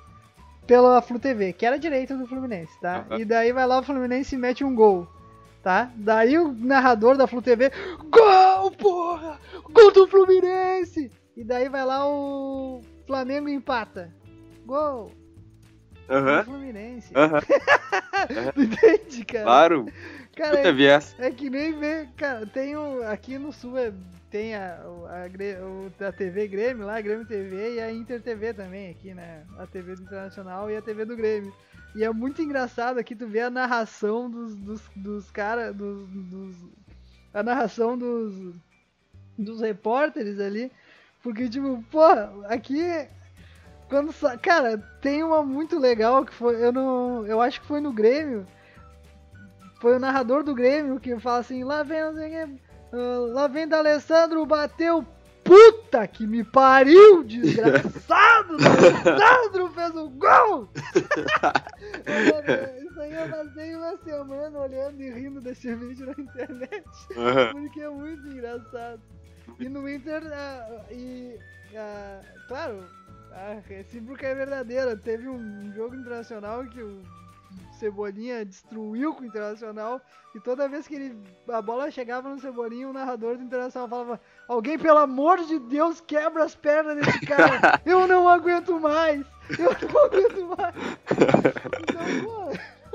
pela 0.65 1.01
Flu 1.03 1.19
TV, 1.19 1.53
que 1.53 1.65
era 1.67 1.75
a 1.75 1.79
direita 1.79 2.17
do 2.17 2.25
Fluminense, 2.25 2.71
tá? 2.81 3.05
Aham. 3.11 3.19
E 3.19 3.25
daí 3.25 3.53
vai 3.53 3.67
lá 3.67 3.77
o 3.79 3.83
Fluminense 3.83 4.33
e 4.33 4.39
mete 4.39 4.63
um 4.63 4.73
gol. 4.73 5.07
Tá? 5.63 5.91
Daí 5.95 6.37
o 6.39 6.51
narrador 6.53 7.15
da 7.17 7.27
Flu 7.27 7.41
TV, 7.41 7.71
gol, 8.09 8.71
porra! 8.71 9.39
Gol 9.71 9.91
do 9.91 10.07
Fluminense! 10.07 11.11
E 11.37 11.43
daí 11.43 11.69
vai 11.69 11.85
lá 11.85 12.07
o 12.07 12.81
Flamengo 13.05 13.47
empata. 13.47 14.11
Gol! 14.65 15.11
do 16.07 16.13
Aham, 16.15 16.43
Fluminense. 16.45 17.13
Tu 18.55 18.61
entende, 18.61 19.25
cara? 19.25 19.43
claro. 19.43 19.85
Cara, 20.35 20.57
Puta 20.57 20.73
viés. 20.73 21.15
é 21.19 21.29
que 21.29 21.49
nem 21.49 21.77
ver, 21.77 22.09
cara, 22.17 22.45
tem 22.47 22.75
o. 22.75 23.03
Aqui 23.03 23.37
no 23.37 23.51
sul 23.53 23.77
é- 23.77 23.93
tem 24.29 24.55
a, 24.55 24.77
a, 24.81 25.27
o- 25.61 25.91
a 26.05 26.11
TV 26.11 26.47
Grêmio 26.47 26.85
lá, 26.85 26.95
a 26.97 27.01
Grêmio 27.01 27.25
TV 27.27 27.75
e 27.75 27.79
a 27.81 27.91
Inter 27.91 28.21
TV 28.21 28.53
também 28.53 28.89
aqui, 28.89 29.13
né? 29.13 29.43
A 29.59 29.67
TV 29.67 29.93
do 29.95 30.03
Internacional 30.03 30.71
e 30.71 30.75
a 30.77 30.81
TV 30.81 31.03
do 31.05 31.15
Grêmio. 31.17 31.53
E 31.95 32.03
é 32.03 32.11
muito 32.11 32.41
engraçado 32.41 32.97
aqui 32.99 33.15
tu 33.15 33.27
ver 33.27 33.41
a 33.41 33.49
narração 33.49 34.29
dos, 34.29 34.55
dos, 34.55 34.81
dos 34.95 35.31
caras, 35.31 35.75
dos, 35.75 36.07
dos- 36.07 36.55
A 37.33 37.43
narração 37.43 37.97
dos. 37.97 38.55
dos 39.37 39.59
repórteres 39.61 40.39
ali. 40.39 40.71
Porque, 41.21 41.49
tipo, 41.49 41.83
porra, 41.91 42.31
aqui. 42.47 42.81
quando 43.89 44.13
cara, 44.41 44.77
tem 45.01 45.21
uma 45.23 45.43
muito 45.43 45.77
legal 45.77 46.25
que 46.25 46.33
foi, 46.33 46.63
eu 46.63 46.71
não, 46.71 47.25
eu 47.27 47.41
acho 47.41 47.59
que 47.61 47.67
foi 47.67 47.81
no 47.81 47.91
Grêmio. 47.91 48.45
Foi 49.79 49.95
o 49.95 49.99
narrador 49.99 50.43
do 50.43 50.55
Grêmio 50.55 50.99
que 50.99 51.19
fala 51.19 51.39
assim: 51.39 51.63
"Lá 51.63 51.83
vem, 51.83 52.01
ah, 52.01 52.47
lá 53.33 53.47
vem 53.47 53.67
da 53.67 53.79
Alessandro, 53.79 54.45
bateu 54.45 55.05
Puta 55.43 56.07
que 56.07 56.25
me 56.27 56.43
pariu, 56.43 57.23
desgraçado! 57.23 58.57
Alessandro 58.61 59.69
fez 59.71 59.95
um 59.95 60.09
gol! 60.11 60.69
Mano, 62.25 62.87
Isso 62.87 62.99
aí 62.99 63.13
eu 63.13 63.29
passei 63.29 63.75
uma 63.75 63.97
semana 63.97 64.59
olhando 64.59 65.01
e 65.01 65.11
rindo 65.11 65.41
desse 65.41 65.73
vídeo 65.75 66.05
na 66.05 66.23
internet. 66.23 66.89
Porque 67.51 67.81
é 67.81 67.89
muito 67.89 68.27
engraçado. 68.27 69.01
E 69.59 69.69
no 69.69 69.87
Inter, 69.89 70.23
ah, 70.33 70.85
e, 70.91 71.37
ah, 71.75 72.21
claro, 72.47 72.83
a 73.31 73.59
recíproca 73.67 74.27
é 74.27 74.35
verdadeira. 74.35 74.95
Teve 74.97 75.27
um 75.27 75.71
jogo 75.73 75.95
internacional 75.95 76.65
que 76.65 76.81
o 76.81 77.01
Cebolinha 77.81 78.45
destruiu 78.45 79.13
com 79.13 79.23
o 79.23 79.25
Internacional. 79.25 80.01
E 80.35 80.39
toda 80.39 80.69
vez 80.69 80.87
que 80.87 80.95
ele, 80.95 81.17
a 81.49 81.61
bola 81.61 81.91
chegava 81.91 82.29
no 82.29 82.39
Cebolinha, 82.39 82.87
o 82.87 82.93
narrador 82.93 83.37
do 83.37 83.43
Internacional 83.43 83.89
falava: 83.89 84.21
Alguém, 84.47 84.77
pelo 84.77 84.99
amor 84.99 85.39
de 85.45 85.59
Deus, 85.59 85.99
quebra 86.01 86.43
as 86.43 86.55
pernas 86.55 86.97
desse 86.97 87.25
cara. 87.25 87.81
Eu 87.85 88.07
não 88.07 88.27
aguento 88.27 88.79
mais. 88.79 89.25
Eu 89.59 89.89
não 89.89 90.05
aguento 90.05 90.57
mais. 90.57 90.75
Então, 91.81 92.23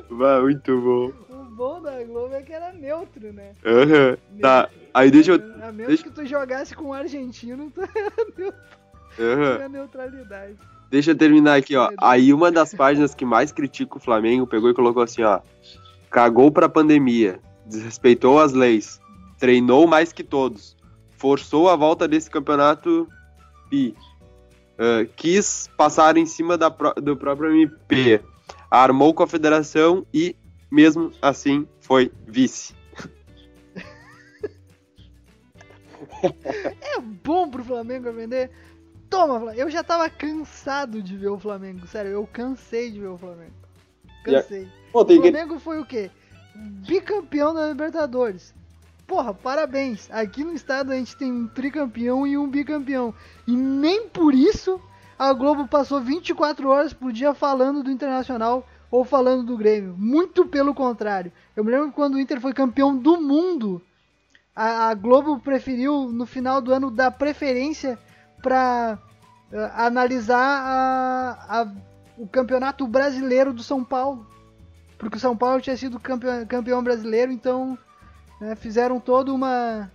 pô, 0.08 0.14
Vai, 0.16 0.40
muito 0.40 0.80
bom. 0.80 1.34
o 1.34 1.44
bom 1.44 1.82
da 1.82 2.02
Globo 2.04 2.34
é 2.34 2.42
que 2.42 2.52
era 2.52 2.72
neutro, 2.72 3.32
né? 3.32 3.54
Aham. 3.64 4.16
Tá, 4.40 4.60
Neutro. 4.62 4.78
aí 4.94 5.10
deixa 5.10 5.32
eu. 5.32 5.36
A 5.62 5.72
menos 5.72 5.86
deixa- 5.88 6.02
que 6.04 6.10
tu 6.10 6.24
jogasse 6.26 6.74
com 6.74 6.84
o 6.86 6.92
argentino, 6.94 7.70
tu 7.74 8.52
Aham. 9.20 9.56
tinha 9.56 9.68
neutralidade. 9.68 10.56
Deixa 10.90 11.10
eu 11.10 11.16
terminar 11.16 11.56
aqui, 11.58 11.74
ó. 11.76 11.90
Aí 11.98 12.32
uma 12.32 12.52
das 12.52 12.72
páginas 12.72 13.14
que 13.14 13.24
mais 13.24 13.50
critica 13.50 13.96
o 13.96 14.00
Flamengo 14.00 14.46
pegou 14.46 14.70
e 14.70 14.74
colocou 14.74 15.02
assim, 15.02 15.22
ó. 15.22 15.40
Cagou 16.10 16.50
pra 16.52 16.68
pandemia, 16.68 17.40
desrespeitou 17.66 18.38
as 18.38 18.52
leis, 18.52 19.00
treinou 19.38 19.86
mais 19.88 20.12
que 20.12 20.22
todos, 20.22 20.76
forçou 21.18 21.68
a 21.68 21.74
volta 21.74 22.06
desse 22.06 22.30
campeonato 22.30 23.08
e 24.78 25.06
quis 25.16 25.68
passar 25.76 26.16
em 26.16 26.26
cima 26.26 26.56
da 26.56 26.68
do 26.68 27.16
próprio 27.16 27.50
MP, 27.52 28.20
armou 28.70 29.14
com 29.14 29.22
a 29.22 29.26
federação 29.26 30.06
e, 30.12 30.36
mesmo 30.70 31.12
assim, 31.20 31.66
foi 31.80 32.12
vice. 32.26 32.74
É 36.80 37.00
bom 37.00 37.48
pro 37.50 37.62
Flamengo 37.62 38.10
vender? 38.12 38.50
Toma, 39.08 39.38
Flamengo. 39.38 39.60
Eu 39.60 39.70
já 39.70 39.84
tava 39.84 40.08
cansado 40.08 41.02
de 41.02 41.16
ver 41.16 41.28
o 41.28 41.38
Flamengo. 41.38 41.86
Sério, 41.86 42.10
eu 42.10 42.26
cansei 42.26 42.90
de 42.90 43.00
ver 43.00 43.08
o 43.08 43.18
Flamengo. 43.18 43.52
Cansei. 44.24 44.66
Pô, 44.92 45.00
O 45.00 45.04
tem 45.04 45.20
que... 45.20 45.30
Flamengo 45.30 45.58
foi 45.58 45.78
o 45.80 45.84
quê? 45.84 46.10
Bicampeão 46.54 47.54
da 47.54 47.68
Libertadores. 47.68 48.54
Porra, 49.06 49.32
parabéns. 49.32 50.10
Aqui 50.10 50.42
no 50.42 50.52
estado 50.52 50.90
a 50.92 50.96
gente 50.96 51.16
tem 51.16 51.32
um 51.32 51.46
tricampeão 51.46 52.26
e 52.26 52.36
um 52.36 52.48
bicampeão. 52.48 53.14
E 53.46 53.56
nem 53.56 54.08
por 54.08 54.34
isso 54.34 54.80
a 55.18 55.32
Globo 55.32 55.66
passou 55.68 56.00
24 56.00 56.68
horas 56.68 56.92
por 56.92 57.12
dia 57.12 57.32
falando 57.32 57.82
do 57.82 57.90
Internacional 57.90 58.66
ou 58.90 59.04
falando 59.04 59.44
do 59.44 59.56
Grêmio. 59.56 59.94
Muito 59.96 60.46
pelo 60.46 60.74
contrário. 60.74 61.32
Eu 61.54 61.64
me 61.64 61.70
lembro 61.70 61.88
que 61.88 61.94
quando 61.94 62.14
o 62.14 62.20
Inter 62.20 62.40
foi 62.40 62.52
campeão 62.52 62.96
do 62.96 63.20
mundo, 63.20 63.80
a, 64.54 64.88
a 64.88 64.94
Globo 64.94 65.38
preferiu 65.38 66.08
no 66.12 66.26
final 66.26 66.60
do 66.60 66.72
ano 66.72 66.90
dar 66.90 67.10
preferência 67.12 67.98
para 68.42 68.98
analisar 69.74 70.36
a- 70.38 71.60
a- 71.62 71.72
o 72.18 72.26
campeonato 72.26 72.86
brasileiro 72.86 73.52
do 73.52 73.62
São 73.62 73.84
Paulo. 73.84 74.26
Porque 74.98 75.16
o 75.16 75.20
São 75.20 75.36
Paulo 75.36 75.60
tinha 75.60 75.76
sido 75.76 76.00
campeão, 76.00 76.44
campeão 76.46 76.82
brasileiro, 76.82 77.30
então 77.30 77.78
né, 78.40 78.54
fizeram 78.54 79.00
toda 79.00 79.32
uma 79.32 79.90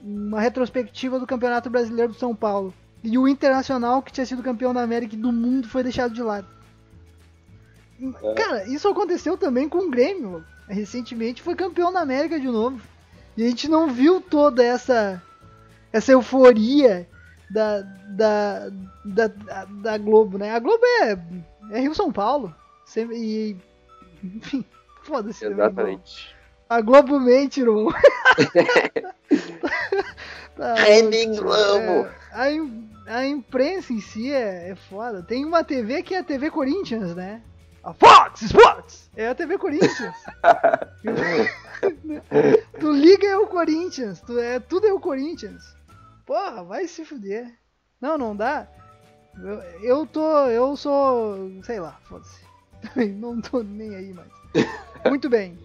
uma 0.00 0.40
retrospectiva 0.40 1.18
do 1.20 1.26
campeonato 1.26 1.70
brasileiro 1.70 2.12
do 2.12 2.18
São 2.18 2.34
Paulo. 2.34 2.74
E 3.04 3.16
o 3.16 3.28
Internacional, 3.28 4.02
que 4.02 4.12
tinha 4.12 4.26
sido 4.26 4.42
campeão 4.42 4.74
da 4.74 4.82
América 4.82 5.14
e 5.14 5.18
do 5.18 5.32
mundo, 5.32 5.68
foi 5.68 5.82
deixado 5.82 6.12
de 6.12 6.22
lado. 6.22 6.46
Cara, 8.36 8.66
isso 8.68 8.88
aconteceu 8.88 9.36
também 9.36 9.68
com 9.68 9.78
o 9.78 9.90
Grêmio. 9.90 10.44
Recentemente 10.68 11.42
foi 11.42 11.54
campeão 11.54 11.92
da 11.92 12.00
América 12.00 12.38
de 12.38 12.48
novo. 12.48 12.80
E 13.36 13.44
a 13.44 13.48
gente 13.48 13.68
não 13.68 13.88
viu 13.88 14.20
toda 14.20 14.64
essa 14.64 15.22
essa 15.92 16.12
euforia 16.12 17.06
da, 17.50 17.82
da, 17.82 18.70
da, 19.04 19.26
da, 19.26 19.64
da 19.66 19.98
Globo, 19.98 20.38
né? 20.38 20.50
A 20.52 20.58
Globo 20.58 20.82
é, 21.02 21.18
é 21.70 21.80
Rio 21.80 21.94
São 21.94 22.10
Paulo. 22.10 22.54
Sempre, 22.86 23.16
e, 23.16 23.56
enfim, 24.24 24.64
foda-se. 25.02 25.44
Exatamente. 25.44 26.34
A 26.72 26.80
Globo 26.80 27.20
mente, 27.20 27.60
irmão. 27.60 27.92
Tá 30.56 30.74
ótimo. 30.74 31.36
Globo. 31.36 32.08
É, 32.32 32.32
a, 32.32 32.46
a 33.18 33.26
imprensa 33.26 33.92
em 33.92 34.00
si 34.00 34.32
é, 34.32 34.70
é 34.70 34.74
foda. 34.74 35.22
Tem 35.22 35.44
uma 35.44 35.62
TV 35.62 36.02
que 36.02 36.14
é 36.14 36.18
a 36.18 36.24
TV 36.24 36.50
Corinthians, 36.50 37.14
né? 37.14 37.42
A 37.82 37.92
Fox 37.92 38.40
Sports! 38.42 39.10
É 39.16 39.28
a 39.28 39.34
TV 39.34 39.58
Corinthians. 39.58 40.14
tu 42.78 42.92
liga 42.92 43.26
é 43.26 43.36
o 43.36 43.46
Corinthians. 43.46 44.20
Tu 44.20 44.38
é, 44.38 44.60
tudo 44.60 44.86
é 44.86 44.92
o 44.92 45.00
Corinthians. 45.00 45.74
Porra, 46.24 46.62
vai 46.62 46.86
se 46.86 47.04
fuder. 47.04 47.52
Não, 48.00 48.16
não 48.16 48.36
dá. 48.36 48.68
Eu, 49.36 49.60
eu 49.82 50.06
tô. 50.06 50.46
Eu 50.46 50.76
sou. 50.76 51.50
Sei 51.64 51.80
lá, 51.80 51.98
foda-se. 52.04 52.40
Não 53.16 53.40
tô 53.40 53.62
nem 53.62 53.94
aí 53.94 54.12
mais. 54.12 54.28
Muito 55.08 55.30
bem. 55.30 55.56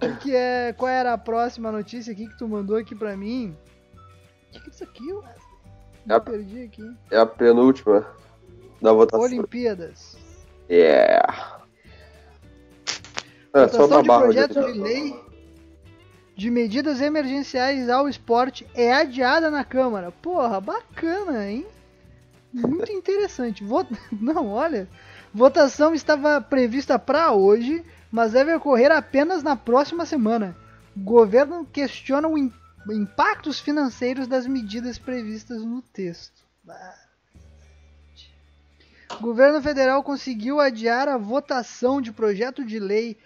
Que, 0.00 0.16
que 0.16 0.34
é. 0.36 0.72
Qual 0.72 0.90
era 0.90 1.12
a 1.12 1.18
próxima 1.18 1.72
notícia 1.72 2.12
aqui 2.12 2.28
que 2.28 2.38
tu 2.38 2.48
mandou 2.48 2.76
aqui 2.76 2.94
pra 2.94 3.16
mim? 3.16 3.56
O 4.48 4.52
que, 4.52 4.60
que 4.60 4.66
é 4.66 4.70
isso 4.70 4.84
aqui, 4.84 5.12
Wesley? 5.12 5.34
Me 6.06 6.14
É. 6.14 6.20
perdi 6.20 6.62
aqui. 6.62 6.96
É 7.10 7.18
a 7.18 7.26
penúltima 7.26 8.06
da 8.80 8.92
votação. 8.92 9.24
Olimpíadas. 9.24 10.16
Yeah. 10.70 11.58
É, 13.54 13.68
só 13.68 13.86
Votação 13.86 13.86
uma 13.86 14.02
de 14.02 14.08
barra 14.08 14.22
projeto 14.24 14.60
de 14.60 14.72
de 14.72 14.78
lei 14.78 15.28
de 16.38 16.50
medidas 16.52 17.00
emergenciais 17.00 17.88
ao 17.88 18.08
esporte 18.08 18.64
é 18.72 18.92
adiada 18.92 19.50
na 19.50 19.64
Câmara. 19.64 20.12
Porra, 20.12 20.60
bacana, 20.60 21.50
hein? 21.50 21.66
Muito 22.52 22.92
interessante. 22.92 23.64
Vot... 23.64 23.88
Não, 24.12 24.46
olha. 24.46 24.88
Votação 25.34 25.92
estava 25.92 26.40
prevista 26.40 26.96
para 26.96 27.32
hoje, 27.32 27.84
mas 28.10 28.32
deve 28.32 28.54
ocorrer 28.54 28.90
apenas 28.90 29.42
na 29.42 29.56
próxima 29.56 30.06
semana. 30.06 30.56
O 30.96 31.00
governo 31.00 31.64
questiona 31.66 32.26
o 32.28 32.36
im- 32.38 32.52
impactos 32.90 33.60
financeiros 33.60 34.26
das 34.26 34.46
medidas 34.46 34.98
previstas 34.98 35.62
no 35.62 35.82
texto. 35.82 36.42
Ah. 36.68 36.94
O 39.18 39.20
governo 39.22 39.60
federal 39.62 40.02
conseguiu 40.02 40.60
adiar 40.60 41.08
a 41.08 41.16
votação 41.16 42.00
de 42.00 42.12
projeto 42.12 42.64
de 42.64 42.78
lei 42.78 43.16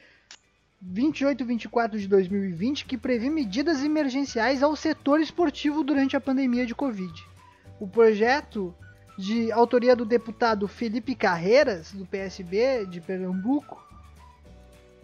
2824 0.81 1.99
de 1.99 2.09
2020 2.09 2.85
que 2.85 2.97
prevê 2.99 3.29
medidas 3.31 3.83
emergenciais 3.85 4.63
ao 4.63 4.75
setor 4.77 5.21
esportivo 5.21 5.83
durante 5.85 6.17
a 6.17 6.21
pandemia 6.21 6.67
de 6.67 6.75
Covid. 6.75 7.13
O 7.81 7.87
projeto, 7.87 8.75
de 9.19 9.51
autoria 9.53 9.95
do 9.95 10.05
deputado 10.05 10.67
Felipe 10.69 11.15
Carreiras, 11.15 11.93
do 11.93 12.07
PSB 12.07 12.87
de 12.87 13.01
Pernambuco, 13.01 13.81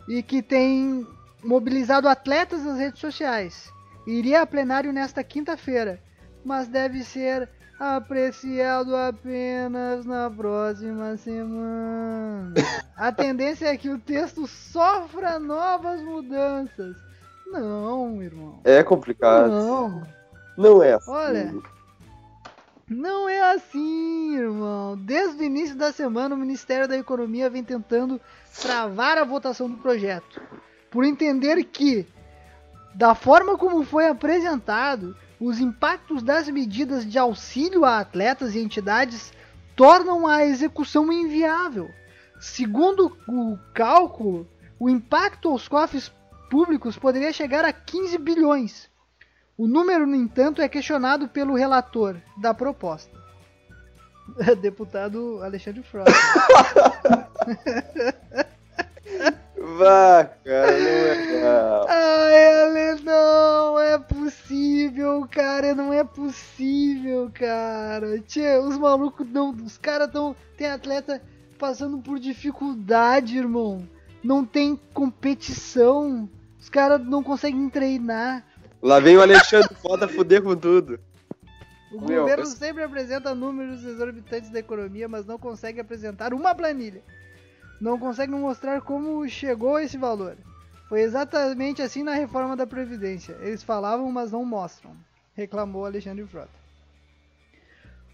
e 0.09 0.23
que 0.23 0.43
tem 0.43 1.07
mobilizado 1.45 2.09
atletas 2.09 2.65
nas 2.65 2.79
redes 2.79 3.01
sociais, 3.01 3.73
iria 4.07 4.43
a 4.43 4.47
plenário 4.47 4.93
nesta 4.93 5.23
quinta-feira, 5.23 6.01
mas 6.45 6.67
deve 6.67 7.05
ser 7.05 7.49
apreciado 7.79 8.97
apenas 8.97 10.05
na 10.05 10.29
próxima 10.29 11.17
semana. 11.17 12.55
A 12.97 13.13
tendência 13.13 13.67
é 13.67 13.77
que 13.77 13.89
o 13.89 13.99
texto 14.01 14.45
sofra 14.49 15.39
novas 15.39 16.03
mudanças. 16.03 16.97
Não, 17.47 18.21
irmão. 18.21 18.61
É 18.65 18.83
complicado. 18.83 19.51
Não. 19.51 20.03
Não 20.57 20.83
é 20.83 20.95
assim. 20.95 21.11
Olha. 21.11 21.55
Não 22.89 23.29
é 23.29 23.53
assim, 23.53 24.37
irmão. 24.37 24.97
Desde 24.97 25.43
o 25.43 25.45
início 25.45 25.77
da 25.77 25.93
semana, 25.93 26.35
o 26.35 26.39
Ministério 26.39 26.89
da 26.89 26.97
Economia 26.97 27.51
vem 27.51 27.63
tentando 27.63 28.19
travar 28.63 29.19
a 29.19 29.25
votação 29.25 29.69
do 29.69 29.77
projeto. 29.77 30.41
Por 30.91 31.05
entender 31.05 31.63
que, 31.65 32.07
da 32.95 33.15
forma 33.15 33.59
como 33.59 33.85
foi 33.85 34.09
apresentado, 34.09 35.15
os 35.39 35.61
impactos 35.61 36.23
das 36.23 36.49
medidas 36.49 37.05
de 37.05 37.19
auxílio 37.19 37.85
a 37.85 37.99
atletas 37.99 38.55
e 38.55 38.59
entidades 38.59 39.35
tornam 39.77 40.27
a 40.27 40.47
execução 40.47 41.13
inviável. 41.13 41.91
Segundo 42.41 43.17
o 43.29 43.59
cálculo, 43.75 44.49
o 44.81 44.89
impacto 44.89 45.51
aos 45.51 45.69
cofres 45.69 46.11
públicos 46.51 46.97
poderia 46.97 47.35
chegar 47.35 47.67
a 47.67 47.73
15 47.73 48.17
bilhões. 48.17 48.89
O 49.59 49.67
número, 49.67 50.07
no 50.07 50.15
entanto, 50.15 50.63
é 50.63 50.69
questionado 50.69 51.27
pelo 51.27 51.57
relator 51.57 52.17
da 52.41 52.55
proposta. 52.55 53.11
Deputado 54.63 55.43
Alexandre 55.43 55.83
Frota. 55.83 56.13
Vá, 59.77 60.25
cara, 60.45 60.71
não 60.71 60.89
é. 60.89 61.87
Ai, 61.89 62.63
Ale, 62.63 63.03
não 63.03 63.81
é 63.81 63.99
possível, 63.99 65.27
cara, 65.29 65.75
não 65.75 65.93
é 65.93 66.05
possível, 66.05 67.29
cara. 67.35 68.21
Tchê, 68.21 68.59
os 68.59 68.79
malucos 68.79 69.29
não, 69.29 69.51
os 69.51 69.77
caras 69.77 70.11
tão, 70.13 70.37
tem 70.57 70.69
atleta 70.69 71.21
passando 71.59 71.99
por 71.99 72.21
dificuldade, 72.21 73.37
irmão. 73.37 73.89
Não 74.23 74.45
tem 74.45 74.79
competição. 74.95 76.29
Os 76.61 76.69
caras 76.69 77.05
não 77.05 77.23
conseguem 77.25 77.69
treinar. 77.69 78.45
Lá 78.83 79.01
vem 79.01 79.17
o 79.17 79.23
Alexandre 79.23 79.75
Foda 79.75 80.07
fuder 80.09 80.43
com 80.43 80.57
tudo. 80.57 81.01
O 81.93 82.01
Meu, 82.01 82.21
governo 82.23 82.45
eu- 82.45 82.47
sempre 82.47 82.83
apresenta 82.83 83.35
números 83.35 83.83
exorbitantes 83.85 84.51
da 84.51 84.59
economia, 84.59 85.09
mas 85.09 85.25
não 85.25 85.39
consegue 85.39 85.81
apresentar 85.81 86.35
uma 86.35 86.55
planilha. 86.55 87.03
Não 87.81 87.99
consegue 87.99 88.33
mostrar 88.33 88.81
como 88.83 89.27
chegou 89.29 89.77
a 89.77 89.83
esse 89.83 89.97
valor. 89.97 90.37
Foi 90.89 91.01
exatamente 91.01 91.83
assim 91.83 92.03
na 92.03 92.15
reforma 92.15 92.57
da 92.57 92.67
Previdência. 92.67 93.37
Eles 93.41 93.63
falavam, 93.63 94.11
mas 94.13 94.33
não 94.33 94.45
mostram, 94.45 94.93
reclamou 95.35 95.85
Alexandre 95.87 96.25
Frota. 96.27 96.59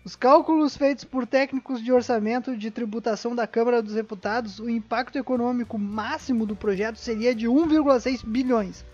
Os 0.04 0.14
cálculos 0.14 0.76
feitos 0.76 1.02
por 1.04 1.26
técnicos 1.26 1.82
de 1.82 1.90
orçamento 1.90 2.56
de 2.56 2.70
tributação 2.70 3.34
da 3.34 3.46
Câmara 3.46 3.82
dos 3.82 3.94
Deputados, 3.94 4.58
o 4.58 4.68
impacto 4.68 5.16
econômico 5.16 5.78
máximo 5.78 6.44
do 6.44 6.54
projeto 6.54 6.96
seria 6.96 7.34
de 7.34 7.48
1,6 7.48 8.22
bilhões. 8.22 8.84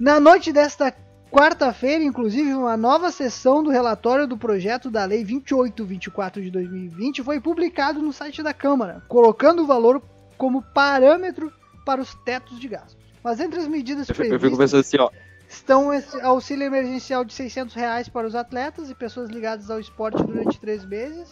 Na 0.00 0.18
noite 0.18 0.50
desta 0.50 0.90
quarta-feira, 1.30 2.02
inclusive, 2.02 2.54
uma 2.54 2.74
nova 2.74 3.12
sessão 3.12 3.62
do 3.62 3.68
relatório 3.68 4.26
do 4.26 4.34
projeto 4.34 4.90
da 4.90 5.04
Lei 5.04 5.22
2824 5.22 6.40
de 6.40 6.50
2020 6.50 7.22
foi 7.22 7.38
publicado 7.38 8.00
no 8.00 8.10
site 8.10 8.42
da 8.42 8.54
Câmara, 8.54 9.02
colocando 9.06 9.62
o 9.62 9.66
valor 9.66 10.02
como 10.38 10.62
parâmetro 10.62 11.52
para 11.84 12.00
os 12.00 12.14
tetos 12.24 12.58
de 12.58 12.66
gastos. 12.66 12.96
Mas 13.22 13.40
entre 13.40 13.60
as 13.60 13.68
medidas 13.68 14.06
previstas 14.06 14.72
assim, 14.72 14.96
ó. 14.98 15.10
estão 15.46 15.92
esse 15.92 16.18
auxílio 16.22 16.64
emergencial 16.64 17.22
de 17.22 17.34
600 17.34 17.74
reais 17.74 18.08
para 18.08 18.26
os 18.26 18.34
atletas 18.34 18.88
e 18.88 18.94
pessoas 18.94 19.28
ligadas 19.28 19.70
ao 19.70 19.78
esporte 19.78 20.22
durante 20.22 20.58
três 20.58 20.82
meses. 20.82 21.30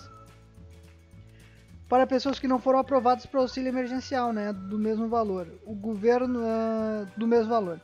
Para 1.89 2.07
pessoas 2.07 2.39
que 2.39 2.47
não 2.47 2.59
foram 2.59 2.81
aprovadas 2.81 3.25
para 3.25 3.39
o 3.39 3.43
auxílio 3.45 3.71
emergencial, 3.71 4.31
né, 4.31 4.53
do 4.53 4.79
mesmo 4.79 5.09
valor. 5.09 5.49
O 5.65 5.75
governo 5.75 6.41
ah, 6.45 7.07
do 7.17 7.27
mesmo 7.27 7.49
valor. 7.49 7.81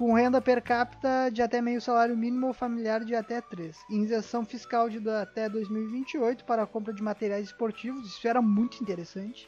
Com 0.00 0.14
renda 0.14 0.40
per 0.40 0.62
capita 0.62 1.28
de 1.30 1.42
até 1.42 1.60
meio 1.60 1.78
salário 1.78 2.16
mínimo 2.16 2.46
ou 2.46 2.54
familiar 2.54 3.04
de 3.04 3.14
até 3.14 3.38
3. 3.38 3.76
Isenção 3.90 4.46
fiscal 4.46 4.88
de 4.88 5.06
até 5.10 5.46
2028 5.46 6.42
para 6.46 6.62
a 6.62 6.66
compra 6.66 6.94
de 6.94 7.02
materiais 7.02 7.48
esportivos, 7.48 8.06
isso 8.06 8.26
era 8.26 8.40
muito 8.40 8.82
interessante. 8.82 9.46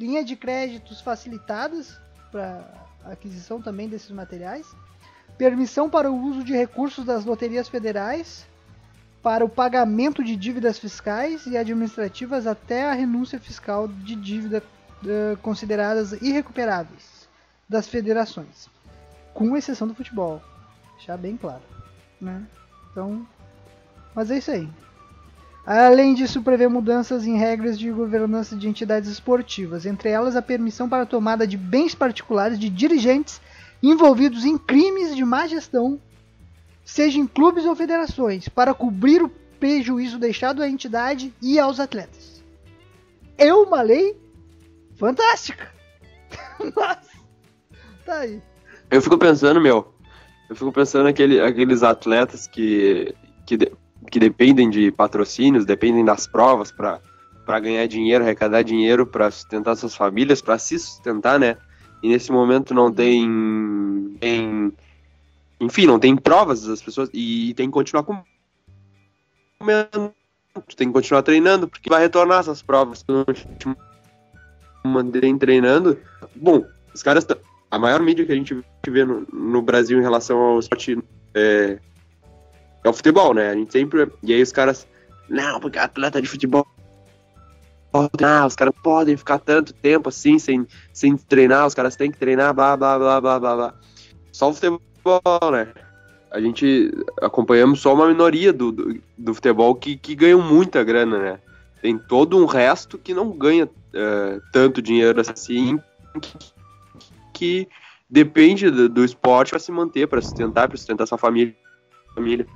Linha 0.00 0.24
de 0.24 0.34
créditos 0.34 1.02
facilitadas 1.02 2.00
para 2.30 2.72
aquisição 3.04 3.60
também 3.60 3.86
desses 3.86 4.10
materiais 4.10 4.66
permissão 5.36 5.90
para 5.90 6.10
o 6.10 6.16
uso 6.16 6.42
de 6.42 6.54
recursos 6.54 7.04
das 7.04 7.26
loterias 7.26 7.68
federais 7.68 8.46
para 9.22 9.44
o 9.44 9.48
pagamento 9.48 10.24
de 10.24 10.36
dívidas 10.36 10.78
fiscais 10.78 11.44
e 11.44 11.54
administrativas 11.54 12.46
até 12.46 12.86
a 12.86 12.94
renúncia 12.94 13.38
fiscal 13.38 13.86
de 13.86 14.16
dívida 14.16 14.62
eh, 15.06 15.36
consideradas 15.42 16.12
irrecuperáveis 16.12 17.28
das 17.68 17.86
federações, 17.86 18.71
com 19.34 19.56
exceção 19.56 19.86
do 19.88 19.94
futebol, 19.94 20.42
deixar 20.96 21.16
bem 21.16 21.36
claro, 21.36 21.62
né? 22.20 22.42
Então, 22.90 23.26
mas 24.14 24.30
é 24.30 24.38
isso 24.38 24.50
aí. 24.50 24.68
Além 25.64 26.12
disso, 26.12 26.42
prevê 26.42 26.66
mudanças 26.66 27.24
em 27.24 27.36
regras 27.36 27.78
de 27.78 27.90
governança 27.90 28.56
de 28.56 28.68
entidades 28.68 29.08
esportivas, 29.08 29.86
entre 29.86 30.08
elas 30.08 30.34
a 30.34 30.42
permissão 30.42 30.88
para 30.88 31.04
a 31.04 31.06
tomada 31.06 31.46
de 31.46 31.56
bens 31.56 31.94
particulares 31.94 32.58
de 32.58 32.68
dirigentes 32.68 33.40
envolvidos 33.80 34.44
em 34.44 34.58
crimes 34.58 35.14
de 35.14 35.24
má 35.24 35.46
gestão, 35.46 36.00
seja 36.84 37.18
em 37.18 37.26
clubes 37.26 37.64
ou 37.64 37.76
federações, 37.76 38.48
para 38.48 38.74
cobrir 38.74 39.22
o 39.22 39.28
prejuízo 39.28 40.18
deixado 40.18 40.62
à 40.62 40.68
entidade 40.68 41.32
e 41.40 41.58
aos 41.58 41.78
atletas. 41.78 42.42
É 43.38 43.54
uma 43.54 43.82
lei 43.82 44.20
fantástica. 44.96 45.70
Mas, 46.74 47.06
tá 48.04 48.18
aí. 48.18 48.42
Eu 48.92 49.00
fico 49.00 49.16
pensando, 49.16 49.58
meu. 49.58 49.94
Eu 50.50 50.54
fico 50.54 50.70
pensando 50.70 51.08
aquele, 51.08 51.40
aqueles 51.40 51.82
atletas 51.82 52.46
que, 52.46 53.14
que, 53.46 53.56
de- 53.56 53.72
que 54.10 54.20
dependem 54.20 54.68
de 54.68 54.92
patrocínios, 54.92 55.64
dependem 55.64 56.04
das 56.04 56.26
provas 56.26 56.70
para 56.70 57.00
ganhar 57.58 57.86
dinheiro, 57.86 58.22
arrecadar 58.22 58.60
dinheiro 58.62 59.06
para 59.06 59.30
sustentar 59.30 59.76
suas 59.76 59.96
famílias, 59.96 60.42
para 60.42 60.58
se 60.58 60.78
sustentar, 60.78 61.40
né? 61.40 61.56
E 62.02 62.08
nesse 62.10 62.30
momento 62.30 62.74
não 62.74 62.92
tem, 62.92 64.14
tem. 64.20 64.70
Enfim, 65.58 65.86
não 65.86 65.98
tem 65.98 66.14
provas 66.14 66.66
das 66.66 66.82
pessoas 66.82 67.08
e 67.14 67.54
tem 67.54 67.68
que 67.68 67.72
continuar 67.72 68.02
com. 68.02 68.22
comendo, 69.58 70.12
Tem 70.76 70.88
que 70.88 70.92
continuar 70.92 71.22
treinando, 71.22 71.66
porque 71.66 71.88
vai 71.88 72.02
retornar 72.02 72.40
essas 72.40 72.60
provas. 72.60 72.98
Se 72.98 73.04
não 73.08 73.24
te 73.24 73.48
treinando. 75.38 75.98
Bom, 76.36 76.62
os 76.94 77.02
caras. 77.02 77.24
tão- 77.24 77.38
A 77.72 77.78
maior 77.78 78.02
mídia 78.02 78.26
que 78.26 78.32
a 78.32 78.34
gente 78.34 78.54
vê 78.86 79.02
no, 79.02 79.26
no 79.32 79.62
Brasil 79.62 79.98
em 79.98 80.02
relação 80.02 80.38
ao 80.38 80.58
esporte 80.58 81.02
é, 81.34 81.78
é 82.84 82.88
o 82.88 82.92
futebol, 82.92 83.32
né? 83.32 83.48
A 83.48 83.54
gente 83.54 83.72
sempre. 83.72 84.12
E 84.22 84.34
aí 84.34 84.42
os 84.42 84.52
caras. 84.52 84.86
Não, 85.26 85.58
porque 85.58 85.78
atleta 85.78 86.20
de 86.20 86.28
futebol. 86.28 86.66
Ah, 88.22 88.46
os 88.46 88.54
caras 88.54 88.74
podem 88.82 89.16
ficar 89.16 89.38
tanto 89.38 89.72
tempo 89.72 90.10
assim 90.10 90.38
sem, 90.38 90.66
sem 90.92 91.16
treinar, 91.16 91.66
os 91.66 91.72
caras 91.72 91.96
têm 91.96 92.10
que 92.10 92.18
treinar, 92.18 92.52
blá 92.52 92.76
blá 92.76 92.98
blá 92.98 93.20
blá 93.22 93.40
blá 93.40 93.56
blá. 93.56 93.74
Só 94.32 94.50
o 94.50 94.54
futebol, 94.54 95.50
né? 95.50 95.72
A 96.30 96.40
gente 96.42 96.92
acompanhamos 97.22 97.80
só 97.80 97.94
uma 97.94 98.06
minoria 98.06 98.52
do, 98.52 98.70
do, 98.70 99.00
do 99.16 99.34
futebol 99.34 99.74
que, 99.74 99.96
que 99.96 100.14
ganham 100.14 100.42
muita 100.42 100.84
grana, 100.84 101.18
né? 101.18 101.38
Tem 101.80 101.98
todo 101.98 102.36
um 102.36 102.44
resto 102.44 102.98
que 102.98 103.14
não 103.14 103.30
ganha 103.30 103.68
eh, 103.94 104.40
tanto 104.52 104.82
dinheiro 104.82 105.20
assim, 105.20 105.78
que, 106.20 106.36
que 107.42 107.68
depende 108.08 108.70
do, 108.70 108.88
do 108.88 109.04
esporte 109.04 109.50
para 109.50 109.58
se 109.58 109.72
manter, 109.72 110.06
para 110.06 110.20
sustentar, 110.22 110.68
para 110.68 110.76
sustentar 110.78 111.06
sua 111.08 111.18
família. 111.18 111.52
família. 112.14 112.46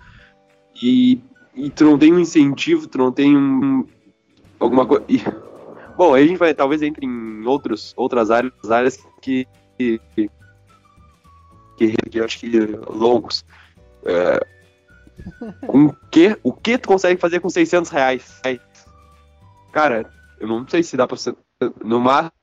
E, 0.80 1.20
e 1.56 1.70
tu 1.70 1.84
não 1.84 1.98
tem 1.98 2.12
um 2.12 2.20
incentivo, 2.20 2.86
tu 2.86 2.96
não 2.96 3.10
tem 3.10 3.36
um, 3.36 3.84
alguma 4.60 4.86
coisa. 4.86 5.04
Bom, 5.96 6.14
aí 6.14 6.22
a 6.22 6.26
gente 6.28 6.38
vai 6.38 6.54
talvez 6.54 6.82
entre 6.82 7.04
em 7.04 7.44
outros, 7.44 7.92
outras 7.96 8.30
áreas, 8.30 8.52
áreas 8.70 9.04
que, 9.20 9.44
que, 9.76 10.00
que, 10.14 10.30
que 12.08 12.20
eu 12.20 12.24
acho 12.24 12.38
que 12.38 12.48
longos. 12.88 13.44
É, 14.04 14.46
com 15.66 15.90
que, 16.12 16.38
o 16.44 16.52
que 16.52 16.78
tu 16.78 16.86
consegue 16.86 17.20
fazer 17.20 17.40
com 17.40 17.50
600 17.50 17.90
reais? 17.90 18.40
Cara, 19.72 20.08
eu 20.38 20.46
não 20.46 20.64
sei 20.68 20.84
se 20.84 20.96
dá 20.96 21.08
pra. 21.08 21.16
ser- 21.16 21.34
No 21.82 21.98
máximo, 21.98 22.35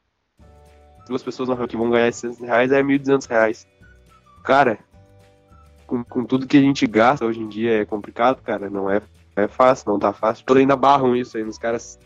duas 1.08 1.24
pessoas 1.24 1.50
na 1.50 1.56
rua 1.56 1.68
que 1.68 1.78
vão 1.78 1.90
ganhar 1.90 2.12
600 2.12 2.40
reais 2.40 2.72
é 2.72 2.82
1.200 2.82 3.28
reais. 3.28 3.68
Cara, 4.44 4.80
com, 5.86 6.04
com 6.04 6.26
tudo 6.26 6.48
que 6.48 6.58
a 6.58 6.62
gente 6.62 6.86
gasta 6.88 7.26
hoje 7.26 7.40
em 7.40 7.48
dia 7.48 7.82
é 7.82 7.86
complicado, 7.86 8.42
cara. 8.42 8.70
Não 8.70 8.90
é, 8.90 9.02
é 9.36 9.48
fácil, 9.48 9.92
não 9.92 10.00
tá 10.00 10.14
fácil. 10.14 10.46
Todos 10.46 10.62
ainda 10.62 10.76
barram 10.76 11.16
isso 11.16 11.38
aí 11.38 11.44
nos 11.44 11.58
caras. 11.58 12.00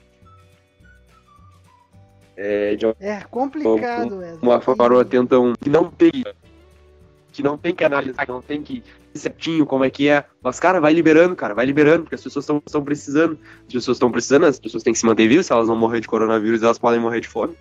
É, 2.36 2.76
de 2.76 2.86
É 3.00 3.22
complicado, 3.32 4.18
Wesley. 4.18 4.40
uma 4.44 4.62
forma 4.62 5.04
tentam 5.04 5.54
que 5.60 5.70
não 5.70 5.90
tem 5.90 6.12
que 7.32 7.44
não 7.44 7.58
tem 7.58 7.74
que 7.74 7.84
analisar, 7.84 8.26
que 8.26 8.32
não 8.32 8.42
tem 8.42 8.62
que 8.64 8.84
ir 9.14 9.18
certinho 9.20 9.66
como 9.66 9.84
é 9.84 9.90
que 9.90 10.08
é. 10.08 10.26
Mas, 10.42 10.60
cara, 10.60 10.80
vai 10.80 10.94
liberando, 10.94 11.36
cara, 11.36 11.54
vai 11.54 11.66
liberando, 11.66 12.04
porque 12.04 12.16
as 12.16 12.24
pessoas 12.24 12.48
estão 12.66 12.84
precisando. 12.84 13.38
As 13.68 13.74
pessoas 13.74 13.98
estão 13.98 14.12
precisando, 14.12 14.46
as 14.46 14.60
pessoas 14.60 14.84
têm 14.84 14.94
que 14.94 15.00
se 15.00 15.06
manter 15.06 15.28
vivas, 15.28 15.46
se 15.46 15.54
elas 15.54 15.68
não 15.68 15.76
morrer 15.76 16.00
de 16.00 16.08
coronavírus, 16.08 16.64
elas 16.64 16.80
podem 16.80 17.00
morrer 17.00 17.20
de 17.20 17.28
fome. 17.28 17.56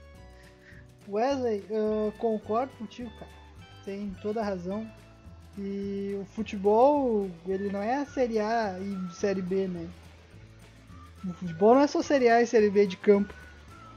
Wesley, 1.08 1.64
eu 1.70 2.12
concordo 2.18 2.72
contigo, 2.78 3.10
cara. 3.18 3.30
Tem 3.84 4.14
toda 4.20 4.40
a 4.40 4.44
razão. 4.44 4.86
E 5.58 6.18
o 6.20 6.24
futebol, 6.26 7.30
ele 7.46 7.70
não 7.70 7.82
é 7.82 7.96
a 7.96 8.06
Série 8.06 8.38
A 8.38 8.76
e 8.78 9.14
Série 9.14 9.40
B, 9.40 9.66
né? 9.68 9.88
O 11.24 11.32
futebol 11.32 11.74
não 11.74 11.82
é 11.82 11.86
só 11.86 12.02
Série 12.02 12.28
A 12.28 12.42
e 12.42 12.46
Série 12.46 12.70
B 12.70 12.86
de 12.86 12.96
campo. 12.96 13.32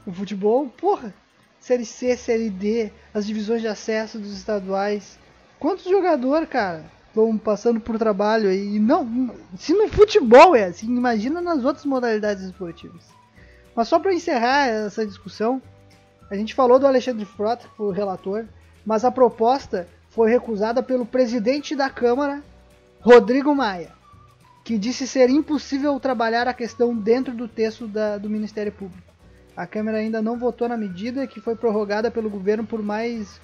O 0.06 0.12
futebol, 0.12 0.66
porra, 0.68 1.12
Série 1.60 1.84
C, 1.84 2.16
Série 2.16 2.48
D, 2.48 2.90
as 3.12 3.26
divisões 3.26 3.60
de 3.60 3.68
acesso 3.68 4.18
dos 4.18 4.32
estaduais. 4.32 5.18
Quantos 5.58 5.84
jogadores, 5.84 6.48
cara, 6.48 6.84
vão 7.14 7.36
passando 7.36 7.78
por 7.78 7.98
trabalho 7.98 8.48
aí? 8.48 8.76
E 8.76 8.78
não, 8.78 9.34
se 9.58 9.74
no 9.74 9.88
futebol 9.88 10.56
é 10.56 10.64
assim, 10.64 10.86
imagina 10.86 11.42
nas 11.42 11.62
outras 11.62 11.84
modalidades 11.84 12.44
esportivas. 12.44 13.04
Mas 13.76 13.88
só 13.88 13.98
para 13.98 14.14
encerrar 14.14 14.66
essa 14.68 15.06
discussão, 15.06 15.60
a 16.30 16.36
gente 16.36 16.54
falou 16.54 16.78
do 16.78 16.86
Alexandre 16.86 17.24
Frota, 17.24 17.66
que 17.66 17.76
foi 17.76 17.88
o 17.88 17.92
relator, 17.92 18.44
mas 18.86 19.04
a 19.04 19.10
proposta 19.10 19.88
foi 20.10 20.30
recusada 20.30 20.82
pelo 20.82 21.04
presidente 21.04 21.74
da 21.74 21.90
Câmara, 21.90 22.42
Rodrigo 23.00 23.54
Maia, 23.54 23.90
que 24.64 24.78
disse 24.78 25.06
ser 25.06 25.28
impossível 25.28 25.98
trabalhar 25.98 26.46
a 26.46 26.54
questão 26.54 26.94
dentro 26.94 27.34
do 27.34 27.48
texto 27.48 27.88
da, 27.88 28.16
do 28.16 28.30
Ministério 28.30 28.70
Público. 28.70 29.10
A 29.56 29.66
Câmara 29.66 29.98
ainda 29.98 30.22
não 30.22 30.38
votou 30.38 30.68
na 30.68 30.76
medida 30.76 31.26
que 31.26 31.40
foi 31.40 31.56
prorrogada 31.56 32.10
pelo 32.10 32.30
governo 32.30 32.64
por 32.64 32.82
mais. 32.82 33.40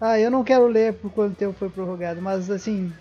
Ah, 0.00 0.18
eu 0.18 0.30
não 0.30 0.42
quero 0.42 0.66
ler 0.66 0.94
por 0.94 1.12
quanto 1.12 1.36
tempo 1.36 1.52
foi 1.52 1.68
prorrogado, 1.68 2.20
mas 2.20 2.50
assim, 2.50 2.92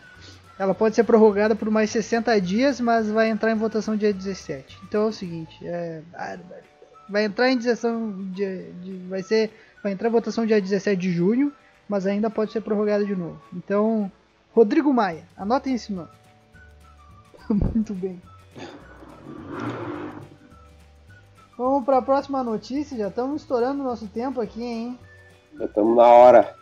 ela 0.62 0.76
pode 0.76 0.94
ser 0.94 1.04
prorrogada 1.04 1.56
por 1.56 1.72
mais 1.72 1.90
60 1.90 2.40
dias, 2.40 2.80
mas 2.80 3.10
vai 3.10 3.30
entrar 3.30 3.52
em 3.52 3.56
votação 3.56 3.96
dia 3.98 4.14
17. 4.14 4.80
Então 4.84 5.06
é 5.06 5.06
o 5.08 5.12
seguinte, 5.12 5.58
é, 5.64 6.04
vai 7.10 7.26
entrar 7.26 7.50
em 7.50 7.58
direção 7.58 8.12
de, 8.32 8.72
de, 8.74 8.98
vai 9.10 9.24
ser 9.24 9.52
vai 9.82 9.92
entrar 9.92 10.10
em 10.10 10.12
votação 10.12 10.46
dia 10.46 10.62
17 10.62 11.02
de 11.02 11.12
junho, 11.12 11.52
mas 11.90 12.06
ainda 12.06 12.30
pode 12.30 12.52
ser 12.52 12.62
prorrogada 12.62 13.04
de 13.04 13.16
novo. 13.16 13.42
Então, 13.52 14.12
Rodrigo 14.54 14.94
Maia, 14.94 15.24
anotem 15.36 15.74
esse 15.74 15.92
nome. 15.92 16.10
Muito 17.50 17.96
bem. 17.96 18.22
Vamos 21.58 21.84
para 21.84 21.98
a 21.98 22.04
próxima 22.04 22.44
notícia, 22.44 22.96
já 22.96 23.08
estamos 23.08 23.42
estourando 23.42 23.82
nosso 23.82 24.06
tempo 24.06 24.40
aqui, 24.40 24.62
hein? 24.62 25.00
Já 25.58 25.66
estamos 25.66 25.98
na 25.98 26.06
hora. 26.06 26.61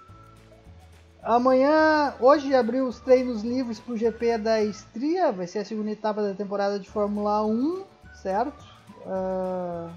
Amanhã, 1.22 2.13
hoje 2.20 2.55
abriu 2.55 2.88
os 2.88 2.99
treinos 2.99 3.43
livres 3.43 3.80
para 3.80 3.93
o 3.93 3.97
GP 3.97 4.38
da 4.38 4.63
Estria, 4.63 5.32
vai 5.32 5.47
ser 5.47 5.59
a 5.59 5.65
segunda 5.65 5.91
etapa 5.91 6.22
da 6.22 6.34
temporada 6.34 6.80
de 6.80 6.89
Fórmula 6.89 7.45
1, 7.45 7.84
certo? 8.22 8.65
Uh, 9.05 9.89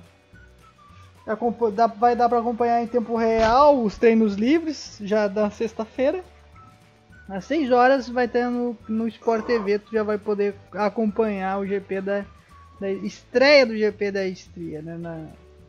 vai 1.96 2.16
dar 2.16 2.28
para 2.28 2.40
acompanhar 2.40 2.82
em 2.82 2.88
tempo 2.88 3.16
real 3.16 3.82
os 3.82 3.96
treinos 3.96 4.34
livres, 4.34 4.98
já 5.00 5.28
da 5.28 5.48
sexta-feira. 5.48 6.24
Às 7.28 7.44
6 7.44 7.70
horas 7.70 8.08
vai 8.08 8.26
ter 8.26 8.46
no, 8.50 8.76
no 8.88 9.06
Sport 9.06 9.46
TV, 9.46 9.78
tu 9.78 9.92
já 9.92 10.02
vai 10.02 10.18
poder 10.18 10.56
acompanhar 10.72 11.60
o 11.60 11.66
GP 11.66 12.00
da, 12.00 12.24
da 12.80 12.90
estreia 12.90 13.64
do 13.64 13.76
GP 13.76 14.10
da 14.10 14.26
Estria, 14.26 14.82
né? 14.82 14.98
Na, 14.98 15.26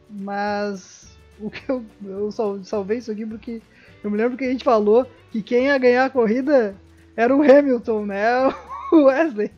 mas 0.09 1.15
o 1.39 1.49
que 1.49 1.69
eu, 1.69 1.85
eu 2.03 2.31
salvei 2.63 2.97
isso 2.97 3.11
aqui 3.11 3.25
porque 3.25 3.61
eu 4.03 4.11
me 4.11 4.17
lembro 4.17 4.37
que 4.37 4.43
a 4.43 4.51
gente 4.51 4.63
falou 4.63 5.07
que 5.31 5.41
quem 5.41 5.67
ia 5.67 5.77
ganhar 5.77 6.05
a 6.05 6.09
corrida 6.09 6.75
era 7.15 7.35
o 7.35 7.41
Hamilton, 7.41 8.05
né? 8.05 8.23
O 8.91 9.05
Wesley. 9.05 9.51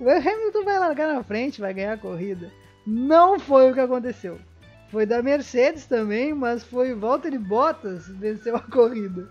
O 0.00 0.10
Hamilton 0.10 0.64
vai 0.64 0.76
largar 0.76 1.06
na 1.06 1.22
frente, 1.22 1.60
vai 1.60 1.72
ganhar 1.72 1.92
a 1.92 1.98
corrida. 1.98 2.50
Não 2.84 3.38
foi 3.38 3.70
o 3.70 3.74
que 3.74 3.78
aconteceu. 3.78 4.40
Foi 4.88 5.06
da 5.06 5.22
Mercedes 5.22 5.86
também, 5.86 6.34
mas 6.34 6.64
foi 6.64 6.94
Valtteri 6.94 7.38
Bottas 7.38 8.08
venceu 8.08 8.56
a 8.56 8.60
corrida. 8.60 9.28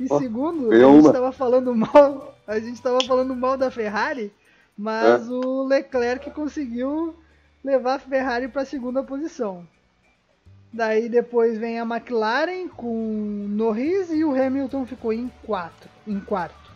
E 0.00 0.06
oh, 0.10 0.18
segundo, 0.18 0.72
a 0.72 0.76
gente 0.76 1.06
estava 1.06 1.30
falando 1.30 1.72
mal, 1.74 2.36
a 2.44 2.58
gente 2.58 2.74
estava 2.74 3.00
falando 3.04 3.36
mal 3.36 3.56
da 3.56 3.70
Ferrari, 3.70 4.32
mas 4.76 5.28
é. 5.28 5.30
o 5.30 5.62
Leclerc 5.64 6.28
conseguiu 6.32 7.14
levar 7.62 7.94
a 7.94 7.98
Ferrari 8.00 8.48
para 8.48 8.62
a 8.62 8.66
segunda 8.66 9.02
posição. 9.02 9.64
Daí 10.74 11.08
depois 11.08 11.56
vem 11.56 11.78
a 11.78 11.84
McLaren 11.84 12.66
com 12.66 13.46
Norris 13.48 14.10
e 14.10 14.24
o 14.24 14.34
Hamilton 14.34 14.84
ficou 14.84 15.12
em, 15.12 15.30
quatro, 15.46 15.88
em 16.04 16.18
quarto. 16.18 16.72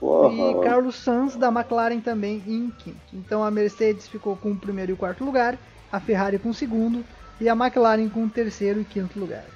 E 0.00 0.64
Carlos 0.64 0.94
Sainz 0.94 1.34
da 1.34 1.48
McLaren 1.48 1.98
também 1.98 2.40
em 2.46 2.70
quinto. 2.70 2.96
Então 3.12 3.42
a 3.42 3.50
Mercedes 3.50 4.06
ficou 4.06 4.36
com 4.36 4.52
o 4.52 4.56
primeiro 4.56 4.92
e 4.92 4.94
o 4.94 4.96
quarto 4.96 5.24
lugar, 5.24 5.58
a 5.90 5.98
Ferrari 5.98 6.38
com 6.38 6.50
o 6.50 6.54
segundo 6.54 7.04
e 7.40 7.48
a 7.48 7.54
McLaren 7.54 8.08
com 8.08 8.22
o 8.22 8.30
terceiro 8.30 8.80
e 8.80 8.84
quinto 8.84 9.18
lugar. 9.18 9.46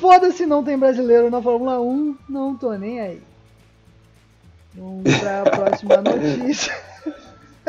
Foda-se, 0.00 0.44
não 0.44 0.64
tem 0.64 0.76
brasileiro 0.76 1.30
na 1.30 1.40
Fórmula 1.40 1.80
1, 1.80 2.16
não 2.28 2.56
tô 2.56 2.72
nem 2.72 2.98
aí. 2.98 3.22
Vamos 4.74 5.16
para 5.18 5.42
a 5.42 5.44
próxima 5.54 5.98
notícia. 5.98 6.74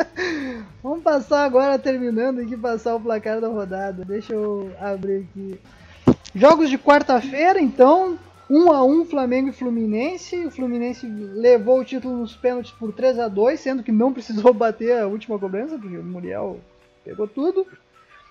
Vamos 0.82 1.02
passar 1.02 1.44
agora, 1.44 1.78
terminando 1.78 2.40
aqui, 2.40 2.56
passar 2.56 2.94
o 2.94 3.00
placar 3.00 3.40
da 3.40 3.48
rodada. 3.48 4.04
Deixa 4.04 4.32
eu 4.32 4.70
abrir 4.80 5.26
aqui. 5.28 5.60
Jogos 6.34 6.70
de 6.70 6.78
quarta-feira, 6.78 7.60
então. 7.60 8.18
1 8.50 8.72
a 8.72 8.82
1 8.82 9.04
Flamengo 9.04 9.50
e 9.50 9.52
Fluminense. 9.52 10.46
O 10.46 10.50
Fluminense 10.50 11.06
levou 11.06 11.80
o 11.80 11.84
título 11.84 12.16
nos 12.16 12.34
pênaltis 12.34 12.72
por 12.72 12.92
3 12.92 13.18
a 13.18 13.28
2 13.28 13.60
sendo 13.60 13.82
que 13.82 13.92
não 13.92 14.12
precisou 14.14 14.54
bater 14.54 14.98
a 14.98 15.06
última 15.06 15.38
cobrança, 15.38 15.78
porque 15.78 15.96
o 15.96 16.02
Muriel 16.02 16.58
pegou 17.04 17.26
tudo. 17.26 17.66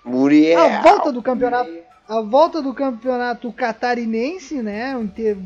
Muriel! 0.04 0.58
A 0.58 0.82
volta 0.82 1.12
do 1.12 1.22
campeonato. 1.22 1.70
A 2.08 2.22
volta 2.22 2.62
do 2.62 2.72
campeonato 2.72 3.52
catarinense, 3.52 4.62
né? 4.62 4.94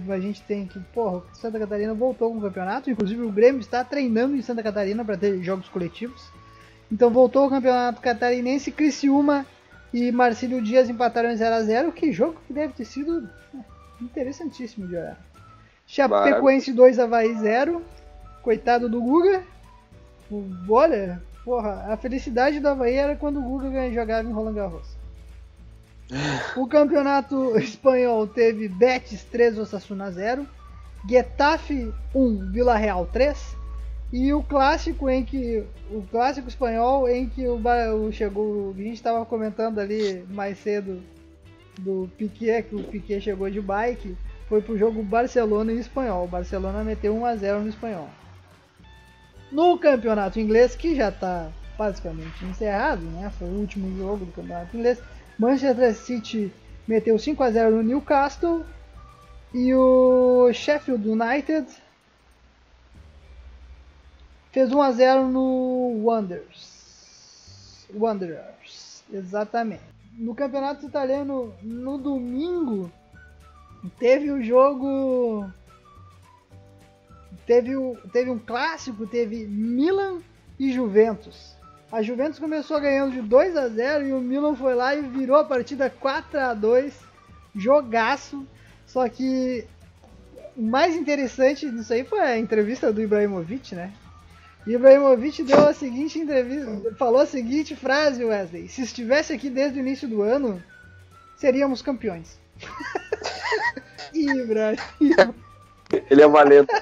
A 0.08 0.20
gente 0.20 0.40
tem 0.42 0.64
que, 0.64 0.78
porra, 0.94 1.24
Santa 1.32 1.58
Catarina 1.58 1.92
voltou 1.92 2.30
com 2.30 2.38
o 2.38 2.40
campeonato. 2.40 2.88
Inclusive 2.88 3.20
o 3.20 3.32
Grêmio 3.32 3.60
está 3.60 3.82
treinando 3.82 4.36
em 4.36 4.42
Santa 4.42 4.62
Catarina 4.62 5.04
para 5.04 5.16
ter 5.16 5.42
jogos 5.42 5.68
coletivos. 5.68 6.30
Então 6.90 7.10
voltou 7.10 7.48
o 7.48 7.50
campeonato 7.50 8.00
catarinense. 8.00 8.70
Criciúma 8.70 9.44
e 9.92 10.12
Marcílio 10.12 10.62
Dias 10.62 10.88
empataram 10.88 11.32
em 11.32 11.34
0x0. 11.34 11.92
Que 11.92 12.12
jogo 12.12 12.38
que 12.46 12.52
deve 12.52 12.74
ter 12.74 12.84
sido 12.84 13.28
é, 13.52 13.58
interessantíssimo 14.00 14.86
de 14.86 14.94
olhar. 14.94 15.18
Chapecoense 15.84 16.72
2, 16.72 17.00
Havaí 17.00 17.34
0. 17.38 17.82
Coitado 18.40 18.88
do 18.88 19.02
Guga. 19.02 19.42
Olha, 20.68 21.20
porra, 21.44 21.92
a 21.92 21.96
felicidade 21.96 22.60
do 22.60 22.68
Havaí 22.68 22.94
era 22.94 23.16
quando 23.16 23.40
o 23.40 23.42
Guga 23.42 23.90
jogava 23.90 24.28
em 24.28 24.32
Roland 24.32 24.54
Garros. 24.54 24.91
O 26.56 26.66
campeonato 26.66 27.58
espanhol 27.58 28.26
teve 28.26 28.68
Betis 28.68 29.24
3, 29.24 29.58
Osasuna 29.58 30.10
0, 30.10 30.46
Getafe 31.08 31.92
1, 32.14 32.50
Vila 32.50 32.76
Real 32.76 33.06
3 33.06 33.56
e 34.12 34.32
o 34.34 34.42
clássico 34.42 35.08
em 35.08 35.24
que 35.24 35.64
o 35.90 36.02
clássico 36.02 36.48
espanhol 36.48 37.08
em 37.08 37.28
que 37.28 37.46
o, 37.46 37.58
o 37.96 38.12
chegou, 38.12 38.74
a 38.76 38.76
gente 38.76 38.94
estava 38.94 39.24
comentando 39.24 39.78
ali 39.78 40.24
mais 40.28 40.58
cedo 40.58 41.02
do 41.78 42.10
Piquet, 42.18 42.64
que 42.64 42.76
o 42.76 42.84
Piquet 42.84 43.20
chegou 43.22 43.48
de 43.48 43.60
bike, 43.60 44.14
foi 44.48 44.60
pro 44.60 44.76
jogo 44.76 45.02
Barcelona 45.02 45.72
e 45.72 45.78
espanhol. 45.78 46.24
O 46.24 46.28
Barcelona 46.28 46.84
meteu 46.84 47.16
1 47.16 47.24
a 47.24 47.36
0 47.36 47.60
no 47.60 47.68
espanhol. 47.68 48.10
No 49.50 49.78
campeonato 49.78 50.38
inglês, 50.38 50.76
que 50.76 50.94
já 50.94 51.08
está 51.08 51.50
basicamente 51.78 52.44
encerrado, 52.44 53.02
né? 53.02 53.30
Foi 53.38 53.48
o 53.48 53.52
último 53.52 53.96
jogo 53.96 54.26
do 54.26 54.32
campeonato 54.32 54.76
inglês. 54.76 55.02
Manchester 55.38 55.94
City 55.94 56.52
meteu 56.86 57.18
5 57.18 57.42
a 57.42 57.50
0 57.50 57.76
no 57.76 57.82
Newcastle 57.82 58.64
e 59.54 59.74
o 59.74 60.52
Sheffield 60.52 61.08
United 61.08 61.66
fez 64.50 64.72
1 64.72 64.82
a 64.82 64.92
0 64.92 65.28
no 65.28 66.02
Wanderers. 66.04 67.88
Wanderers, 67.94 69.04
exatamente. 69.12 69.82
No 70.12 70.34
campeonato 70.34 70.86
italiano, 70.86 71.54
no 71.62 71.98
domingo, 71.98 72.92
teve 73.98 74.30
o 74.30 74.42
jogo 74.42 75.50
teve, 77.46 77.72
teve 78.12 78.30
um 78.30 78.38
clássico, 78.38 79.06
teve 79.06 79.46
Milan 79.46 80.20
e 80.58 80.72
Juventus. 80.72 81.56
A 81.92 82.00
Juventus 82.00 82.38
começou 82.38 82.80
ganhando 82.80 83.12
de 83.12 83.20
2 83.20 83.54
a 83.54 83.68
0 83.68 84.06
e 84.06 84.12
o 84.14 84.20
Milan 84.20 84.56
foi 84.56 84.74
lá 84.74 84.96
e 84.96 85.02
virou 85.02 85.36
a 85.36 85.44
partida 85.44 85.90
4 85.90 86.40
a 86.40 86.54
2 86.54 86.94
jogaço. 87.54 88.46
Só 88.86 89.06
que 89.10 89.66
o 90.56 90.62
mais 90.62 90.96
interessante 90.96 91.70
disso 91.70 91.92
aí 91.92 92.02
foi 92.02 92.20
a 92.20 92.38
entrevista 92.38 92.90
do 92.90 93.02
Ibrahimovic, 93.02 93.74
né? 93.74 93.92
Ibrahimovic 94.66 95.42
deu 95.42 95.68
a 95.68 95.74
seguinte 95.74 96.18
entrevista, 96.18 96.94
falou 96.96 97.20
a 97.20 97.26
seguinte 97.26 97.76
frase, 97.76 98.24
Wesley: 98.24 98.68
Se 98.68 98.80
estivesse 98.80 99.34
aqui 99.34 99.50
desde 99.50 99.78
o 99.78 99.82
início 99.82 100.08
do 100.08 100.22
ano, 100.22 100.62
seríamos 101.36 101.82
campeões. 101.82 102.40
Ibrahim. 104.14 104.78
Ele 106.10 106.22
é 106.22 106.26
uma 106.26 106.42
lenda. 106.42 106.72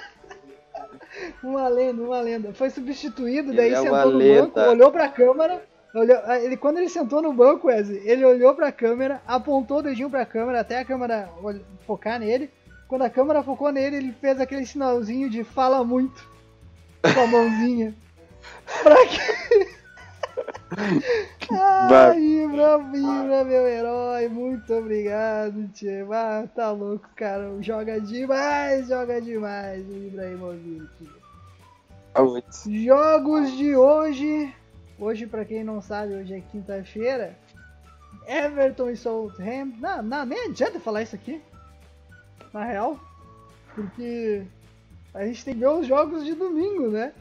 Uma 1.43 1.69
lenda, 1.69 2.03
uma 2.03 2.21
lenda. 2.21 2.53
Foi 2.53 2.69
substituído, 2.71 3.55
daí 3.55 3.73
é 3.73 3.77
sentou 3.77 4.11
no 4.11 4.19
banco, 4.19 4.61
olhou 4.61 4.93
pra 4.93 5.09
câmera. 5.09 5.63
Olhou, 5.95 6.19
ele, 6.35 6.57
quando 6.57 6.79
ele 6.79 6.89
sentou 6.89 7.21
no 7.21 7.33
banco, 7.33 7.67
Wesley, 7.67 8.03
ele 8.05 8.25
olhou 8.25 8.55
pra 8.55 8.71
câmera, 8.71 9.21
apontou 9.27 9.79
o 9.79 9.83
dedinho 9.83 10.11
pra 10.11 10.25
câmera 10.25 10.61
até 10.61 10.79
a 10.79 10.85
câmera 10.85 11.29
focar 11.87 12.21
nele. 12.21 12.51
Quando 12.87 13.03
a 13.03 13.11
câmera 13.11 13.43
focou 13.43 13.73
nele, 13.73 13.97
ele 13.97 14.13
fez 14.21 14.41
aquele 14.41 14.67
sinalzinho 14.67 15.29
de 15.31 15.43
fala 15.43 15.83
muito 15.83 16.29
com 17.03 17.21
a 17.21 17.27
mãozinha. 17.27 17.95
pra 18.83 19.07
quê? 19.07 19.69
Ai, 21.51 22.21
Ibra, 22.21 22.81
Ibra, 22.95 23.45
meu 23.45 23.67
herói, 23.67 24.29
muito 24.29 24.73
obrigado, 24.73 25.69
tio. 25.73 26.13
Ah, 26.13 26.45
tá 26.55 26.71
louco, 26.71 27.09
cara. 27.17 27.51
Joga 27.61 28.01
demais, 28.01 28.87
joga 28.87 29.21
demais 29.21 29.81
Ibrahimovic. 29.89 31.20
Jogos 32.67 33.57
de 33.57 33.75
hoje. 33.77 34.55
Hoje, 34.99 35.27
para 35.27 35.45
quem 35.45 35.65
não 35.65 35.81
sabe, 35.81 36.15
hoje 36.15 36.35
é 36.35 36.41
quinta-feira. 36.41 37.37
Everton 38.27 38.91
e 38.91 38.97
Southampton. 38.97 39.79
Não, 39.81 40.03
não, 40.03 40.27
nem 40.27 40.47
adianta 40.47 40.79
falar 40.81 41.03
isso 41.03 41.15
aqui. 41.15 41.41
Na 42.53 42.65
real. 42.65 42.99
Porque 43.75 44.45
A 45.15 45.25
gente 45.25 45.45
tem 45.45 45.55
que 45.55 45.61
ver 45.61 45.69
os 45.69 45.87
jogos 45.87 46.25
de 46.25 46.35
domingo, 46.35 46.89
né? 46.89 47.13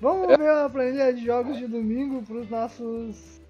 Vamos 0.00 0.28
É. 0.30 0.36
ver 0.36 0.50
a 0.50 0.68
planilha 0.68 1.12
de 1.14 1.24
jogos 1.24 1.56
de 1.56 1.66
domingo 1.66 2.22
pros 2.22 2.48
nossos 2.50 3.40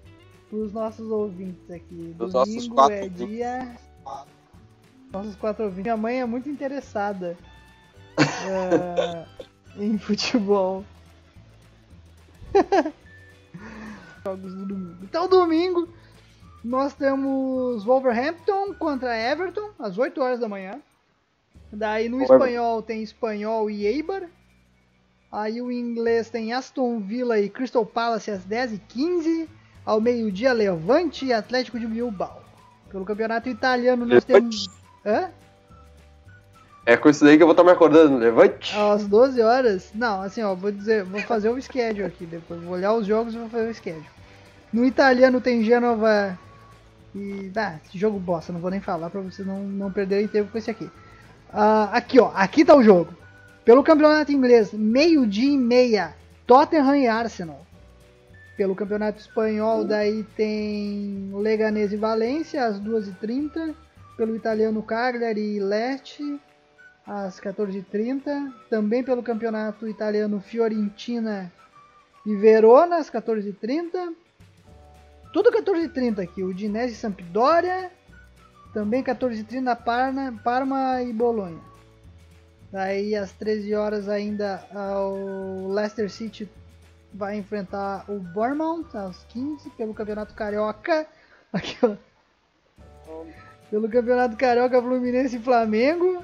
pros 0.49 0.71
nossos 0.71 1.09
ouvintes 1.11 1.69
aqui. 1.69 2.13
Pros 2.17 2.31
domingo 2.31 2.53
nossos 2.55 2.67
quatro 2.69 2.95
é 2.95 3.01
ouvintes. 3.03 3.27
dia 3.27 3.75
nossos 5.11 5.35
quatro 5.35 5.63
ouvintes. 5.65 5.83
Minha 5.83 5.97
mãe 5.97 6.21
é 6.21 6.25
muito 6.25 6.47
interessada 6.49 7.37
eh, 8.17 9.25
em 9.83 9.97
futebol. 9.97 10.83
jogos 14.23 14.53
do 14.53 14.65
domingo. 14.65 14.97
Então 15.03 15.27
domingo 15.27 15.89
nós 16.63 16.93
temos 16.93 17.83
Wolverhampton 17.83 18.73
contra 18.73 19.17
Everton 19.17 19.71
às 19.79 19.97
8 19.97 20.21
horas 20.21 20.39
da 20.39 20.47
manhã. 20.47 20.79
Daí 21.71 22.09
no 22.09 22.21
espanhol 22.21 22.81
tem 22.81 23.01
espanhol 23.01 23.69
e 23.69 23.85
Eibar. 23.85 24.23
Aí 25.31 25.61
o 25.61 25.71
inglês 25.71 26.29
tem 26.29 26.53
Aston 26.53 26.99
Villa 26.99 27.39
e 27.39 27.49
Crystal 27.49 27.85
Palace 27.85 28.31
às 28.31 28.45
10h15. 28.45 29.47
Ao 29.85 30.01
meio-dia, 30.01 30.53
Levante 30.53 31.25
e 31.25 31.33
Atlético 31.33 31.79
de 31.79 31.87
Bilbao. 31.87 32.43
Pelo 32.89 33.05
campeonato 33.05 33.49
italiano 33.49 34.05
nós 34.05 34.25
temos. 34.25 34.67
Hã? 35.05 35.31
É 36.89 36.97
com 36.97 37.07
isso 37.07 37.23
daí 37.23 37.37
que 37.37 37.43
eu 37.43 37.45
vou 37.45 37.53
estar 37.53 37.63
me 37.63 37.69
acordando. 37.69 38.17
Levante. 38.17 38.75
Às 38.75 39.05
12 39.05 39.39
horas. 39.43 39.91
Não, 39.93 40.23
assim, 40.23 40.41
ó, 40.41 40.55
vou 40.55 40.71
dizer, 40.71 41.03
vou 41.03 41.21
fazer 41.21 41.47
o 41.47 41.61
schedule 41.61 42.03
aqui 42.03 42.25
depois. 42.25 42.59
Vou 42.63 42.73
olhar 42.73 42.95
os 42.95 43.05
jogos 43.05 43.35
e 43.35 43.37
vou 43.37 43.47
fazer 43.47 43.69
o 43.69 43.73
schedule. 43.75 44.07
No 44.73 44.83
italiano 44.83 45.39
tem 45.39 45.63
Gênova 45.63 46.35
e. 47.13 47.51
Ah, 47.55 47.75
jogo 47.93 48.17
bosta, 48.17 48.51
não 48.51 48.59
vou 48.59 48.71
nem 48.71 48.81
falar 48.81 49.11
pra 49.11 49.21
vocês 49.21 49.47
não, 49.47 49.59
não 49.59 49.91
perderem 49.91 50.27
tempo 50.27 50.51
com 50.51 50.57
esse 50.57 50.71
aqui. 50.71 50.89
Ah, 51.53 51.91
aqui, 51.93 52.19
ó, 52.19 52.31
aqui 52.33 52.65
tá 52.65 52.75
o 52.75 52.81
jogo. 52.81 53.13
Pelo 53.63 53.83
campeonato 53.83 54.31
inglês, 54.31 54.73
meio-dia 54.73 55.53
e 55.53 55.57
meia, 55.59 56.15
Tottenham 56.47 56.95
e 56.95 57.07
Arsenal. 57.07 57.67
Pelo 58.57 58.73
campeonato 58.73 59.19
espanhol, 59.19 59.85
daí 59.85 60.23
tem 60.35 61.29
Leganés 61.35 61.93
e 61.93 61.97
Valência, 61.97 62.65
às 62.65 62.79
2h30. 62.79 63.75
Pelo 64.17 64.35
italiano, 64.35 64.81
Cagliari 64.81 65.57
e 65.57 65.59
Lecce, 65.59 66.39
às 67.09 67.39
14h30. 67.39 68.53
Também 68.69 69.03
pelo 69.03 69.23
campeonato 69.23 69.87
italiano, 69.87 70.39
Fiorentina 70.39 71.51
e 72.25 72.35
Verona, 72.35 72.97
às 72.97 73.09
14h30. 73.09 74.13
Tudo 75.33 75.51
14h30 75.51 76.19
aqui. 76.23 76.43
O 76.43 76.53
Dinese 76.53 76.93
e 76.93 76.97
Sampdoria. 76.97 77.91
Também 78.73 79.03
14h30 79.03 79.75
Parma, 79.83 80.39
Parma 80.43 81.01
e 81.01 81.11
Bolonha. 81.11 81.59
Daí 82.71 83.15
às 83.15 83.31
13 83.31 83.73
horas 83.73 84.07
ainda 84.07 84.63
o 84.71 85.73
Leicester 85.73 86.07
City 86.07 86.47
vai 87.11 87.35
enfrentar 87.35 88.05
o 88.07 88.19
Bournemouth 88.19 88.95
às 88.95 89.23
15 89.25 89.71
pelo 89.71 89.95
Campeonato 89.95 90.35
Carioca. 90.35 91.07
Aqui, 91.51 91.75
ó. 91.81 91.95
Pelo 93.71 93.89
Campeonato 93.89 94.37
Carioca 94.37 94.79
Fluminense 94.79 95.37
e 95.37 95.39
Flamengo. 95.39 96.23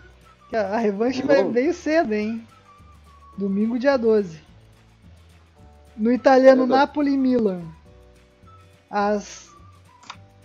A 0.53 0.77
revanche 0.77 1.21
vai 1.23 1.43
bem 1.43 1.73
cedo, 1.73 2.13
hein? 2.13 2.45
Domingo, 3.37 3.79
dia 3.79 3.97
12. 3.97 4.39
No 5.97 6.11
italiano. 6.11 6.65
Napoli 6.67 7.13
e 7.13 7.17
Milan. 7.17 7.61
Às 8.89 9.49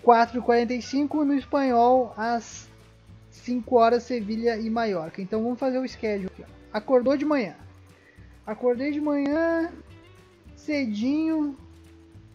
4h45. 0.05 1.24
No 1.24 1.34
espanhol, 1.34 2.14
às 2.16 2.68
5 3.30 3.76
horas, 3.76 4.03
Sevilha 4.05 4.57
e 4.57 4.70
Mallorca. 4.70 5.20
Então 5.20 5.42
vamos 5.42 5.59
fazer 5.59 5.78
o 5.78 5.88
schedule 5.88 6.26
aqui. 6.26 6.44
Acordou 6.72 7.16
de 7.16 7.24
manhã. 7.24 7.55
Acordei 8.46 8.90
de 8.90 9.01
manhã, 9.01 9.70
cedinho. 10.57 11.57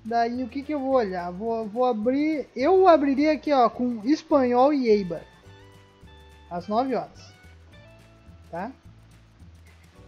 Daí 0.03 0.43
o 0.43 0.47
que, 0.47 0.61
que 0.61 0.73
eu 0.73 0.79
vou 0.79 0.93
olhar? 0.93 1.31
Vou, 1.31 1.67
vou 1.67 1.85
abrir. 1.85 2.47
Eu 2.55 2.87
abriria 2.87 3.33
aqui 3.33 3.51
ó, 3.51 3.69
com 3.69 4.01
espanhol 4.05 4.71
e 4.71 4.87
Eibar. 4.87 5.23
Às 6.49 6.67
9 6.67 6.95
horas. 6.95 7.34
Tá? 8.51 8.71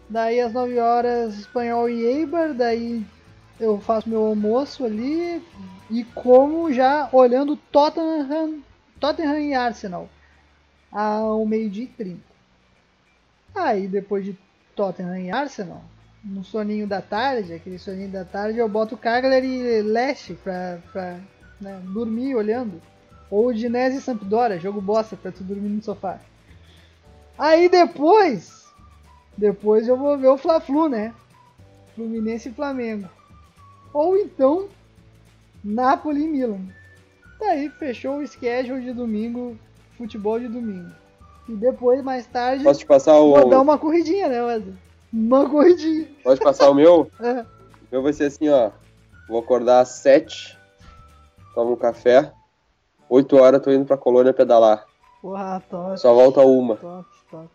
Daí 0.09 0.39
às 0.39 0.53
9 0.53 0.79
horas 0.79 1.37
espanhol 1.37 1.89
e 1.89 2.05
Eibar. 2.05 2.53
Daí 2.53 3.05
eu 3.59 3.79
faço 3.79 4.09
meu 4.09 4.25
almoço 4.25 4.85
ali. 4.85 5.43
E 5.89 6.03
como 6.03 6.71
já 6.73 7.09
olhando 7.11 7.55
Tottenham, 7.55 8.61
Tottenham 8.99 9.39
e 9.39 9.53
Arsenal. 9.53 10.09
Ao 10.91 11.45
meio-dia 11.45 11.83
e 11.83 11.87
30. 11.87 12.21
Aí 13.55 13.87
depois 13.87 14.23
de 14.23 14.37
Tottenham 14.75 15.17
e 15.17 15.31
Arsenal, 15.31 15.83
no 16.23 16.43
soninho 16.43 16.87
da 16.87 17.01
tarde, 17.01 17.53
aquele 17.53 17.79
soninho 17.79 18.09
da 18.09 18.23
tarde, 18.23 18.59
eu 18.59 18.69
boto 18.69 18.97
Cagliari 18.97 19.47
e 19.47 19.81
Leste 19.81 20.33
pra, 20.35 20.79
pra 20.91 21.19
né, 21.59 21.81
dormir 21.85 22.35
olhando. 22.35 22.81
Ou 23.29 23.51
Dinese 23.51 23.97
e 23.97 24.01
Sampdoria, 24.01 24.59
jogo 24.59 24.79
bosta 24.79 25.17
pra 25.17 25.31
tu 25.31 25.43
dormir 25.43 25.69
no 25.69 25.83
sofá. 25.83 26.19
Aí 27.37 27.69
depois, 27.69 28.65
depois 29.37 29.87
eu 29.87 29.95
vou 29.97 30.17
ver 30.17 30.27
o 30.27 30.37
Fla-Flu, 30.37 30.89
né? 30.89 31.13
Fluminense 31.95 32.49
e 32.49 32.53
Flamengo. 32.53 33.07
Ou 33.93 34.17
então, 34.17 34.67
Napoli 35.63 36.23
e 36.23 36.27
Milan. 36.27 36.61
Daí 37.39 37.69
fechou 37.69 38.17
o 38.17 38.27
schedule 38.27 38.81
de 38.81 38.93
domingo, 38.93 39.57
futebol 39.97 40.39
de 40.39 40.47
domingo. 40.47 40.91
E 41.47 41.53
depois, 41.53 42.03
mais 42.03 42.25
tarde, 42.27 42.63
Posso 42.63 42.79
te 42.79 42.85
passar 42.85 43.13
vou 43.13 43.49
dar 43.49 43.59
o. 43.59 43.61
uma 43.61 43.77
corridinha, 43.77 44.27
né, 44.27 44.43
Wesley? 44.43 44.73
Uma 45.13 45.49
corridinha. 45.49 46.05
Te 46.05 46.39
passar 46.39 46.69
o 46.69 46.73
meu? 46.73 47.09
É. 47.19 47.41
O 47.41 47.45
meu 47.91 48.03
vai 48.03 48.11
ser 48.11 48.25
assim, 48.25 48.49
ó. 48.49 48.71
Vou 49.29 49.39
acordar 49.39 49.79
às 49.79 49.89
7, 49.89 50.57
tomo 51.55 51.73
um 51.73 51.77
café. 51.77 52.33
8 53.09 53.37
horas 53.37 53.61
tô 53.61 53.71
indo 53.71 53.85
pra 53.85 53.95
colônia 53.95 54.33
pedalar. 54.33 54.85
Porra, 55.21 55.63
top, 55.69 55.97
Só 55.99 56.13
volta 56.13 56.41
uma. 56.41 56.75
top, 56.75 57.07
top. 57.29 57.49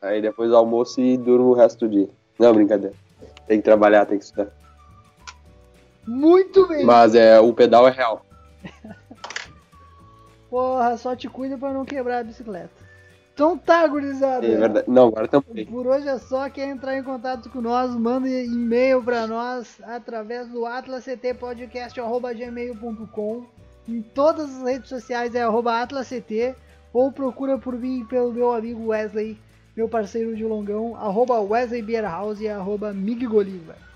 Aí 0.00 0.22
depois 0.22 0.52
almoço 0.52 1.00
e 1.00 1.16
durmo 1.16 1.48
o 1.48 1.54
resto 1.54 1.86
do 1.86 1.92
dia. 1.92 2.08
Não, 2.38 2.54
brincadeira. 2.54 2.94
Tem 3.46 3.58
que 3.58 3.64
trabalhar, 3.64 4.06
tem 4.06 4.18
que 4.18 4.24
estudar. 4.24 4.52
Muito 6.06 6.66
bem. 6.68 6.84
Mas 6.84 7.14
é, 7.14 7.38
o 7.40 7.52
pedal 7.52 7.86
é 7.88 7.90
real. 7.90 8.24
Porra, 10.48 10.96
só 10.96 11.14
te 11.14 11.28
cuida 11.28 11.58
pra 11.58 11.70
não 11.72 11.84
quebrar 11.84 12.20
a 12.20 12.24
bicicleta. 12.24 12.88
Então 13.34 13.58
tá, 13.58 13.86
gurizada. 13.86 14.46
É 14.46 14.56
verdade. 14.56 14.90
Não, 14.90 15.08
agora 15.08 15.28
também. 15.28 15.66
Por 15.66 15.86
hoje 15.86 16.08
é 16.08 16.18
só. 16.18 16.48
Quer 16.50 16.68
entrar 16.68 16.98
em 16.98 17.04
contato 17.04 17.48
com 17.50 17.60
nós, 17.60 17.94
manda 17.94 18.28
e-mail 18.28 19.00
pra 19.02 19.28
nós 19.28 19.80
através 19.84 20.48
do 20.48 20.66
atlasctpodcast.gmail.com 20.66 23.44
Em 23.86 24.02
todas 24.02 24.56
as 24.56 24.64
redes 24.64 24.88
sociais 24.88 25.36
é 25.36 25.42
arroba 25.42 25.80
atlasct 25.80 26.56
ou 26.92 27.12
procura 27.12 27.58
por 27.58 27.78
mim 27.78 28.04
pelo 28.04 28.32
meu 28.32 28.52
amigo 28.52 28.88
Wesley, 28.88 29.38
meu 29.76 29.88
parceiro 29.88 30.34
de 30.34 30.44
longão, 30.44 30.96
arroba 30.96 31.40
Wesley 31.40 31.82
Beerhouse 31.82 32.42
e 32.42 32.48
arroba 32.48 32.92
Mig 32.92 33.26
Goliva. 33.26 33.88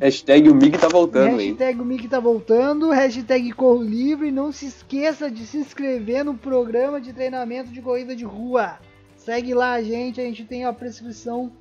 Hashtag 0.00 0.48
o 0.48 0.54
Mig 0.54 0.78
tá 0.78 0.88
voltando, 0.88 1.40
hein? 1.40 1.50
Hashtag 1.50 1.80
o 1.80 1.84
Mickey 1.84 2.08
tá 2.08 2.20
voltando, 2.20 2.90
hashtag 2.90 3.52
Corro 3.52 3.82
Livre. 3.82 4.30
Não 4.30 4.52
se 4.52 4.66
esqueça 4.66 5.30
de 5.30 5.44
se 5.46 5.58
inscrever 5.58 6.24
no 6.24 6.34
programa 6.34 7.00
de 7.00 7.12
treinamento 7.12 7.70
de 7.70 7.82
corrida 7.82 8.14
de 8.14 8.24
rua. 8.24 8.78
Segue 9.16 9.54
lá 9.54 9.72
a 9.72 9.82
gente, 9.82 10.20
a 10.20 10.24
gente 10.24 10.44
tem 10.44 10.64
a 10.64 10.72
prescrição 10.72 11.52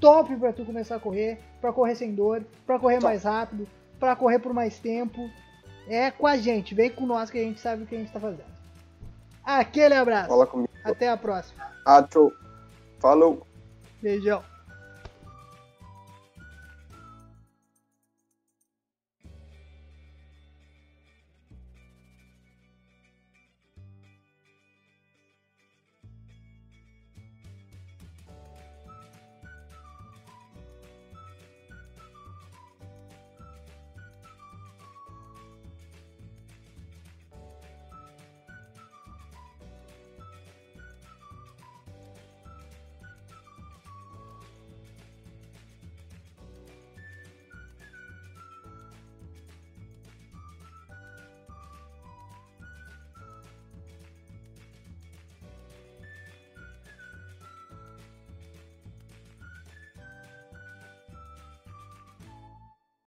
top 0.00 0.34
pra 0.36 0.52
tu 0.52 0.64
começar 0.64 0.96
a 0.96 1.00
correr, 1.00 1.38
pra 1.60 1.72
correr 1.72 1.94
sem 1.94 2.14
dor, 2.14 2.44
pra 2.66 2.78
correr 2.78 2.96
Top. 2.96 3.04
mais 3.04 3.22
rápido, 3.24 3.66
pra 3.98 4.16
correr 4.16 4.38
por 4.38 4.52
mais 4.52 4.78
tempo. 4.78 5.30
É 5.88 6.10
com 6.10 6.26
a 6.26 6.36
gente, 6.36 6.74
vem 6.74 6.90
com 6.90 7.06
nós 7.06 7.30
que 7.30 7.38
a 7.38 7.42
gente 7.42 7.60
sabe 7.60 7.82
o 7.82 7.86
que 7.86 7.94
a 7.94 7.98
gente 7.98 8.12
tá 8.12 8.20
fazendo. 8.20 8.51
Aquele 9.44 9.94
abraço, 9.94 10.28
Fala 10.28 10.46
comigo. 10.46 10.70
até 10.84 11.08
a 11.08 11.16
próxima. 11.16 11.64
Ah, 11.86 12.02
tchau. 12.02 12.30
Falou. 13.00 13.46
Beijão. 14.00 14.42